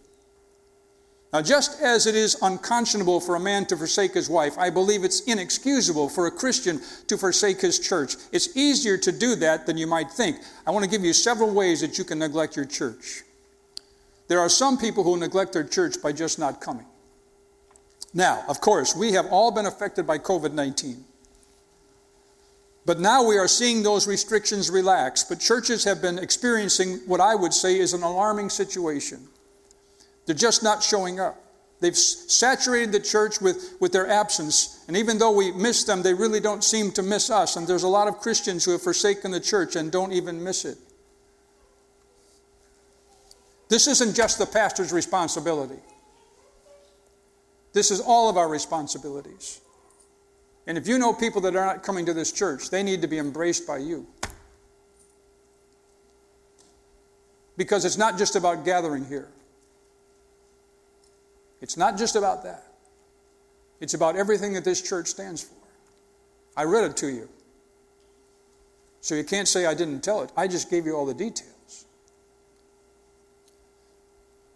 Now, 1.32 1.40
just 1.40 1.80
as 1.80 2.06
it 2.06 2.14
is 2.14 2.36
unconscionable 2.42 3.18
for 3.18 3.36
a 3.36 3.40
man 3.40 3.64
to 3.66 3.76
forsake 3.76 4.12
his 4.12 4.28
wife, 4.28 4.58
I 4.58 4.68
believe 4.68 5.02
it's 5.02 5.22
inexcusable 5.22 6.10
for 6.10 6.26
a 6.26 6.30
Christian 6.30 6.82
to 7.06 7.16
forsake 7.16 7.62
his 7.62 7.78
church. 7.78 8.16
It's 8.32 8.54
easier 8.54 8.98
to 8.98 9.10
do 9.10 9.34
that 9.36 9.64
than 9.64 9.78
you 9.78 9.86
might 9.86 10.10
think. 10.10 10.36
I 10.66 10.70
want 10.72 10.84
to 10.84 10.90
give 10.90 11.04
you 11.04 11.14
several 11.14 11.50
ways 11.50 11.80
that 11.80 11.96
you 11.96 12.04
can 12.04 12.18
neglect 12.18 12.54
your 12.54 12.66
church. 12.66 13.22
There 14.28 14.40
are 14.40 14.50
some 14.50 14.76
people 14.76 15.04
who 15.04 15.16
neglect 15.16 15.54
their 15.54 15.64
church 15.64 16.02
by 16.02 16.12
just 16.12 16.38
not 16.38 16.60
coming. 16.60 16.86
Now, 18.12 18.44
of 18.46 18.60
course, 18.60 18.94
we 18.94 19.12
have 19.12 19.26
all 19.26 19.50
been 19.50 19.64
affected 19.64 20.06
by 20.06 20.18
COVID 20.18 20.52
19. 20.52 21.02
But 22.84 22.98
now 22.98 23.22
we 23.22 23.38
are 23.38 23.48
seeing 23.48 23.82
those 23.82 24.08
restrictions 24.08 24.70
relax. 24.70 25.22
But 25.22 25.38
churches 25.40 25.84
have 25.84 26.02
been 26.02 26.18
experiencing 26.18 26.98
what 27.06 27.20
I 27.20 27.34
would 27.34 27.54
say 27.54 27.78
is 27.78 27.92
an 27.92 28.02
alarming 28.02 28.50
situation. 28.50 29.28
They're 30.26 30.34
just 30.34 30.62
not 30.62 30.82
showing 30.82 31.20
up. 31.20 31.38
They've 31.80 31.96
saturated 31.96 32.92
the 32.92 33.00
church 33.00 33.40
with, 33.40 33.74
with 33.80 33.90
their 33.90 34.08
absence. 34.08 34.84
And 34.86 34.96
even 34.96 35.18
though 35.18 35.32
we 35.32 35.50
miss 35.50 35.82
them, 35.82 36.02
they 36.02 36.14
really 36.14 36.38
don't 36.38 36.62
seem 36.62 36.92
to 36.92 37.02
miss 37.02 37.28
us. 37.28 37.56
And 37.56 37.66
there's 37.66 37.82
a 37.82 37.88
lot 37.88 38.06
of 38.06 38.18
Christians 38.18 38.64
who 38.64 38.70
have 38.70 38.82
forsaken 38.82 39.32
the 39.32 39.40
church 39.40 39.74
and 39.74 39.90
don't 39.90 40.12
even 40.12 40.42
miss 40.42 40.64
it. 40.64 40.78
This 43.68 43.88
isn't 43.88 44.14
just 44.14 44.38
the 44.38 44.46
pastor's 44.46 44.92
responsibility, 44.92 45.80
this 47.72 47.90
is 47.90 48.00
all 48.00 48.28
of 48.28 48.36
our 48.36 48.48
responsibilities. 48.48 49.60
And 50.66 50.78
if 50.78 50.86
you 50.86 50.98
know 50.98 51.12
people 51.12 51.40
that 51.42 51.56
are 51.56 51.66
not 51.66 51.82
coming 51.82 52.06
to 52.06 52.14
this 52.14 52.30
church, 52.30 52.70
they 52.70 52.82
need 52.82 53.02
to 53.02 53.08
be 53.08 53.18
embraced 53.18 53.66
by 53.66 53.78
you. 53.78 54.06
Because 57.56 57.84
it's 57.84 57.98
not 57.98 58.16
just 58.16 58.36
about 58.36 58.64
gathering 58.64 59.04
here. 59.04 59.28
It's 61.60 61.76
not 61.76 61.98
just 61.98 62.16
about 62.16 62.44
that. 62.44 62.64
It's 63.80 63.94
about 63.94 64.16
everything 64.16 64.52
that 64.54 64.64
this 64.64 64.80
church 64.80 65.08
stands 65.08 65.42
for. 65.42 65.54
I 66.56 66.64
read 66.64 66.84
it 66.84 66.96
to 66.98 67.08
you. 67.08 67.28
So 69.00 69.16
you 69.16 69.24
can't 69.24 69.48
say 69.48 69.66
I 69.66 69.74
didn't 69.74 70.02
tell 70.02 70.22
it. 70.22 70.30
I 70.36 70.46
just 70.46 70.70
gave 70.70 70.86
you 70.86 70.94
all 70.94 71.06
the 71.06 71.14
details. 71.14 71.86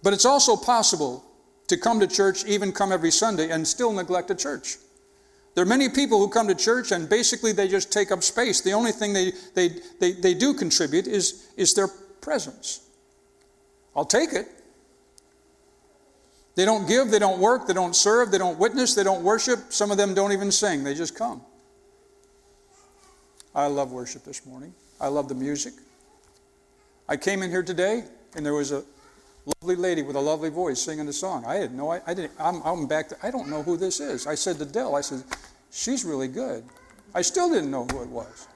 But 0.02 0.12
it's 0.12 0.24
also 0.24 0.56
possible 0.56 1.24
to 1.66 1.76
come 1.76 1.98
to 1.98 2.06
church, 2.06 2.44
even 2.44 2.70
come 2.70 2.92
every 2.92 3.10
Sunday, 3.10 3.50
and 3.50 3.66
still 3.66 3.92
neglect 3.92 4.30
a 4.30 4.36
church. 4.36 4.76
There 5.56 5.62
are 5.62 5.66
many 5.66 5.88
people 5.88 6.18
who 6.18 6.28
come 6.28 6.48
to 6.48 6.54
church 6.54 6.92
and 6.92 7.08
basically 7.08 7.52
they 7.52 7.66
just 7.66 7.90
take 7.90 8.12
up 8.12 8.22
space. 8.22 8.60
The 8.60 8.72
only 8.72 8.92
thing 8.92 9.14
they, 9.14 9.32
they, 9.54 9.70
they, 9.98 10.12
they 10.12 10.34
do 10.34 10.52
contribute 10.52 11.06
is, 11.06 11.48
is 11.56 11.72
their 11.72 11.88
presence. 12.20 12.86
I'll 13.96 14.04
take 14.04 14.34
it. 14.34 14.48
They 16.56 16.66
don't 16.66 16.86
give, 16.86 17.10
they 17.10 17.18
don't 17.18 17.40
work, 17.40 17.66
they 17.66 17.72
don't 17.72 17.96
serve, 17.96 18.30
they 18.30 18.36
don't 18.36 18.58
witness, 18.58 18.94
they 18.94 19.02
don't 19.02 19.24
worship. 19.24 19.72
Some 19.72 19.90
of 19.90 19.96
them 19.96 20.12
don't 20.12 20.32
even 20.32 20.52
sing, 20.52 20.84
they 20.84 20.94
just 20.94 21.16
come. 21.16 21.40
I 23.54 23.66
love 23.66 23.92
worship 23.92 24.24
this 24.24 24.44
morning. 24.44 24.74
I 25.00 25.08
love 25.08 25.30
the 25.30 25.34
music. 25.34 25.72
I 27.08 27.16
came 27.16 27.42
in 27.42 27.48
here 27.48 27.62
today 27.62 28.04
and 28.34 28.44
there 28.44 28.52
was 28.52 28.72
a 28.72 28.84
lovely 29.46 29.76
lady 29.76 30.02
with 30.02 30.16
a 30.16 30.20
lovely 30.20 30.50
voice 30.50 30.80
singing 30.80 31.06
a 31.08 31.12
song. 31.12 31.44
I 31.46 31.56
had 31.56 31.72
no, 31.72 31.90
I, 31.90 32.00
I 32.06 32.14
didn't, 32.14 32.32
I'm, 32.38 32.60
I'm 32.62 32.86
back, 32.86 33.08
to, 33.10 33.16
I 33.22 33.30
don't 33.30 33.48
know 33.48 33.62
who 33.62 33.76
this 33.76 34.00
is. 34.00 34.26
I 34.26 34.34
said 34.34 34.58
to 34.58 34.64
Dell, 34.64 34.96
I 34.96 35.00
said, 35.00 35.22
she's 35.70 36.04
really 36.04 36.28
good. 36.28 36.64
I 37.14 37.22
still 37.22 37.48
didn't 37.48 37.70
know 37.70 37.84
who 37.84 38.02
it 38.02 38.08
was. 38.08 38.48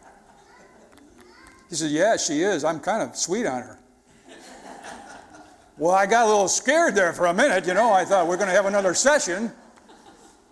He 1.68 1.76
said, 1.76 1.92
yeah, 1.92 2.16
she 2.16 2.42
is. 2.42 2.64
I'm 2.64 2.80
kind 2.80 3.02
of 3.02 3.16
sweet 3.16 3.46
on 3.46 3.62
her. 3.62 3.78
well, 5.78 5.94
I 5.94 6.06
got 6.06 6.26
a 6.26 6.28
little 6.28 6.48
scared 6.48 6.96
there 6.96 7.12
for 7.12 7.26
a 7.26 7.34
minute, 7.34 7.66
you 7.66 7.74
know. 7.74 7.92
I 7.92 8.04
thought 8.04 8.26
we're 8.26 8.36
going 8.36 8.48
to 8.48 8.54
have 8.54 8.66
another 8.66 8.92
session. 8.92 9.52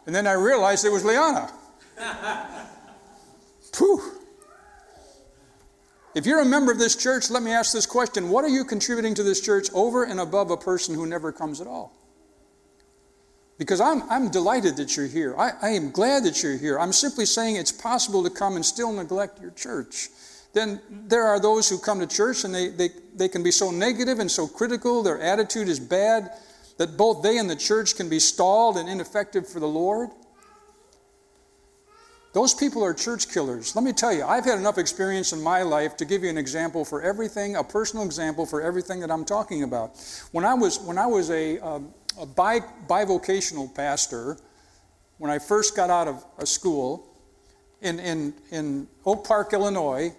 And 0.06 0.14
then 0.14 0.26
I 0.28 0.32
realized 0.32 0.84
it 0.84 0.92
was 0.92 1.04
Liana. 1.04 1.52
Phew. 3.74 4.17
If 6.14 6.26
you're 6.26 6.40
a 6.40 6.44
member 6.44 6.72
of 6.72 6.78
this 6.78 6.96
church, 6.96 7.30
let 7.30 7.42
me 7.42 7.52
ask 7.52 7.72
this 7.72 7.86
question 7.86 8.30
What 8.30 8.44
are 8.44 8.48
you 8.48 8.64
contributing 8.64 9.14
to 9.14 9.22
this 9.22 9.40
church 9.40 9.68
over 9.72 10.04
and 10.04 10.20
above 10.20 10.50
a 10.50 10.56
person 10.56 10.94
who 10.94 11.06
never 11.06 11.32
comes 11.32 11.60
at 11.60 11.66
all? 11.66 11.92
Because 13.58 13.80
I'm, 13.80 14.02
I'm 14.08 14.30
delighted 14.30 14.76
that 14.76 14.96
you're 14.96 15.08
here. 15.08 15.34
I, 15.36 15.52
I 15.60 15.68
am 15.70 15.90
glad 15.90 16.22
that 16.24 16.42
you're 16.42 16.56
here. 16.56 16.78
I'm 16.78 16.92
simply 16.92 17.26
saying 17.26 17.56
it's 17.56 17.72
possible 17.72 18.22
to 18.22 18.30
come 18.30 18.54
and 18.54 18.64
still 18.64 18.92
neglect 18.92 19.40
your 19.40 19.50
church. 19.50 20.10
Then 20.54 20.80
there 20.88 21.26
are 21.26 21.40
those 21.40 21.68
who 21.68 21.78
come 21.78 21.98
to 22.00 22.06
church 22.06 22.44
and 22.44 22.54
they, 22.54 22.68
they, 22.68 22.90
they 23.14 23.28
can 23.28 23.42
be 23.42 23.50
so 23.50 23.70
negative 23.70 24.20
and 24.20 24.30
so 24.30 24.46
critical, 24.46 25.02
their 25.02 25.20
attitude 25.20 25.68
is 25.68 25.80
bad, 25.80 26.30
that 26.78 26.96
both 26.96 27.22
they 27.22 27.38
and 27.38 27.50
the 27.50 27.56
church 27.56 27.96
can 27.96 28.08
be 28.08 28.20
stalled 28.20 28.76
and 28.76 28.88
ineffective 28.88 29.46
for 29.46 29.60
the 29.60 29.68
Lord. 29.68 30.10
Those 32.38 32.54
people 32.54 32.84
are 32.84 32.94
church 32.94 33.28
killers. 33.28 33.74
Let 33.74 33.84
me 33.84 33.92
tell 33.92 34.12
you, 34.12 34.22
I've 34.22 34.44
had 34.44 34.60
enough 34.60 34.78
experience 34.78 35.32
in 35.32 35.42
my 35.42 35.62
life 35.62 35.96
to 35.96 36.04
give 36.04 36.22
you 36.22 36.30
an 36.30 36.38
example 36.38 36.84
for 36.84 37.02
everything, 37.02 37.56
a 37.56 37.64
personal 37.64 38.04
example 38.04 38.46
for 38.46 38.62
everything 38.62 39.00
that 39.00 39.10
I'm 39.10 39.24
talking 39.24 39.64
about. 39.64 39.98
When 40.30 40.44
I 40.44 40.54
was, 40.54 40.78
when 40.78 40.98
I 40.98 41.06
was 41.06 41.30
a, 41.30 41.58
um, 41.58 41.92
a 42.16 42.26
bi, 42.26 42.60
bivocational 42.86 43.74
pastor, 43.74 44.38
when 45.16 45.32
I 45.32 45.40
first 45.40 45.74
got 45.74 45.90
out 45.90 46.06
of 46.06 46.24
a 46.38 46.46
school 46.46 47.12
in, 47.82 47.98
in, 47.98 48.32
in 48.52 48.86
Oak 49.04 49.26
Park, 49.26 49.52
Illinois, 49.52 50.14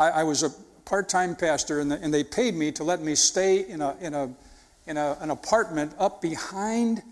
I, 0.00 0.08
I 0.08 0.22
was 0.24 0.42
a 0.42 0.50
part 0.84 1.08
time 1.08 1.36
pastor, 1.36 1.78
and, 1.78 1.92
the, 1.92 2.02
and, 2.02 2.12
they 2.12 2.24
paid 2.24 2.56
me 2.56 2.72
to 2.72 2.82
let 2.82 3.02
me 3.02 3.14
stay 3.14 3.60
in, 3.68 3.80
a, 3.80 3.96
in, 4.00 4.14
a, 4.14 4.34
in 4.88 4.96
a, 4.96 5.16
an 5.20 5.30
apartment 5.30 5.94
up 5.96 6.20
behind 6.20 7.04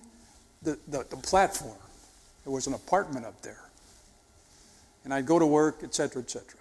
the, 0.63 0.77
the, 0.89 1.07
the 1.09 1.17
platform. 1.19 1.79
There 2.45 2.53
was 2.53 2.67
an 2.67 2.75
apartment 2.75 3.27
up 3.27 3.41
there. 3.43 3.61
And 5.05 5.13
I'd 5.13 5.27
go 5.27 5.39
to 5.39 5.47
work, 5.47 5.83
etc., 5.83 6.23
etc. 6.23 6.61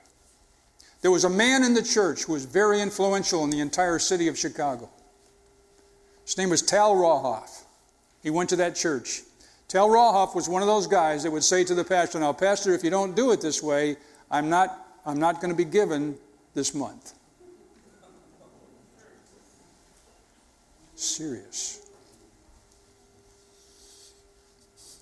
There 1.02 1.12
was 1.12 1.26
a 1.26 1.30
man 1.30 1.64
in 1.64 1.74
the 1.74 1.84
church 1.84 2.24
who 2.24 2.34
was 2.34 2.46
very 2.46 2.82
influential 2.82 3.44
in 3.44 3.50
the 3.50 3.60
entire 3.60 4.00
city 4.00 4.30
of 4.30 4.38
Chicago. 4.38 4.90
His 6.26 6.38
name 6.38 6.50
was 6.50 6.62
Tal 6.62 6.96
Rawhoff. 6.96 7.64
He 8.22 8.30
went 8.30 8.50
to 8.50 8.56
that 8.56 8.76
church. 8.76 9.22
Tal 9.68 9.90
Rawhoff 9.90 10.34
was 10.34 10.48
one 10.48 10.62
of 10.62 10.68
those 10.68 10.88
guys 10.88 11.24
that 11.24 11.32
would 11.32 11.44
say 11.44 11.66
to 11.66 11.76
the 11.76 11.84
pastor, 11.84 12.20
Now, 12.20 12.32
Pastor, 12.32 12.74
if 12.74 12.84
you 12.84 12.90
don't 12.90 13.16
do 13.16 13.32
it 13.32 13.42
this 13.42 13.62
way, 13.62 13.98
I'm 14.32 14.50
not, 14.50 15.00
I'm 15.06 15.20
not 15.20 15.42
going 15.42 15.52
to 15.52 15.58
be 15.58 15.66
given 15.66 16.16
this 16.54 16.74
month. 16.74 17.14
Serious. 20.96 21.83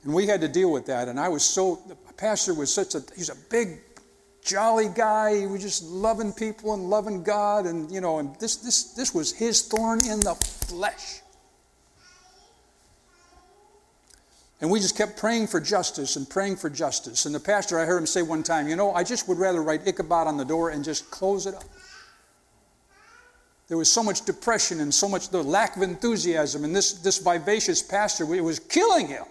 And 0.04 0.14
we 0.14 0.26
had 0.26 0.42
to 0.42 0.48
deal 0.48 0.72
with 0.72 0.86
that. 0.88 1.08
And 1.08 1.20
I 1.20 1.30
was 1.30 1.44
so, 1.44 1.80
the 1.88 1.96
pastor 2.14 2.54
was 2.54 2.74
such 2.74 2.96
a, 2.96 3.04
he's 3.16 3.30
a 3.30 3.36
big, 3.50 3.80
jolly 4.44 4.90
guy. 4.96 5.40
He 5.40 5.48
was 5.48 5.62
just 5.62 5.84
loving 5.84 6.34
people 6.34 6.74
and 6.74 6.90
loving 6.90 7.24
God. 7.24 7.66
And, 7.66 7.92
you 7.92 8.02
know, 8.02 8.20
and 8.20 8.36
this, 8.40 8.58
this, 8.58 8.94
this 8.94 9.14
was 9.14 9.32
his 9.32 9.62
thorn 9.62 10.00
in 10.08 10.20
the 10.20 10.36
flesh. 10.36 11.22
And 14.60 14.70
we 14.70 14.80
just 14.80 14.96
kept 14.96 15.18
praying 15.18 15.48
for 15.48 15.60
justice 15.60 16.16
and 16.16 16.30
praying 16.30 16.56
for 16.56 16.70
justice. 16.70 17.26
And 17.26 17.34
the 17.34 17.40
pastor, 17.40 17.80
I 17.80 17.86
heard 17.86 17.98
him 17.98 18.06
say 18.06 18.22
one 18.22 18.44
time, 18.44 18.68
you 18.68 18.76
know, 18.76 18.94
I 18.94 19.04
just 19.04 19.28
would 19.28 19.40
rather 19.40 19.62
write 19.62 19.88
Ichabod 19.88 20.28
on 20.28 20.38
the 20.38 20.46
door 20.46 20.70
and 20.70 20.84
just 20.84 21.10
close 21.10 21.48
it 21.48 21.56
up. 21.56 21.64
There 23.68 23.78
was 23.78 23.90
so 23.90 24.04
much 24.04 24.26
depression 24.26 24.82
and 24.82 24.94
so 24.94 25.08
much 25.08 25.30
the 25.30 25.42
lack 25.42 25.78
of 25.78 25.82
enthusiasm. 25.82 26.64
And 26.64 26.76
this, 26.76 26.94
this 26.94 27.18
vivacious 27.18 27.82
pastor, 27.82 28.32
it 28.36 28.42
was 28.42 28.60
killing 28.60 29.08
him. 29.08 29.24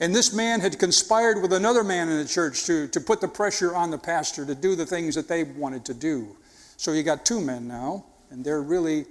And 0.00 0.14
this 0.14 0.32
man 0.32 0.60
had 0.60 0.78
conspired 0.78 1.42
with 1.42 1.52
another 1.52 1.84
man 1.84 2.08
in 2.08 2.16
the 2.16 2.24
church 2.24 2.64
to, 2.64 2.88
to 2.88 3.00
put 3.00 3.20
the 3.20 3.28
pressure 3.28 3.76
on 3.76 3.90
the 3.90 3.98
pastor 3.98 4.46
to 4.46 4.54
do 4.54 4.74
the 4.74 4.86
things 4.86 5.14
that 5.14 5.28
they 5.28 5.44
wanted 5.44 5.84
to 5.84 5.94
do. 5.94 6.36
So 6.78 6.92
you 6.92 7.02
got 7.02 7.26
two 7.26 7.40
men 7.40 7.68
now, 7.68 8.06
and 8.30 8.42
they're 8.42 8.62
really. 8.62 9.04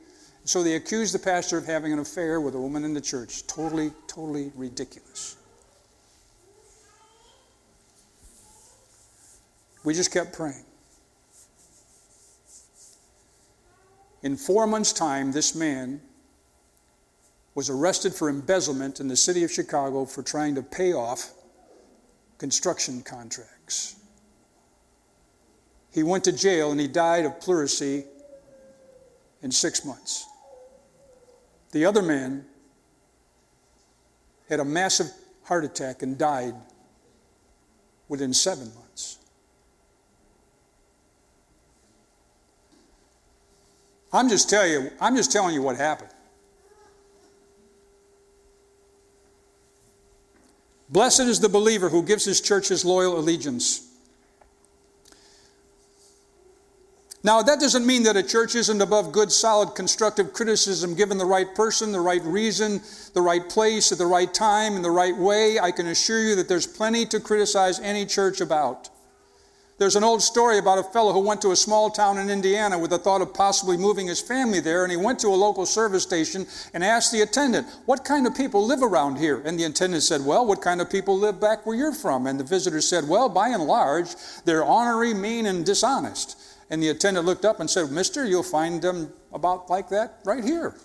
So 0.46 0.64
they 0.64 0.74
accused 0.74 1.14
the 1.14 1.20
pastor 1.20 1.60
of 1.60 1.66
having 1.68 1.94
an 1.94 2.00
affair 2.00 2.42
with 2.42 2.56
a 2.56 2.60
woman 2.60 2.84
in 2.84 2.96
the 2.96 3.02
church. 3.02 3.46
Totally, 3.46 3.92
totally 4.08 4.52
ridiculous. 4.56 5.38
We 9.84 9.94
just 9.94 10.12
kept 10.12 10.34
praying. 10.34 10.66
In 14.24 14.36
four 14.36 14.66
months' 14.66 14.92
time, 14.92 15.32
this 15.32 15.54
man 15.54 16.02
was 17.60 17.70
arrested 17.70 18.16
for 18.16 18.30
embezzlement 18.30 19.02
in 19.02 19.10
the 19.10 19.18
city 19.18 19.44
of 19.44 19.52
Chicago 19.52 20.06
for 20.06 20.24
trying 20.24 20.56
to 20.56 20.64
pay 20.64 20.94
off 20.94 21.34
construction 22.38 23.02
contracts. 23.02 23.98
He 25.92 26.02
went 26.02 26.24
to 26.24 26.32
jail 26.32 26.72
and 26.72 26.80
he 26.80 26.88
died 26.88 27.26
of 27.26 27.38
pleurisy 27.42 28.06
in 29.42 29.52
six 29.52 29.84
months. 29.84 30.26
The 31.74 31.84
other 31.84 32.02
man 32.02 32.46
had 34.48 34.62
a 34.62 34.66
massive 34.66 35.08
heart 35.44 35.66
attack 35.66 36.02
and 36.02 36.18
died 36.18 36.56
within 38.08 38.34
seven 38.34 38.74
months. 38.74 39.18
I'm 44.14 44.30
just 44.30 44.50
telling 44.50 44.72
you, 44.72 44.92
I'm 45.02 45.18
just 45.18 45.34
telling 45.34 45.54
you 45.54 45.62
what 45.62 45.76
happened. 45.76 46.12
Blessed 50.90 51.22
is 51.22 51.40
the 51.40 51.50
believer 51.50 51.90
who 51.90 52.04
gives 52.04 52.26
his 52.26 52.42
church 52.42 52.70
his 52.70 52.84
loyal 52.84 53.18
allegiance. 53.20 53.86
Now, 57.22 57.42
that 57.42 57.60
doesn't 57.60 57.86
mean 57.86 58.04
that 58.04 58.16
a 58.16 58.24
church 58.24 58.56
isn't 58.56 58.82
above 58.82 59.12
good, 59.12 59.30
solid, 59.30 59.76
constructive 59.76 60.32
criticism 60.32 60.96
given 60.96 61.18
the 61.18 61.26
right 61.26 61.54
person, 61.54 61.92
the 61.92 62.00
right 62.00 62.24
reason, 62.24 62.82
the 63.14 63.22
right 63.22 63.48
place, 63.48 63.92
at 63.92 63.98
the 63.98 64.06
right 64.06 64.34
time, 64.34 64.78
in 64.78 64.82
the 64.82 64.90
right 64.90 65.16
way. 65.16 65.60
I 65.60 65.72
can 65.72 65.88
assure 65.88 66.22
you 66.22 66.36
that 66.36 66.48
there's 66.48 66.66
plenty 66.66 67.06
to 67.08 67.20
criticize 67.20 67.80
any 67.82 68.06
church 68.06 68.40
about. 68.40 68.90
There's 69.80 69.96
an 69.96 70.04
old 70.04 70.22
story 70.22 70.58
about 70.58 70.78
a 70.78 70.84
fellow 70.84 71.14
who 71.14 71.22
went 71.22 71.42
to 71.44 71.52
a 71.52 71.56
small 71.56 71.90
town 71.90 72.18
in 72.18 72.30
Indiana 72.30 72.78
with 72.78 72.90
the 72.90 72.98
thought 72.98 73.22
of 73.22 73.34
possibly 73.34 73.78
moving 73.78 74.08
his 74.08 74.20
family 74.20 74.60
there, 74.60 74.84
and 74.84 74.92
he 74.92 74.98
went 74.98 75.20
to 75.20 75.30
a 75.30 75.40
local 75.40 75.66
service 75.66 76.04
station 76.04 76.46
and 76.74 76.84
asked 76.84 77.14
the 77.14 77.22
attendant, 77.22 77.66
What 77.86 78.04
kind 78.04 78.28
of 78.28 78.36
people 78.36 78.66
live 78.66 78.84
around 78.84 79.20
here? 79.20 79.42
And 79.46 79.58
the 79.58 79.64
attendant 79.64 80.04
said, 80.04 80.26
Well, 80.26 80.46
what 80.46 80.62
kind 80.62 80.82
of 80.82 80.90
people 80.90 81.18
live 81.18 81.40
back 81.40 81.66
where 81.66 81.78
you're 81.78 81.94
from? 81.94 82.28
And 82.28 82.38
the 82.38 82.44
visitor 82.44 82.82
said, 82.82 83.08
Well, 83.08 83.30
by 83.30 83.48
and 83.50 83.64
large, 83.64 84.10
they're 84.44 84.66
ornery, 84.66 85.14
mean, 85.14 85.46
and 85.46 85.66
dishonest. 85.66 86.38
And 86.70 86.84
the 86.84 86.90
attendant 86.90 87.26
looked 87.26 87.46
up 87.46 87.62
and 87.62 87.70
said, 87.70 87.90
Mister, 87.90 88.26
you'll 88.26 88.44
find 88.44 88.82
them 88.82 89.14
about 89.32 89.70
like 89.70 89.88
that 89.90 90.20
right 90.26 90.44
here. 90.44 90.76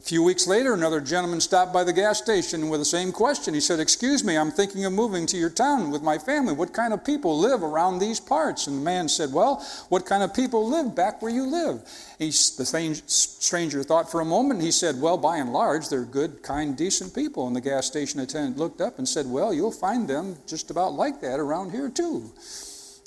A 0.00 0.02
few 0.02 0.22
weeks 0.22 0.46
later, 0.46 0.72
another 0.72 1.02
gentleman 1.02 1.42
stopped 1.42 1.74
by 1.74 1.84
the 1.84 1.92
gas 1.92 2.16
station 2.16 2.70
with 2.70 2.80
the 2.80 2.86
same 2.86 3.12
question. 3.12 3.52
He 3.52 3.60
said, 3.60 3.80
Excuse 3.80 4.24
me, 4.24 4.34
I'm 4.34 4.50
thinking 4.50 4.86
of 4.86 4.94
moving 4.94 5.26
to 5.26 5.36
your 5.36 5.50
town 5.50 5.90
with 5.90 6.00
my 6.00 6.16
family. 6.16 6.54
What 6.54 6.72
kind 6.72 6.94
of 6.94 7.04
people 7.04 7.38
live 7.38 7.62
around 7.62 7.98
these 7.98 8.18
parts? 8.18 8.66
And 8.66 8.78
the 8.78 8.82
man 8.82 9.10
said, 9.10 9.30
Well, 9.30 9.62
what 9.90 10.06
kind 10.06 10.22
of 10.22 10.32
people 10.32 10.66
live 10.66 10.96
back 10.96 11.20
where 11.20 11.30
you 11.30 11.46
live? 11.46 11.82
He, 12.18 12.28
the 12.28 13.02
stranger 13.06 13.82
thought 13.82 14.10
for 14.10 14.22
a 14.22 14.24
moment. 14.24 14.62
He 14.62 14.72
said, 14.72 14.98
Well, 14.98 15.18
by 15.18 15.36
and 15.36 15.52
large, 15.52 15.90
they're 15.90 16.06
good, 16.06 16.42
kind, 16.42 16.78
decent 16.78 17.14
people. 17.14 17.46
And 17.46 17.54
the 17.54 17.60
gas 17.60 17.86
station 17.86 18.20
attendant 18.20 18.56
looked 18.56 18.80
up 18.80 18.96
and 18.96 19.06
said, 19.06 19.26
Well, 19.26 19.52
you'll 19.52 19.70
find 19.70 20.08
them 20.08 20.38
just 20.46 20.70
about 20.70 20.94
like 20.94 21.20
that 21.20 21.38
around 21.38 21.72
here, 21.72 21.90
too. 21.90 22.32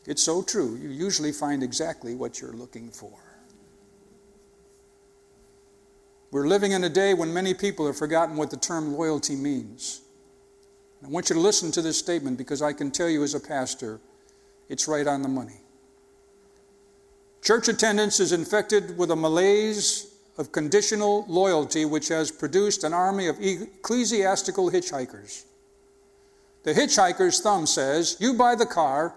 It's 0.05 0.21
so 0.21 0.43
true. 0.43 0.75
You 0.75 0.89
usually 0.89 1.31
find 1.31 1.63
exactly 1.63 2.13
what 2.13 2.39
you're 2.39 2.53
looking 2.53 2.91
for. 2.91 3.32
We're 6.33 6.47
living 6.47 6.71
in 6.71 6.83
a 6.83 6.89
day 6.89 7.13
when 7.13 7.31
many 7.31 7.53
people 7.53 7.85
have 7.85 7.95
forgotten 7.95 8.37
what 8.37 8.49
the 8.49 8.57
term 8.57 8.97
loyalty 8.97 9.35
means. 9.35 10.01
I 11.05 11.07
want 11.07 11.29
you 11.29 11.35
to 11.35 11.39
listen 11.39 11.71
to 11.73 11.81
this 11.83 11.99
statement 11.99 12.39
because 12.39 12.59
I 12.59 12.73
can 12.73 12.89
tell 12.89 13.07
you 13.07 13.21
as 13.21 13.35
a 13.35 13.39
pastor, 13.39 13.99
it's 14.67 14.87
right 14.87 15.05
on 15.05 15.21
the 15.21 15.27
money. 15.27 15.61
Church 17.43 17.67
attendance 17.67 18.19
is 18.19 18.31
infected 18.31 18.97
with 18.97 19.11
a 19.11 19.15
malaise 19.15 20.11
of 20.39 20.51
conditional 20.51 21.23
loyalty, 21.27 21.85
which 21.85 22.07
has 22.07 22.31
produced 22.31 22.83
an 22.83 22.93
army 22.93 23.27
of 23.27 23.37
ecclesiastical 23.39 24.71
hitchhikers. 24.71 25.43
The 26.63 26.73
hitchhiker's 26.73 27.41
thumb 27.41 27.67
says, 27.67 28.17
You 28.19 28.33
buy 28.33 28.55
the 28.55 28.65
car, 28.65 29.13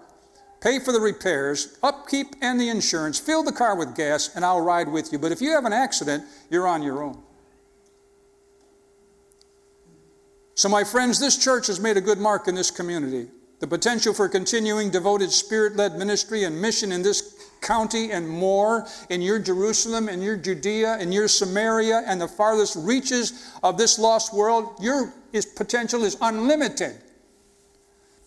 pay 0.67 0.79
for 0.79 0.91
the 0.91 0.99
repairs, 0.99 1.77
upkeep, 1.81 2.35
and 2.41 2.59
the 2.59 2.67
insurance, 2.67 3.17
fill 3.17 3.41
the 3.41 3.53
car 3.53 3.77
with 3.77 3.95
gas, 3.95 4.35
and 4.35 4.43
I'll 4.43 4.59
ride 4.59 4.89
with 4.89 5.13
you. 5.13 5.19
But 5.19 5.31
if 5.31 5.39
you 5.39 5.51
have 5.51 5.63
an 5.63 5.71
accident, 5.71 6.25
you're 6.49 6.67
on 6.67 6.83
your 6.83 7.03
own. 7.03 7.23
So, 10.55 10.67
my 10.67 10.83
friends, 10.83 11.19
this 11.21 11.37
church 11.37 11.67
has 11.67 11.79
made 11.79 11.95
a 11.95 12.01
good 12.01 12.17
mark 12.17 12.49
in 12.49 12.55
this 12.55 12.69
community. 12.69 13.29
The 13.59 13.67
potential 13.67 14.13
for 14.13 14.27
continuing 14.27 14.89
devoted 14.89 15.31
spirit 15.31 15.77
led 15.77 15.97
ministry 15.97 16.43
and 16.43 16.61
mission 16.61 16.91
in 16.91 17.01
this 17.01 17.49
county 17.61 18.11
and 18.11 18.27
more 18.27 18.85
in 19.09 19.21
your 19.21 19.39
Jerusalem, 19.39 20.09
in 20.09 20.21
your 20.21 20.35
Judea, 20.35 20.97
in 20.99 21.13
your 21.13 21.29
Samaria, 21.29 22.03
and 22.05 22.19
the 22.19 22.27
farthest 22.27 22.75
reaches 22.75 23.51
of 23.63 23.77
this 23.77 23.97
lost 23.97 24.33
world, 24.33 24.75
your 24.81 25.13
potential 25.55 26.03
is 26.03 26.17
unlimited. 26.19 26.97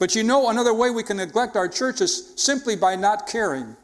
But 0.01 0.15
you 0.15 0.25
know, 0.25 0.49
another 0.49 0.73
way 0.73 0.91
we 0.91 1.03
can 1.03 1.19
neglect 1.19 1.57
our 1.57 1.69
church 1.69 2.01
is 2.01 2.33
simply 2.35 2.75
by 2.75 2.97
not 2.97 3.29
caring. 3.29 3.77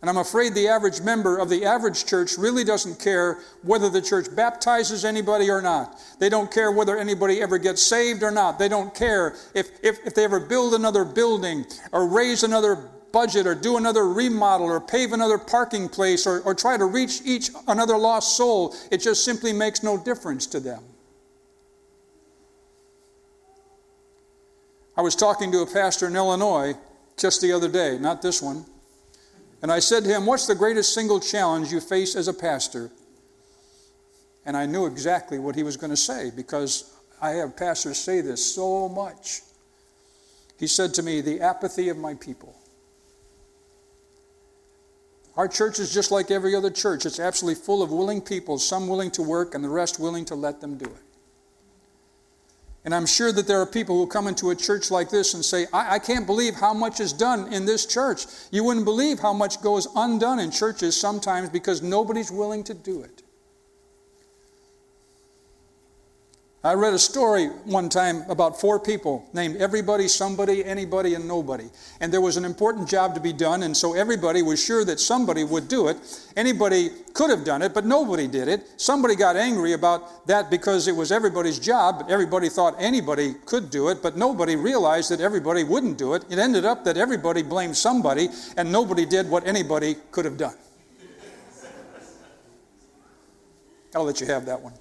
And 0.00 0.08
I'm 0.08 0.18
afraid 0.18 0.54
the 0.54 0.68
average 0.68 1.00
member 1.00 1.38
of 1.38 1.48
the 1.48 1.64
average 1.64 2.06
church 2.06 2.38
really 2.38 2.62
doesn't 2.62 3.00
care 3.00 3.40
whether 3.62 3.90
the 3.90 4.00
church 4.00 4.26
baptizes 4.36 5.04
anybody 5.04 5.50
or 5.50 5.60
not. 5.60 6.00
They 6.20 6.28
don't 6.28 6.52
care 6.52 6.70
whether 6.70 6.96
anybody 6.96 7.42
ever 7.42 7.58
gets 7.58 7.82
saved 7.82 8.22
or 8.22 8.30
not. 8.30 8.60
They 8.60 8.68
don't 8.68 8.94
care 8.94 9.34
if, 9.54 9.70
if, 9.82 10.06
if 10.06 10.14
they 10.14 10.24
ever 10.24 10.38
build 10.38 10.72
another 10.72 11.04
building 11.04 11.66
or 11.90 12.06
raise 12.06 12.44
another 12.44 12.90
budget 13.10 13.46
or 13.46 13.56
do 13.56 13.76
another 13.76 14.06
remodel 14.08 14.66
or 14.66 14.80
pave 14.80 15.12
another 15.12 15.38
parking 15.38 15.88
place 15.88 16.28
or, 16.28 16.42
or 16.42 16.54
try 16.54 16.76
to 16.76 16.84
reach 16.84 17.22
each 17.24 17.50
another 17.66 17.96
lost 17.96 18.36
soul. 18.36 18.76
It 18.92 18.98
just 18.98 19.24
simply 19.24 19.52
makes 19.52 19.82
no 19.82 19.98
difference 19.98 20.46
to 20.48 20.60
them. 20.60 20.84
I 24.96 25.02
was 25.02 25.16
talking 25.16 25.50
to 25.52 25.60
a 25.60 25.66
pastor 25.66 26.06
in 26.06 26.16
Illinois 26.16 26.74
just 27.16 27.40
the 27.40 27.52
other 27.52 27.68
day, 27.68 27.98
not 27.98 28.22
this 28.22 28.40
one. 28.40 28.64
And 29.62 29.72
I 29.72 29.78
said 29.78 30.04
to 30.04 30.10
him, 30.10 30.26
What's 30.26 30.46
the 30.46 30.54
greatest 30.54 30.94
single 30.94 31.20
challenge 31.20 31.72
you 31.72 31.80
face 31.80 32.16
as 32.16 32.28
a 32.28 32.34
pastor? 32.34 32.90
And 34.46 34.56
I 34.56 34.66
knew 34.66 34.86
exactly 34.86 35.38
what 35.38 35.54
he 35.54 35.62
was 35.62 35.76
going 35.76 35.90
to 35.90 35.96
say 35.96 36.30
because 36.34 36.92
I 37.20 37.30
have 37.30 37.56
pastors 37.56 37.98
say 37.98 38.20
this 38.20 38.44
so 38.54 38.88
much. 38.88 39.40
He 40.58 40.66
said 40.66 40.94
to 40.94 41.02
me, 41.02 41.20
The 41.20 41.40
apathy 41.40 41.88
of 41.88 41.96
my 41.96 42.14
people. 42.14 42.54
Our 45.36 45.48
church 45.48 45.80
is 45.80 45.92
just 45.92 46.12
like 46.12 46.30
every 46.30 46.54
other 46.54 46.70
church. 46.70 47.06
It's 47.06 47.18
absolutely 47.18 47.60
full 47.60 47.82
of 47.82 47.90
willing 47.90 48.20
people, 48.20 48.58
some 48.58 48.86
willing 48.86 49.10
to 49.12 49.22
work 49.22 49.54
and 49.54 49.64
the 49.64 49.68
rest 49.68 49.98
willing 49.98 50.24
to 50.26 50.34
let 50.34 50.60
them 50.60 50.76
do 50.76 50.84
it. 50.84 51.03
And 52.84 52.94
I'm 52.94 53.06
sure 53.06 53.32
that 53.32 53.46
there 53.46 53.60
are 53.60 53.66
people 53.66 53.96
who 53.96 54.06
come 54.06 54.26
into 54.26 54.50
a 54.50 54.54
church 54.54 54.90
like 54.90 55.08
this 55.08 55.34
and 55.34 55.42
say, 55.42 55.66
I, 55.72 55.94
I, 55.94 55.98
can't 55.98 56.26
believe 56.26 56.54
how 56.54 56.74
much 56.74 57.00
is 57.00 57.14
done 57.14 57.50
in 57.50 57.64
this 57.64 57.86
church. 57.86 58.26
You 58.50 58.62
wouldn't 58.62 58.84
believe 58.84 59.18
how 59.18 59.32
much 59.32 59.62
goes 59.62 59.88
undone 59.96 60.38
in 60.38 60.50
churches 60.50 60.94
sometimes 60.94 61.48
because 61.48 61.80
nobody's 61.80 62.30
willing 62.30 62.62
to 62.64 62.74
do 62.74 63.00
it. 63.02 63.23
I 66.64 66.72
read 66.72 66.94
a 66.94 66.98
story 66.98 67.48
one 67.66 67.90
time 67.90 68.24
about 68.30 68.58
four 68.58 68.80
people 68.80 69.28
named 69.34 69.56
everybody, 69.58 70.08
somebody, 70.08 70.64
anybody, 70.64 71.12
and 71.12 71.28
nobody. 71.28 71.68
And 72.00 72.10
there 72.10 72.22
was 72.22 72.38
an 72.38 72.46
important 72.46 72.88
job 72.88 73.14
to 73.16 73.20
be 73.20 73.34
done, 73.34 73.64
and 73.64 73.76
so 73.76 73.92
everybody 73.92 74.40
was 74.40 74.64
sure 74.64 74.82
that 74.86 74.98
somebody 74.98 75.44
would 75.44 75.68
do 75.68 75.88
it. 75.88 75.98
Anybody 76.38 76.88
could 77.12 77.28
have 77.28 77.44
done 77.44 77.60
it, 77.60 77.74
but 77.74 77.84
nobody 77.84 78.26
did 78.26 78.48
it. 78.48 78.66
Somebody 78.78 79.14
got 79.14 79.36
angry 79.36 79.74
about 79.74 80.26
that 80.26 80.50
because 80.50 80.88
it 80.88 80.96
was 80.96 81.12
everybody's 81.12 81.58
job, 81.58 81.98
but 81.98 82.10
everybody 82.10 82.48
thought 82.48 82.74
anybody 82.78 83.34
could 83.44 83.68
do 83.68 83.90
it, 83.90 84.02
but 84.02 84.16
nobody 84.16 84.56
realized 84.56 85.10
that 85.10 85.20
everybody 85.20 85.64
wouldn't 85.64 85.98
do 85.98 86.14
it. 86.14 86.24
It 86.30 86.38
ended 86.38 86.64
up 86.64 86.82
that 86.84 86.96
everybody 86.96 87.42
blamed 87.42 87.76
somebody, 87.76 88.30
and 88.56 88.72
nobody 88.72 89.04
did 89.04 89.28
what 89.28 89.46
anybody 89.46 89.96
could 90.10 90.24
have 90.24 90.38
done. 90.38 90.56
I'll 93.94 94.04
let 94.04 94.22
you 94.22 94.26
have 94.28 94.46
that 94.46 94.62
one. 94.62 94.72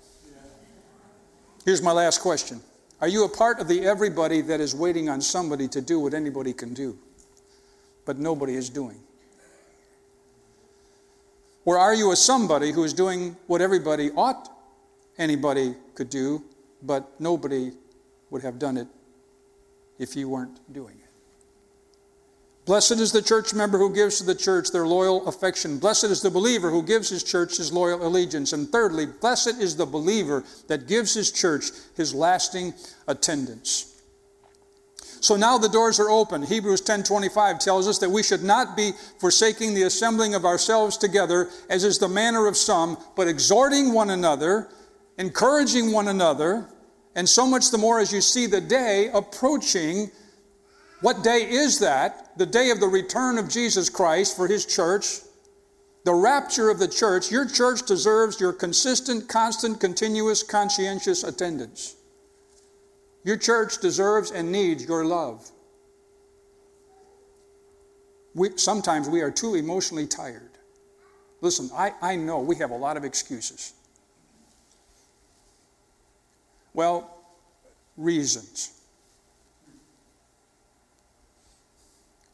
Here's 1.66 1.82
my 1.82 1.92
last 1.92 2.22
question 2.22 2.62
Are 3.02 3.08
you 3.08 3.24
a 3.24 3.30
part 3.30 3.60
of 3.60 3.68
the 3.68 3.86
everybody 3.86 4.42
that 4.42 4.60
is 4.60 4.76
waiting 4.76 5.10
on 5.10 5.22
somebody 5.22 5.68
to 5.70 5.82
do 5.82 6.00
what 6.00 6.14
anybody 6.14 6.54
can 6.54 6.74
do, 6.74 6.98
but 8.06 8.18
nobody 8.18 8.56
is 8.56 8.70
doing? 8.70 9.00
Or 11.66 11.78
are 11.78 11.94
you 11.94 12.12
a 12.12 12.16
somebody 12.16 12.72
who 12.72 12.84
is 12.84 12.94
doing 12.94 13.38
what 13.48 13.62
everybody 13.62 14.12
ought 14.12 14.50
anybody 15.18 15.76
could 15.96 16.10
do, 16.10 16.44
but 16.82 17.10
nobody 17.20 17.72
would 18.30 18.42
have 18.42 18.60
done 18.60 18.76
it 18.76 18.88
if 19.98 20.16
you 20.16 20.28
weren't 20.28 20.60
doing 20.74 20.96
it? 21.00 21.03
Blessed 22.66 22.94
is 22.94 23.12
the 23.12 23.22
church 23.22 23.54
member 23.54 23.78
who 23.78 23.94
gives 23.94 24.20
to 24.20 24.24
the 24.24 24.36
church 24.36 24.72
their 24.72 24.88
loyal 24.88 25.28
affection. 25.28 25.80
Blessed 25.80 26.06
is 26.06 26.22
the 26.22 26.30
believer 26.30 26.70
who 26.70 26.82
gives 26.82 27.10
his 27.10 27.22
church 27.22 27.58
his 27.58 27.74
loyal 27.74 28.06
allegiance. 28.08 28.54
And 28.54 28.70
thirdly, 28.70 29.06
blessed 29.06 29.60
is 29.60 29.76
the 29.76 29.86
believer 29.86 30.46
that 30.68 30.88
gives 30.88 31.14
his 31.14 31.30
church 31.30 31.66
his 31.98 32.16
lasting 32.16 32.74
attendance. 33.06 33.90
So 35.20 35.36
now 35.36 35.58
the 35.58 35.70
doors 35.70 36.00
are 36.00 36.10
open. 36.10 36.44
Hebrews 36.44 36.82
10:25 36.82 37.60
tells 37.60 37.88
us 37.88 37.98
that 38.00 38.12
we 38.12 38.24
should 38.24 38.44
not 38.44 38.78
be 38.78 38.94
forsaking 39.20 39.74
the 39.74 39.84
assembling 39.84 40.34
of 40.34 40.46
ourselves 40.46 40.98
together 40.98 41.50
as 41.70 41.84
is 41.84 41.98
the 41.98 42.10
manner 42.10 42.48
of 42.48 42.56
some, 42.56 42.98
but 43.16 43.28
exhorting 43.28 43.94
one 43.94 44.10
another, 44.10 44.70
encouraging 45.18 45.92
one 45.92 46.08
another, 46.08 46.68
and 47.16 47.28
so 47.28 47.46
much 47.46 47.72
the 47.72 47.78
more 47.78 48.00
as 48.00 48.12
you 48.12 48.22
see 48.22 48.48
the 48.48 48.62
day 48.62 49.10
approaching 49.14 50.12
what 51.04 51.22
day 51.22 51.50
is 51.50 51.80
that? 51.80 52.38
The 52.38 52.46
day 52.46 52.70
of 52.70 52.80
the 52.80 52.88
return 52.88 53.38
of 53.38 53.50
Jesus 53.50 53.90
Christ 53.90 54.38
for 54.38 54.48
his 54.48 54.66
church, 54.66 55.20
the 56.06 56.14
rapture 56.14 56.70
of 56.70 56.80
the 56.80 56.88
church. 56.88 57.30
Your 57.30 57.46
church 57.46 57.86
deserves 57.86 58.40
your 58.40 58.54
consistent, 58.54 59.28
constant, 59.28 59.82
continuous, 59.82 60.44
conscientious 60.44 61.26
attendance. 61.26 61.98
Your 63.26 63.36
church 63.36 63.80
deserves 63.82 64.32
and 64.32 64.50
needs 64.50 64.86
your 64.86 65.04
love. 65.04 65.52
We, 68.34 68.58
sometimes 68.58 69.10
we 69.10 69.20
are 69.20 69.32
too 69.32 69.56
emotionally 69.56 70.08
tired. 70.08 70.52
Listen, 71.42 71.70
I, 71.76 71.92
I 72.02 72.16
know 72.16 72.40
we 72.40 72.56
have 72.56 72.72
a 72.72 72.78
lot 72.78 72.96
of 72.96 73.04
excuses. 73.04 73.74
Well, 76.74 77.14
reasons. 77.98 78.73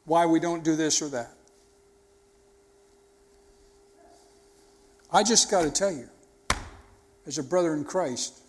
Why 0.10 0.26
we 0.26 0.40
don't 0.40 0.64
do 0.64 0.76
this 0.76 1.04
or 1.04 1.10
that. 1.10 1.32
I 5.14 5.22
just 5.22 5.52
got 5.52 5.62
to 5.62 5.72
tell 5.72 5.92
you, 5.92 6.10
as 7.28 7.38
a 7.38 7.44
brother 7.44 7.76
in 7.76 7.84
Christ, 7.84 8.40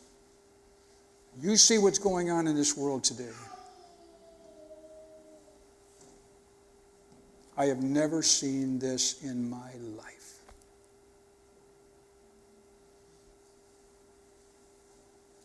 you 1.39 1.57
see 1.57 1.77
what's 1.77 1.99
going 1.99 2.31
on 2.31 2.47
in 2.47 2.57
this 2.57 2.75
world 2.79 3.05
today. 3.05 3.29
I 7.59 7.67
have 7.67 7.83
never 7.83 8.23
seen 8.23 8.79
this 8.79 9.23
in 9.23 9.51
my 9.51 9.71
life. 9.99 10.39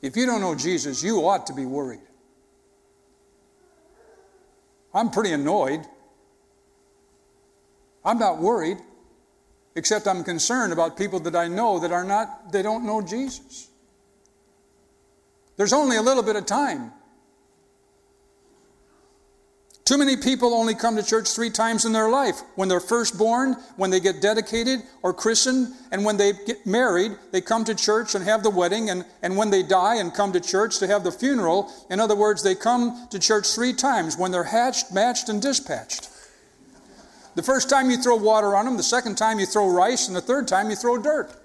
If 0.01 0.16
you 0.16 0.26
don't 0.26 0.39
know 0.39 0.55
Jesus, 0.55 1.03
you 1.03 1.28
ought 1.28 1.45
to 1.47 1.53
be 1.53 1.66
worried. 1.66 1.99
I'm 4.93 5.09
pretty 5.09 5.34
annoyed 5.34 5.86
I'm 8.06 8.20
not 8.20 8.38
worried, 8.38 8.78
except 9.76 10.08
I'm 10.08 10.24
concerned 10.24 10.72
about 10.72 10.95
people 10.95 11.20
that 11.22 11.36
I 11.36 11.47
know 11.47 11.80
that 11.80 11.91
are 11.91 12.03
not, 12.03 12.51
they 12.51 12.62
don't 12.62 12.86
know 12.86 13.01
Jesus. 13.01 13.70
There's 15.58 15.74
only 15.74 15.97
a 15.97 16.01
little 16.01 16.24
bit 16.24 16.36
of 16.36 16.45
time. 16.45 16.91
Too 19.86 19.99
many 19.99 20.18
people 20.18 20.56
only 20.56 20.74
come 20.74 20.95
to 20.95 21.03
church 21.03 21.30
three 21.30 21.51
times 21.51 21.86
in 21.86 21.91
their 21.91 22.10
life 22.10 22.41
when 22.56 22.68
they're 22.68 22.80
first 22.80 23.20
born, 23.20 23.56
when 23.78 23.91
they 23.91 23.99
get 23.99 24.20
dedicated 24.20 24.80
or 25.03 25.14
christened, 25.14 25.68
and 25.91 26.03
when 26.03 26.18
they 26.18 26.34
get 26.34 26.66
married, 26.66 27.12
they 27.32 27.39
come 27.39 27.64
to 27.66 27.76
church 27.76 28.16
and 28.16 28.24
have 28.26 28.41
the 28.41 28.49
wedding, 28.49 28.89
and, 28.89 29.06
and 29.22 29.38
when 29.38 29.51
they 29.51 29.62
die 29.62 29.97
and 29.97 30.12
come 30.12 30.32
to 30.32 30.39
church 30.39 30.80
to 30.80 30.88
have 30.88 31.03
the 31.03 31.12
funeral. 31.12 31.72
In 31.91 31.99
other 31.99 32.16
words, 32.16 32.41
they 32.41 32.56
come 32.56 33.08
to 33.12 33.20
church 33.20 33.53
three 33.53 33.74
times 33.74 34.18
when 34.18 34.32
they're 34.32 34.43
hatched, 34.43 34.91
matched, 34.91 35.30
and 35.30 35.39
dispatched. 35.39 36.10
The 37.36 37.44
first 37.44 37.70
time 37.70 37.92
you 37.92 37.98
throw 37.98 38.16
water 38.16 38.56
on 38.56 38.66
them, 38.66 38.78
the 38.78 38.84
second 38.84 39.16
time 39.16 39.40
you 39.40 39.46
throw 39.46 39.70
rice, 39.70 40.08
and 40.08 40.16
the 40.16 40.22
third 40.22 40.48
time 40.48 40.70
you 40.70 40.76
throw 40.76 40.98
dirt. 40.98 41.36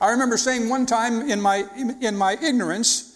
I 0.00 0.10
remember 0.10 0.36
saying 0.36 0.68
one 0.68 0.86
time 0.86 1.30
in 1.30 1.40
my, 1.40 1.64
in 2.00 2.16
my 2.16 2.36
ignorance, 2.42 3.14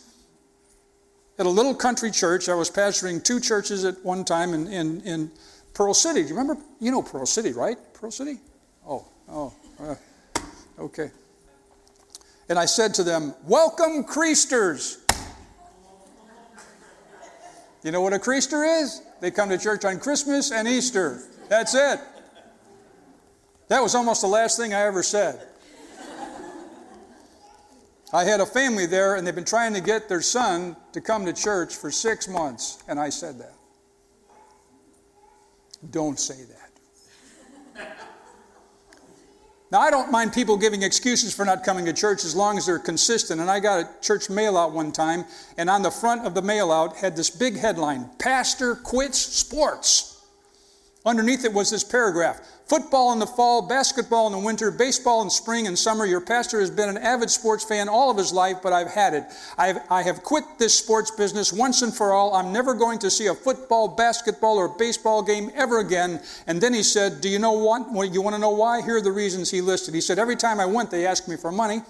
at 1.38 1.46
a 1.46 1.48
little 1.48 1.74
country 1.74 2.10
church, 2.10 2.48
I 2.48 2.54
was 2.54 2.70
pastoring 2.70 3.22
two 3.22 3.40
churches 3.40 3.84
at 3.84 4.02
one 4.04 4.24
time 4.24 4.54
in, 4.54 4.68
in, 4.68 5.00
in 5.02 5.30
Pearl 5.74 5.92
City. 5.92 6.22
Do 6.22 6.28
you 6.28 6.36
remember? 6.36 6.60
You 6.80 6.90
know 6.90 7.02
Pearl 7.02 7.26
City, 7.26 7.52
right? 7.52 7.76
Pearl 7.94 8.10
City? 8.10 8.38
Oh, 8.86 9.06
oh, 9.28 9.52
uh, 9.80 9.94
okay. 10.78 11.10
And 12.48 12.58
I 12.58 12.64
said 12.64 12.94
to 12.94 13.04
them, 13.04 13.34
Welcome, 13.44 14.04
Creasters. 14.04 14.98
You 17.84 17.92
know 17.92 18.00
what 18.00 18.12
a 18.12 18.18
Creaster 18.18 18.82
is? 18.82 19.02
They 19.20 19.30
come 19.30 19.48
to 19.48 19.58
church 19.58 19.84
on 19.84 19.98
Christmas 19.98 20.52
and 20.52 20.68
Easter. 20.68 21.22
That's 21.48 21.74
it. 21.74 22.00
That 23.68 23.82
was 23.82 23.94
almost 23.94 24.22
the 24.22 24.28
last 24.28 24.56
thing 24.56 24.72
I 24.72 24.82
ever 24.82 25.02
said. 25.02 25.46
I 28.12 28.24
had 28.24 28.40
a 28.40 28.46
family 28.46 28.86
there, 28.86 29.16
and 29.16 29.26
they've 29.26 29.34
been 29.34 29.44
trying 29.44 29.74
to 29.74 29.82
get 29.82 30.08
their 30.08 30.22
son 30.22 30.76
to 30.92 31.00
come 31.00 31.26
to 31.26 31.32
church 31.32 31.76
for 31.76 31.90
six 31.90 32.26
months, 32.26 32.82
and 32.88 32.98
I 32.98 33.10
said 33.10 33.38
that. 33.38 33.52
Don't 35.90 36.18
say 36.18 36.44
that. 36.44 36.57
Now, 39.70 39.80
I 39.80 39.90
don't 39.90 40.10
mind 40.10 40.32
people 40.32 40.56
giving 40.56 40.82
excuses 40.82 41.34
for 41.34 41.44
not 41.44 41.62
coming 41.62 41.84
to 41.84 41.92
church 41.92 42.24
as 42.24 42.34
long 42.34 42.56
as 42.56 42.64
they're 42.64 42.78
consistent. 42.78 43.40
And 43.40 43.50
I 43.50 43.60
got 43.60 43.80
a 43.80 44.00
church 44.00 44.30
mail 44.30 44.56
out 44.56 44.72
one 44.72 44.92
time, 44.92 45.26
and 45.58 45.68
on 45.68 45.82
the 45.82 45.90
front 45.90 46.26
of 46.26 46.34
the 46.34 46.40
mail 46.40 46.72
out 46.72 46.96
had 46.96 47.16
this 47.16 47.28
big 47.28 47.58
headline 47.58 48.08
Pastor 48.18 48.74
quits 48.74 49.18
sports. 49.18 50.24
Underneath 51.04 51.44
it 51.44 51.52
was 51.52 51.70
this 51.70 51.84
paragraph 51.84 52.40
Football 52.68 53.14
in 53.14 53.18
the 53.18 53.26
fall, 53.26 53.62
basketball 53.62 54.26
in 54.26 54.32
the 54.32 54.38
winter, 54.38 54.70
baseball 54.70 55.22
in 55.22 55.30
spring 55.30 55.66
and 55.66 55.78
summer. 55.78 56.04
Your 56.04 56.20
pastor 56.20 56.60
has 56.60 56.70
been 56.70 56.90
an 56.90 56.98
avid 56.98 57.30
sports 57.30 57.64
fan 57.64 57.88
all 57.88 58.10
of 58.10 58.18
his 58.18 58.30
life, 58.30 58.58
but 58.62 58.74
I've 58.74 58.90
had 58.90 59.14
it. 59.14 59.24
I've, 59.56 59.78
I 59.90 60.02
have 60.02 60.22
quit 60.22 60.44
this 60.58 60.78
sports 60.78 61.10
business 61.10 61.50
once 61.50 61.80
and 61.80 61.94
for 61.94 62.12
all. 62.12 62.34
I'm 62.34 62.52
never 62.52 62.74
going 62.74 62.98
to 62.98 63.10
see 63.10 63.28
a 63.28 63.34
football, 63.34 63.88
basketball, 63.88 64.58
or 64.58 64.68
baseball 64.68 65.22
game 65.22 65.50
ever 65.54 65.78
again. 65.78 66.20
And 66.46 66.60
then 66.60 66.74
he 66.74 66.82
said, 66.82 67.22
Do 67.22 67.30
you 67.30 67.38
know 67.38 67.52
what? 67.52 67.90
Well, 67.90 68.04
you 68.04 68.20
want 68.20 68.36
to 68.36 68.40
know 68.40 68.50
why? 68.50 68.82
Here 68.82 68.98
are 68.98 69.00
the 69.00 69.12
reasons 69.12 69.50
he 69.50 69.62
listed. 69.62 69.94
He 69.94 70.02
said, 70.02 70.18
Every 70.18 70.36
time 70.36 70.60
I 70.60 70.66
went, 70.66 70.90
they 70.90 71.06
asked 71.06 71.26
me 71.26 71.36
for 71.36 71.50
money. 71.50 71.80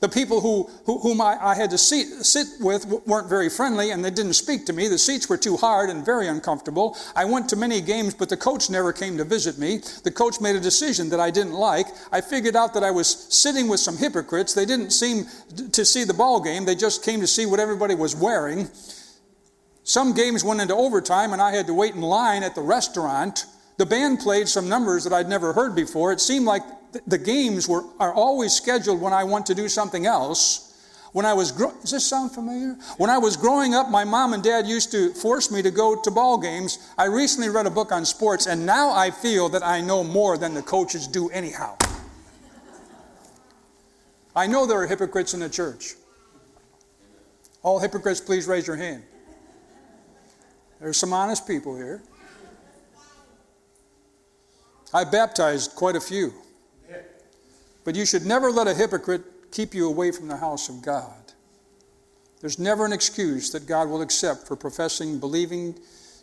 The 0.00 0.08
people 0.08 0.40
who, 0.40 0.70
who 0.84 0.98
whom 0.98 1.20
I, 1.20 1.38
I 1.40 1.54
had 1.54 1.70
to 1.70 1.78
sit 1.78 2.46
with 2.60 2.86
weren't 3.06 3.28
very 3.28 3.48
friendly 3.48 3.90
and 3.90 4.04
they 4.04 4.10
didn't 4.10 4.34
speak 4.34 4.66
to 4.66 4.72
me. 4.72 4.88
The 4.88 4.98
seats 4.98 5.28
were 5.28 5.38
too 5.38 5.56
hard 5.56 5.88
and 5.88 6.04
very 6.04 6.28
uncomfortable. 6.28 6.96
I 7.14 7.24
went 7.24 7.48
to 7.50 7.56
many 7.56 7.80
games, 7.80 8.14
but 8.14 8.28
the 8.28 8.36
coach 8.36 8.68
never 8.68 8.92
came 8.92 9.16
to 9.16 9.24
visit 9.24 9.58
me. 9.58 9.80
The 10.04 10.10
coach 10.10 10.40
made 10.40 10.56
a 10.56 10.60
decision 10.60 11.08
that 11.10 11.20
I 11.20 11.30
didn't 11.30 11.54
like. 11.54 11.86
I 12.12 12.20
figured 12.20 12.56
out 12.56 12.74
that 12.74 12.84
I 12.84 12.90
was 12.90 13.08
sitting 13.08 13.68
with 13.68 13.80
some 13.80 13.96
hypocrites. 13.96 14.52
They 14.52 14.66
didn't 14.66 14.90
seem 14.90 15.26
to 15.72 15.84
see 15.84 16.04
the 16.04 16.14
ball 16.14 16.40
game, 16.40 16.64
they 16.64 16.74
just 16.74 17.04
came 17.04 17.20
to 17.20 17.26
see 17.26 17.46
what 17.46 17.60
everybody 17.60 17.94
was 17.94 18.14
wearing. 18.14 18.68
Some 19.82 20.14
games 20.14 20.42
went 20.42 20.60
into 20.60 20.74
overtime 20.74 21.32
and 21.32 21.40
I 21.40 21.54
had 21.54 21.68
to 21.68 21.74
wait 21.74 21.94
in 21.94 22.02
line 22.02 22.42
at 22.42 22.56
the 22.56 22.60
restaurant. 22.60 23.46
The 23.78 23.86
band 23.86 24.18
played 24.18 24.48
some 24.48 24.68
numbers 24.68 25.04
that 25.04 25.12
I'd 25.12 25.28
never 25.28 25.52
heard 25.52 25.76
before. 25.76 26.12
It 26.12 26.20
seemed 26.20 26.44
like 26.44 26.62
the 27.06 27.18
games 27.18 27.68
were, 27.68 27.84
are 27.98 28.12
always 28.12 28.52
scheduled 28.52 29.00
when 29.00 29.12
I 29.12 29.24
want 29.24 29.46
to 29.46 29.54
do 29.54 29.68
something 29.68 30.06
else. 30.06 30.62
When 31.12 31.24
I 31.24 31.32
was, 31.32 31.50
gro- 31.50 31.72
does 31.80 31.92
this 31.92 32.06
sound 32.06 32.32
familiar? 32.32 32.76
When 32.98 33.08
I 33.08 33.16
was 33.16 33.36
growing 33.36 33.74
up, 33.74 33.88
my 33.88 34.04
mom 34.04 34.34
and 34.34 34.42
dad 34.42 34.66
used 34.66 34.90
to 34.92 35.14
force 35.14 35.50
me 35.50 35.62
to 35.62 35.70
go 35.70 36.00
to 36.00 36.10
ball 36.10 36.36
games. 36.36 36.78
I 36.98 37.06
recently 37.06 37.48
read 37.48 37.66
a 37.66 37.70
book 37.70 37.90
on 37.90 38.04
sports, 38.04 38.46
and 38.46 38.66
now 38.66 38.90
I 38.90 39.10
feel 39.10 39.48
that 39.48 39.62
I 39.62 39.80
know 39.80 40.04
more 40.04 40.36
than 40.36 40.52
the 40.52 40.62
coaches 40.62 41.06
do 41.06 41.30
anyhow. 41.30 41.76
I 44.34 44.46
know 44.46 44.66
there 44.66 44.78
are 44.78 44.86
hypocrites 44.86 45.32
in 45.32 45.40
the 45.40 45.48
church. 45.48 45.94
All 47.62 47.78
hypocrites, 47.78 48.20
please 48.20 48.46
raise 48.46 48.66
your 48.66 48.76
hand. 48.76 49.02
There's 50.78 50.98
some 50.98 51.14
honest 51.14 51.48
people 51.48 51.74
here. 51.76 52.02
I 54.92 55.04
baptized 55.04 55.74
quite 55.74 55.96
a 55.96 56.00
few. 56.00 56.34
But 57.86 57.94
you 57.94 58.04
should 58.04 58.26
never 58.26 58.50
let 58.50 58.66
a 58.66 58.74
hypocrite 58.74 59.52
keep 59.52 59.72
you 59.72 59.86
away 59.86 60.10
from 60.10 60.26
the 60.26 60.36
house 60.36 60.68
of 60.68 60.82
God. 60.82 61.32
There's 62.40 62.58
never 62.58 62.84
an 62.84 62.92
excuse 62.92 63.50
that 63.52 63.68
God 63.68 63.88
will 63.88 64.02
accept 64.02 64.48
for 64.48 64.56
professing, 64.56 65.20
believing 65.20 65.78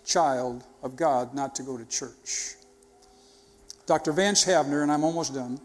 child 0.05 0.66
of 0.84 0.97
God 0.97 1.34
not 1.34 1.55
to 1.55 1.64
go 1.64 1.78
to 1.78 1.86
church. 1.86 2.55
Dr. 3.86 4.11
Vance 4.11 4.43
Havner, 4.43 4.84
and 4.84 4.91
I'm 4.91 5.05
almost 5.05 5.34
done, 5.34 5.57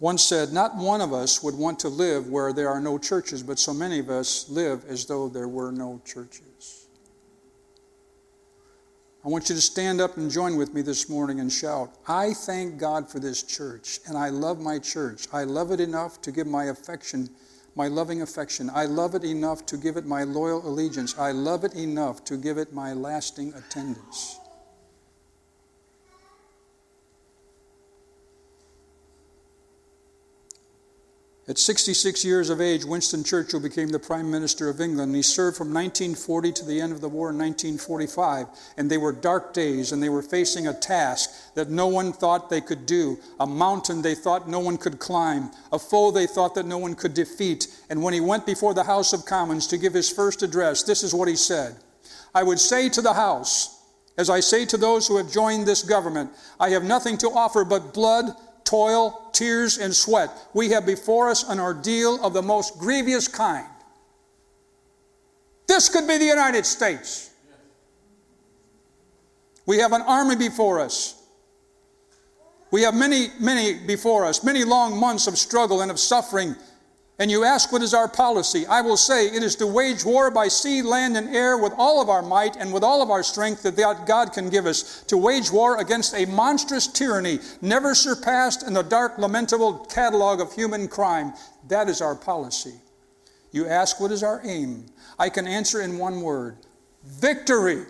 once 0.00 0.24
said, 0.24 0.52
Not 0.52 0.74
one 0.74 1.00
of 1.00 1.12
us 1.12 1.40
would 1.44 1.54
want 1.54 1.78
to 1.80 1.88
live 1.88 2.26
where 2.26 2.52
there 2.52 2.70
are 2.70 2.80
no 2.80 2.98
churches, 2.98 3.44
but 3.44 3.60
so 3.60 3.72
many 3.72 4.00
of 4.00 4.10
us 4.10 4.48
live 4.48 4.84
as 4.88 5.06
though 5.06 5.28
there 5.28 5.48
were 5.48 5.70
no 5.70 6.02
churches. 6.04 6.47
I 9.28 9.30
want 9.30 9.50
you 9.50 9.54
to 9.56 9.60
stand 9.60 10.00
up 10.00 10.16
and 10.16 10.30
join 10.30 10.56
with 10.56 10.72
me 10.72 10.80
this 10.80 11.10
morning 11.10 11.38
and 11.40 11.52
shout, 11.52 11.90
I 12.06 12.32
thank 12.32 12.78
God 12.78 13.10
for 13.10 13.18
this 13.18 13.42
church, 13.42 14.00
and 14.06 14.16
I 14.16 14.30
love 14.30 14.58
my 14.58 14.78
church. 14.78 15.26
I 15.34 15.44
love 15.44 15.70
it 15.70 15.80
enough 15.80 16.22
to 16.22 16.32
give 16.32 16.46
my 16.46 16.64
affection, 16.64 17.28
my 17.76 17.88
loving 17.88 18.22
affection. 18.22 18.70
I 18.74 18.86
love 18.86 19.14
it 19.14 19.24
enough 19.24 19.66
to 19.66 19.76
give 19.76 19.98
it 19.98 20.06
my 20.06 20.24
loyal 20.24 20.66
allegiance. 20.66 21.18
I 21.18 21.32
love 21.32 21.64
it 21.64 21.74
enough 21.74 22.24
to 22.24 22.38
give 22.38 22.56
it 22.56 22.72
my 22.72 22.94
lasting 22.94 23.52
attendance. 23.52 24.40
At 31.48 31.56
66 31.56 32.26
years 32.26 32.50
of 32.50 32.60
age, 32.60 32.84
Winston 32.84 33.24
Churchill 33.24 33.58
became 33.58 33.88
the 33.88 33.98
Prime 33.98 34.30
Minister 34.30 34.68
of 34.68 34.82
England. 34.82 35.14
He 35.16 35.22
served 35.22 35.56
from 35.56 35.68
1940 35.68 36.52
to 36.52 36.64
the 36.66 36.78
end 36.78 36.92
of 36.92 37.00
the 37.00 37.08
war 37.08 37.30
in 37.30 37.38
1945. 37.38 38.48
And 38.76 38.90
they 38.90 38.98
were 38.98 39.12
dark 39.12 39.54
days, 39.54 39.90
and 39.90 40.02
they 40.02 40.10
were 40.10 40.20
facing 40.20 40.66
a 40.66 40.74
task 40.74 41.30
that 41.54 41.70
no 41.70 41.86
one 41.86 42.12
thought 42.12 42.50
they 42.50 42.60
could 42.60 42.84
do, 42.84 43.18
a 43.40 43.46
mountain 43.46 44.02
they 44.02 44.14
thought 44.14 44.46
no 44.46 44.60
one 44.60 44.76
could 44.76 44.98
climb, 44.98 45.50
a 45.72 45.78
foe 45.78 46.10
they 46.10 46.26
thought 46.26 46.54
that 46.54 46.66
no 46.66 46.76
one 46.76 46.94
could 46.94 47.14
defeat. 47.14 47.68
And 47.88 48.02
when 48.02 48.12
he 48.12 48.20
went 48.20 48.44
before 48.44 48.74
the 48.74 48.84
House 48.84 49.14
of 49.14 49.24
Commons 49.24 49.66
to 49.68 49.78
give 49.78 49.94
his 49.94 50.10
first 50.10 50.42
address, 50.42 50.82
this 50.82 51.02
is 51.02 51.14
what 51.14 51.28
he 51.28 51.36
said 51.36 51.76
I 52.34 52.42
would 52.42 52.60
say 52.60 52.90
to 52.90 53.00
the 53.00 53.14
House, 53.14 53.82
as 54.18 54.28
I 54.28 54.40
say 54.40 54.66
to 54.66 54.76
those 54.76 55.08
who 55.08 55.16
have 55.16 55.32
joined 55.32 55.66
this 55.66 55.82
government, 55.82 56.30
I 56.60 56.68
have 56.70 56.84
nothing 56.84 57.16
to 57.18 57.30
offer 57.30 57.64
but 57.64 57.94
blood 57.94 58.34
toil, 58.68 59.30
tears, 59.32 59.78
and 59.78 59.96
sweat. 59.96 60.30
We 60.52 60.68
have 60.70 60.84
before 60.84 61.30
us 61.30 61.48
an 61.48 61.58
ordeal 61.58 62.22
of 62.22 62.34
the 62.34 62.42
most 62.42 62.78
grievous 62.78 63.26
kind. 63.26 63.66
This 65.66 65.88
could 65.88 66.06
be 66.06 66.18
the 66.18 66.26
United 66.26 66.66
States. 66.66 67.30
We 69.64 69.78
have 69.78 69.92
an 69.92 70.02
army 70.02 70.36
before 70.36 70.80
us. 70.80 71.14
We 72.70 72.82
have 72.82 72.94
many, 72.94 73.28
many 73.40 73.86
before 73.86 74.26
us, 74.26 74.44
many 74.44 74.64
long 74.64 75.00
months 75.00 75.26
of 75.26 75.38
struggle 75.38 75.80
and 75.80 75.90
of 75.90 75.98
suffering 75.98 76.54
and 77.18 77.30
you 77.30 77.44
ask, 77.44 77.72
What 77.72 77.82
is 77.82 77.94
our 77.94 78.08
policy? 78.08 78.66
I 78.66 78.80
will 78.80 78.96
say, 78.96 79.26
It 79.26 79.42
is 79.42 79.56
to 79.56 79.66
wage 79.66 80.04
war 80.04 80.30
by 80.30 80.48
sea, 80.48 80.82
land, 80.82 81.16
and 81.16 81.34
air 81.34 81.58
with 81.58 81.72
all 81.76 82.00
of 82.00 82.08
our 82.08 82.22
might 82.22 82.56
and 82.56 82.72
with 82.72 82.84
all 82.84 83.02
of 83.02 83.10
our 83.10 83.22
strength 83.22 83.62
that 83.64 84.06
God 84.06 84.32
can 84.32 84.48
give 84.48 84.66
us, 84.66 85.02
to 85.04 85.16
wage 85.16 85.50
war 85.50 85.80
against 85.80 86.14
a 86.14 86.26
monstrous 86.26 86.86
tyranny 86.86 87.40
never 87.60 87.94
surpassed 87.94 88.66
in 88.66 88.72
the 88.72 88.82
dark, 88.82 89.18
lamentable 89.18 89.86
catalog 89.86 90.40
of 90.40 90.52
human 90.52 90.86
crime. 90.86 91.32
That 91.66 91.88
is 91.88 92.00
our 92.00 92.14
policy. 92.14 92.74
You 93.50 93.66
ask, 93.66 94.00
What 94.00 94.12
is 94.12 94.22
our 94.22 94.40
aim? 94.44 94.86
I 95.18 95.28
can 95.28 95.48
answer 95.48 95.80
in 95.80 95.98
one 95.98 96.20
word 96.20 96.58
victory. 97.04 97.84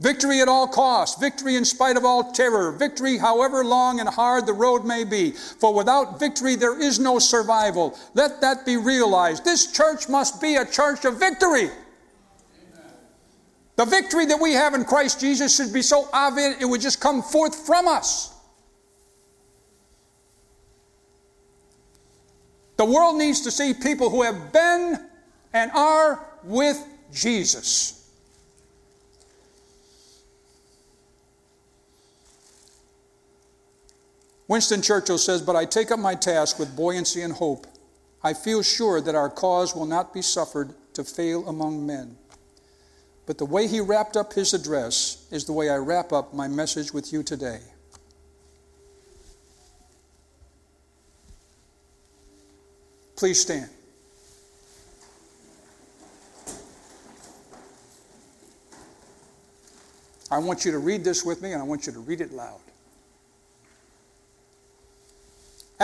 Victory 0.00 0.40
at 0.40 0.48
all 0.48 0.66
costs, 0.66 1.20
victory 1.20 1.54
in 1.54 1.64
spite 1.64 1.96
of 1.96 2.04
all 2.04 2.32
terror, 2.32 2.72
victory 2.72 3.16
however 3.16 3.64
long 3.64 4.00
and 4.00 4.08
hard 4.08 4.44
the 4.44 4.52
road 4.52 4.84
may 4.84 5.04
be. 5.04 5.30
For 5.30 5.72
without 5.72 6.18
victory, 6.18 6.56
there 6.56 6.80
is 6.80 6.98
no 6.98 7.20
survival. 7.20 7.96
Let 8.14 8.40
that 8.40 8.66
be 8.66 8.76
realized. 8.76 9.44
This 9.44 9.70
church 9.70 10.08
must 10.08 10.40
be 10.40 10.56
a 10.56 10.66
church 10.66 11.04
of 11.04 11.20
victory. 11.20 11.70
Amen. 11.70 12.92
The 13.76 13.84
victory 13.84 14.26
that 14.26 14.40
we 14.40 14.52
have 14.54 14.74
in 14.74 14.84
Christ 14.84 15.20
Jesus 15.20 15.54
should 15.56 15.72
be 15.72 15.82
so 15.82 16.08
obvious 16.12 16.60
it 16.60 16.64
would 16.64 16.80
just 16.80 17.00
come 17.00 17.22
forth 17.22 17.54
from 17.64 17.86
us. 17.86 18.34
The 22.76 22.84
world 22.84 23.16
needs 23.16 23.42
to 23.42 23.52
see 23.52 23.72
people 23.72 24.10
who 24.10 24.22
have 24.22 24.52
been 24.52 24.98
and 25.52 25.70
are 25.70 26.26
with 26.42 26.84
Jesus. 27.12 28.03
Winston 34.46 34.82
Churchill 34.82 35.18
says, 35.18 35.40
But 35.40 35.56
I 35.56 35.64
take 35.64 35.90
up 35.90 35.98
my 35.98 36.14
task 36.14 36.58
with 36.58 36.76
buoyancy 36.76 37.22
and 37.22 37.32
hope. 37.32 37.66
I 38.22 38.34
feel 38.34 38.62
sure 38.62 39.00
that 39.00 39.14
our 39.14 39.30
cause 39.30 39.74
will 39.74 39.86
not 39.86 40.12
be 40.12 40.22
suffered 40.22 40.74
to 40.94 41.04
fail 41.04 41.48
among 41.48 41.86
men. 41.86 42.16
But 43.26 43.38
the 43.38 43.46
way 43.46 43.66
he 43.66 43.80
wrapped 43.80 44.16
up 44.16 44.34
his 44.34 44.52
address 44.52 45.26
is 45.30 45.44
the 45.44 45.52
way 45.52 45.70
I 45.70 45.76
wrap 45.76 46.12
up 46.12 46.34
my 46.34 46.46
message 46.46 46.92
with 46.92 47.12
you 47.12 47.22
today. 47.22 47.60
Please 53.16 53.40
stand. 53.40 53.70
I 60.30 60.38
want 60.38 60.64
you 60.64 60.72
to 60.72 60.78
read 60.78 61.04
this 61.04 61.24
with 61.24 61.40
me, 61.40 61.52
and 61.52 61.62
I 61.62 61.64
want 61.64 61.86
you 61.86 61.92
to 61.92 62.00
read 62.00 62.20
it 62.20 62.32
loud. 62.32 62.60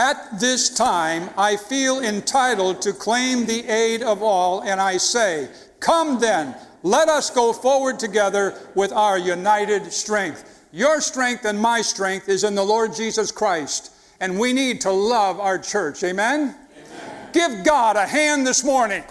At 0.00 0.40
this 0.40 0.70
time, 0.70 1.28
I 1.36 1.58
feel 1.58 2.00
entitled 2.00 2.80
to 2.80 2.94
claim 2.94 3.44
the 3.44 3.68
aid 3.68 4.02
of 4.02 4.22
all, 4.22 4.62
and 4.62 4.80
I 4.80 4.96
say, 4.96 5.50
Come 5.78 6.18
then, 6.18 6.56
let 6.82 7.10
us 7.10 7.28
go 7.28 7.52
forward 7.52 7.98
together 7.98 8.54
with 8.74 8.92
our 8.92 9.18
united 9.18 9.92
strength. 9.92 10.64
Your 10.72 11.02
strength 11.02 11.44
and 11.44 11.60
my 11.60 11.82
strength 11.82 12.30
is 12.30 12.44
in 12.44 12.54
the 12.54 12.64
Lord 12.64 12.94
Jesus 12.94 13.30
Christ, 13.30 13.92
and 14.20 14.38
we 14.38 14.54
need 14.54 14.80
to 14.80 14.90
love 14.90 15.38
our 15.38 15.58
church. 15.58 16.02
Amen? 16.02 16.56
Amen. 16.78 17.28
Give 17.34 17.62
God 17.62 17.96
a 17.96 18.06
hand 18.06 18.46
this 18.46 18.64
morning. 18.64 19.04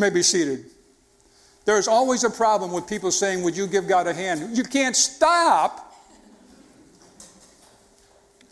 You 0.00 0.06
may 0.06 0.10
be 0.10 0.22
seated. 0.22 0.64
There's 1.66 1.86
always 1.86 2.24
a 2.24 2.30
problem 2.30 2.72
with 2.72 2.86
people 2.86 3.10
saying, 3.10 3.42
Would 3.42 3.54
you 3.54 3.66
give 3.66 3.86
God 3.86 4.06
a 4.06 4.14
hand? 4.14 4.56
You 4.56 4.64
can't 4.64 4.96
stop 4.96 5.90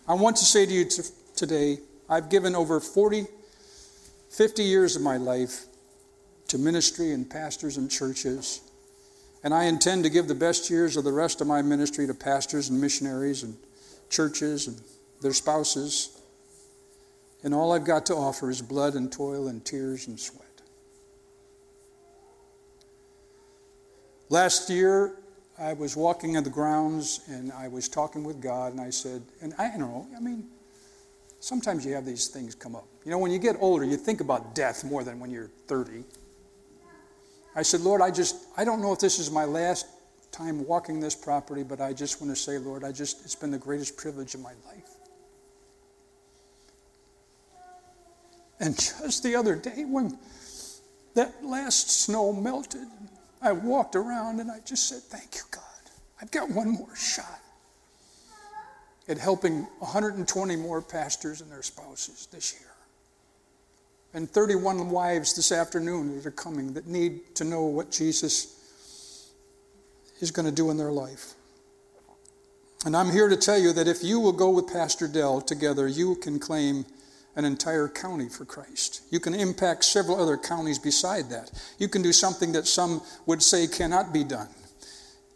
I 0.06 0.12
want 0.14 0.36
to 0.36 0.44
say 0.44 0.66
to 0.66 0.72
you 0.72 0.84
t- 0.84 1.02
today, 1.36 1.78
I've 2.08 2.28
given 2.28 2.54
over 2.54 2.80
40, 2.80 3.26
50 4.30 4.62
years 4.62 4.96
of 4.96 5.00
my 5.00 5.16
life 5.16 5.64
to 6.48 6.58
ministry 6.58 7.12
and 7.12 7.28
pastors 7.28 7.78
and 7.78 7.90
churches. 7.90 8.60
And 9.44 9.54
I 9.54 9.64
intend 9.64 10.04
to 10.04 10.10
give 10.10 10.26
the 10.26 10.34
best 10.34 10.68
years 10.68 10.96
of 10.96 11.04
the 11.04 11.12
rest 11.12 11.40
of 11.40 11.46
my 11.46 11.62
ministry 11.62 12.06
to 12.06 12.14
pastors 12.14 12.70
and 12.70 12.80
missionaries 12.80 13.42
and 13.42 13.56
churches 14.10 14.66
and 14.66 14.80
their 15.20 15.34
spouses. 15.34 16.20
And 17.42 17.54
all 17.54 17.72
I've 17.72 17.84
got 17.84 18.06
to 18.06 18.14
offer 18.14 18.50
is 18.50 18.62
blood 18.62 18.94
and 18.94 19.12
toil 19.12 19.48
and 19.48 19.62
tears 19.62 20.08
and 20.08 20.18
sweat. 20.18 20.47
Last 24.30 24.68
year, 24.68 25.16
I 25.58 25.72
was 25.72 25.96
walking 25.96 26.34
in 26.34 26.44
the 26.44 26.50
grounds 26.50 27.20
and 27.28 27.50
I 27.52 27.68
was 27.68 27.88
talking 27.88 28.22
with 28.24 28.40
God, 28.40 28.72
and 28.72 28.80
I 28.80 28.90
said, 28.90 29.22
and 29.40 29.54
I 29.58 29.68
don't 29.70 29.80
know, 29.80 30.06
I 30.16 30.20
mean, 30.20 30.46
sometimes 31.40 31.84
you 31.84 31.94
have 31.94 32.04
these 32.04 32.28
things 32.28 32.54
come 32.54 32.76
up. 32.76 32.86
You 33.04 33.10
know, 33.10 33.18
when 33.18 33.30
you 33.30 33.38
get 33.38 33.56
older, 33.58 33.84
you 33.84 33.96
think 33.96 34.20
about 34.20 34.54
death 34.54 34.84
more 34.84 35.02
than 35.02 35.18
when 35.18 35.30
you're 35.30 35.50
30. 35.66 36.04
I 37.56 37.62
said, 37.62 37.80
Lord, 37.80 38.02
I 38.02 38.10
just, 38.10 38.36
I 38.56 38.64
don't 38.64 38.80
know 38.82 38.92
if 38.92 38.98
this 38.98 39.18
is 39.18 39.30
my 39.30 39.44
last 39.44 39.86
time 40.30 40.64
walking 40.66 41.00
this 41.00 41.14
property, 41.14 41.62
but 41.62 41.80
I 41.80 41.92
just 41.92 42.20
want 42.20 42.34
to 42.34 42.40
say, 42.40 42.58
Lord, 42.58 42.84
I 42.84 42.92
just, 42.92 43.24
it's 43.24 43.34
been 43.34 43.50
the 43.50 43.58
greatest 43.58 43.96
privilege 43.96 44.34
of 44.34 44.40
my 44.40 44.52
life. 44.66 44.90
And 48.60 48.76
just 48.76 49.22
the 49.22 49.34
other 49.36 49.56
day, 49.56 49.84
when 49.84 50.18
that 51.14 51.44
last 51.44 51.90
snow 51.90 52.32
melted, 52.32 52.86
I 53.40 53.52
walked 53.52 53.96
around 53.96 54.40
and 54.40 54.50
I 54.50 54.58
just 54.64 54.88
said, 54.88 55.02
Thank 55.02 55.36
you, 55.36 55.42
God. 55.50 55.62
I've 56.20 56.30
got 56.30 56.50
one 56.50 56.70
more 56.70 56.94
shot 56.96 57.40
at 59.08 59.18
helping 59.18 59.62
120 59.78 60.56
more 60.56 60.82
pastors 60.82 61.40
and 61.40 61.50
their 61.50 61.62
spouses 61.62 62.28
this 62.30 62.52
year. 62.52 62.68
And 64.14 64.28
31 64.28 64.90
wives 64.90 65.34
this 65.34 65.52
afternoon 65.52 66.16
that 66.16 66.26
are 66.26 66.30
coming 66.30 66.74
that 66.74 66.86
need 66.86 67.34
to 67.36 67.44
know 67.44 67.62
what 67.64 67.90
Jesus 67.90 69.32
is 70.20 70.30
going 70.30 70.46
to 70.46 70.52
do 70.52 70.70
in 70.70 70.76
their 70.76 70.90
life. 70.90 71.34
And 72.84 72.96
I'm 72.96 73.10
here 73.10 73.28
to 73.28 73.36
tell 73.36 73.58
you 73.58 73.72
that 73.72 73.88
if 73.88 74.02
you 74.02 74.20
will 74.20 74.32
go 74.32 74.50
with 74.50 74.72
Pastor 74.72 75.08
Dell 75.08 75.40
together, 75.40 75.86
you 75.88 76.14
can 76.16 76.38
claim 76.38 76.86
an 77.38 77.44
entire 77.44 77.86
county 77.86 78.28
for 78.28 78.44
Christ. 78.44 79.02
You 79.10 79.20
can 79.20 79.32
impact 79.32 79.84
several 79.84 80.20
other 80.20 80.36
counties 80.36 80.80
beside 80.80 81.30
that. 81.30 81.52
You 81.78 81.88
can 81.88 82.02
do 82.02 82.12
something 82.12 82.50
that 82.52 82.66
some 82.66 83.00
would 83.26 83.44
say 83.44 83.68
cannot 83.68 84.12
be 84.12 84.24
done. 84.24 84.48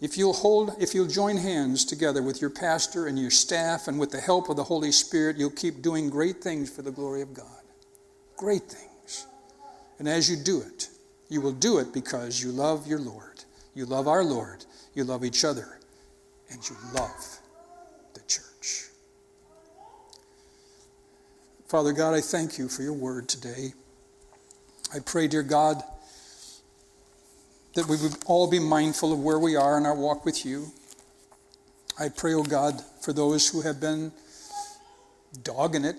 If 0.01 0.19
you'll 0.19 0.33
hold, 0.33 0.75
if 0.81 0.97
you'll 0.97 1.07
join 1.07 1.37
hands 1.37 1.85
together 1.85 2.21
with 2.21 2.41
your 2.41 2.51
pastor 2.51 3.07
and 3.07 3.17
your 3.17 3.31
staff 3.31 3.87
and 3.87 4.01
with 4.01 4.11
the 4.11 4.21
help 4.21 4.49
of 4.49 4.57
the 4.57 4.65
Holy 4.65 4.91
Spirit, 4.91 5.37
you'll 5.37 5.51
keep 5.51 5.81
doing 5.81 6.11
great 6.11 6.43
things 6.43 6.69
for 6.69 6.83
the 6.83 6.91
glory 6.91 7.23
of 7.23 7.33
God. 7.33 7.47
Great 8.37 8.65
things. 8.65 9.29
And 10.01 10.09
as 10.09 10.29
you 10.29 10.37
do 10.37 10.61
it, 10.61 10.89
you 11.29 11.41
will 11.41 11.53
do 11.53 11.79
it 11.79 11.95
because 11.95 12.43
you 12.43 12.51
love 12.51 12.89
your 12.89 12.99
Lord. 12.99 13.45
You 13.75 13.87
love 13.87 14.09
our 14.09 14.25
Lord. 14.25 14.65
You 14.93 15.05
love 15.05 15.25
each 15.25 15.45
other. 15.45 15.79
And 16.51 16.69
you 16.69 16.75
love 16.95 17.39
Father 21.73 21.95
God, 21.95 22.13
I 22.13 22.21
thank 22.21 22.59
you 22.59 22.69
for 22.69 22.83
your 22.83 22.93
word 22.93 23.31
today. 23.31 23.73
I 24.95 24.99
pray, 24.99 25.27
dear 25.27 25.43
God, 25.43 25.83
that 27.73 27.89
we 27.89 27.97
would 27.97 28.15
all 28.27 28.47
be 28.47 28.59
mindful 28.59 29.11
of 29.11 29.21
where 29.21 29.39
we 29.39 29.57
are 29.57 29.79
in 29.79 29.87
our 29.87 29.95
walk 29.95 30.27
with 30.27 30.45
you. 30.45 30.67
I 31.99 32.11
pray, 32.11 32.35
oh 32.35 32.43
God, 32.43 32.79
for 33.01 33.15
those 33.15 33.49
who 33.49 33.63
have 33.63 33.81
been 33.81 34.13
dogging 35.45 35.87
it. 35.87 35.97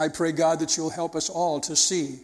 I 0.00 0.08
pray, 0.08 0.32
God, 0.32 0.58
that 0.58 0.76
you'll 0.76 0.90
help 0.90 1.14
us 1.14 1.30
all 1.30 1.60
to 1.60 1.76
see 1.76 2.22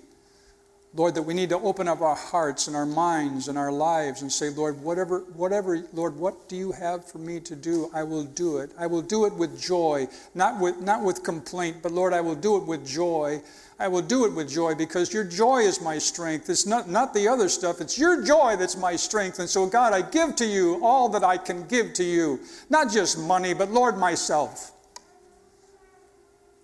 Lord, 0.94 1.14
that 1.16 1.22
we 1.22 1.34
need 1.34 1.50
to 1.50 1.58
open 1.58 1.86
up 1.86 2.00
our 2.00 2.14
hearts 2.14 2.66
and 2.66 2.74
our 2.74 2.86
minds 2.86 3.48
and 3.48 3.58
our 3.58 3.70
lives 3.70 4.22
and 4.22 4.32
say, 4.32 4.48
Lord, 4.48 4.80
whatever, 4.80 5.20
whatever, 5.34 5.84
Lord, 5.92 6.16
what 6.16 6.48
do 6.48 6.56
you 6.56 6.72
have 6.72 7.04
for 7.04 7.18
me 7.18 7.40
to 7.40 7.54
do? 7.54 7.90
I 7.92 8.04
will 8.04 8.24
do 8.24 8.58
it. 8.58 8.70
I 8.78 8.86
will 8.86 9.02
do 9.02 9.26
it 9.26 9.34
with 9.34 9.60
joy, 9.60 10.08
not 10.34 10.58
with, 10.58 10.80
not 10.80 11.02
with 11.02 11.22
complaint, 11.22 11.78
but 11.82 11.92
Lord, 11.92 12.14
I 12.14 12.22
will 12.22 12.34
do 12.34 12.56
it 12.56 12.64
with 12.64 12.86
joy. 12.88 13.42
I 13.78 13.86
will 13.86 14.02
do 14.02 14.24
it 14.24 14.32
with 14.32 14.50
joy 14.50 14.74
because 14.74 15.12
your 15.12 15.24
joy 15.24 15.58
is 15.58 15.82
my 15.82 15.98
strength. 15.98 16.48
It's 16.48 16.66
not, 16.66 16.88
not 16.88 17.12
the 17.12 17.28
other 17.28 17.50
stuff, 17.50 17.82
it's 17.82 17.98
your 17.98 18.24
joy 18.24 18.56
that's 18.56 18.76
my 18.76 18.96
strength. 18.96 19.40
And 19.40 19.48
so, 19.48 19.66
God, 19.66 19.92
I 19.92 20.00
give 20.00 20.36
to 20.36 20.46
you 20.46 20.80
all 20.82 21.10
that 21.10 21.22
I 21.22 21.36
can 21.36 21.66
give 21.66 21.92
to 21.94 22.04
you, 22.04 22.40
not 22.70 22.90
just 22.90 23.18
money, 23.18 23.52
but 23.52 23.70
Lord, 23.70 23.98
myself 23.98 24.72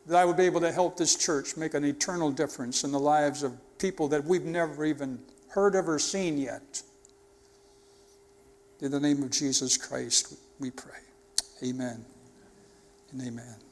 that 0.07 0.17
I 0.17 0.25
would 0.25 0.37
be 0.37 0.45
able 0.45 0.61
to 0.61 0.73
help 0.73 0.97
this 0.97 1.17
church 1.17 1.57
make 1.57 1.75
an 1.75 1.85
eternal 1.85 2.31
difference 2.31 2.85
in 2.85 2.93
the 2.93 2.99
lives 2.99 3.43
of 3.43 3.53
people 3.79 4.09
that 4.09 4.25
we've 4.25 4.45
never 4.45 4.85
even 4.85 5.19
heard 5.49 5.75
of 5.75 5.89
or 5.89 5.99
seen 5.99 6.39
yet. 6.39 6.83
In 8.81 8.91
the 8.91 9.01
name 9.01 9.23
of 9.23 9.31
Jesus 9.31 9.77
Christ, 9.77 10.37
we 10.59 10.71
pray. 10.71 10.99
Amen 11.63 12.05
and 13.13 13.23
amen. 13.23 13.64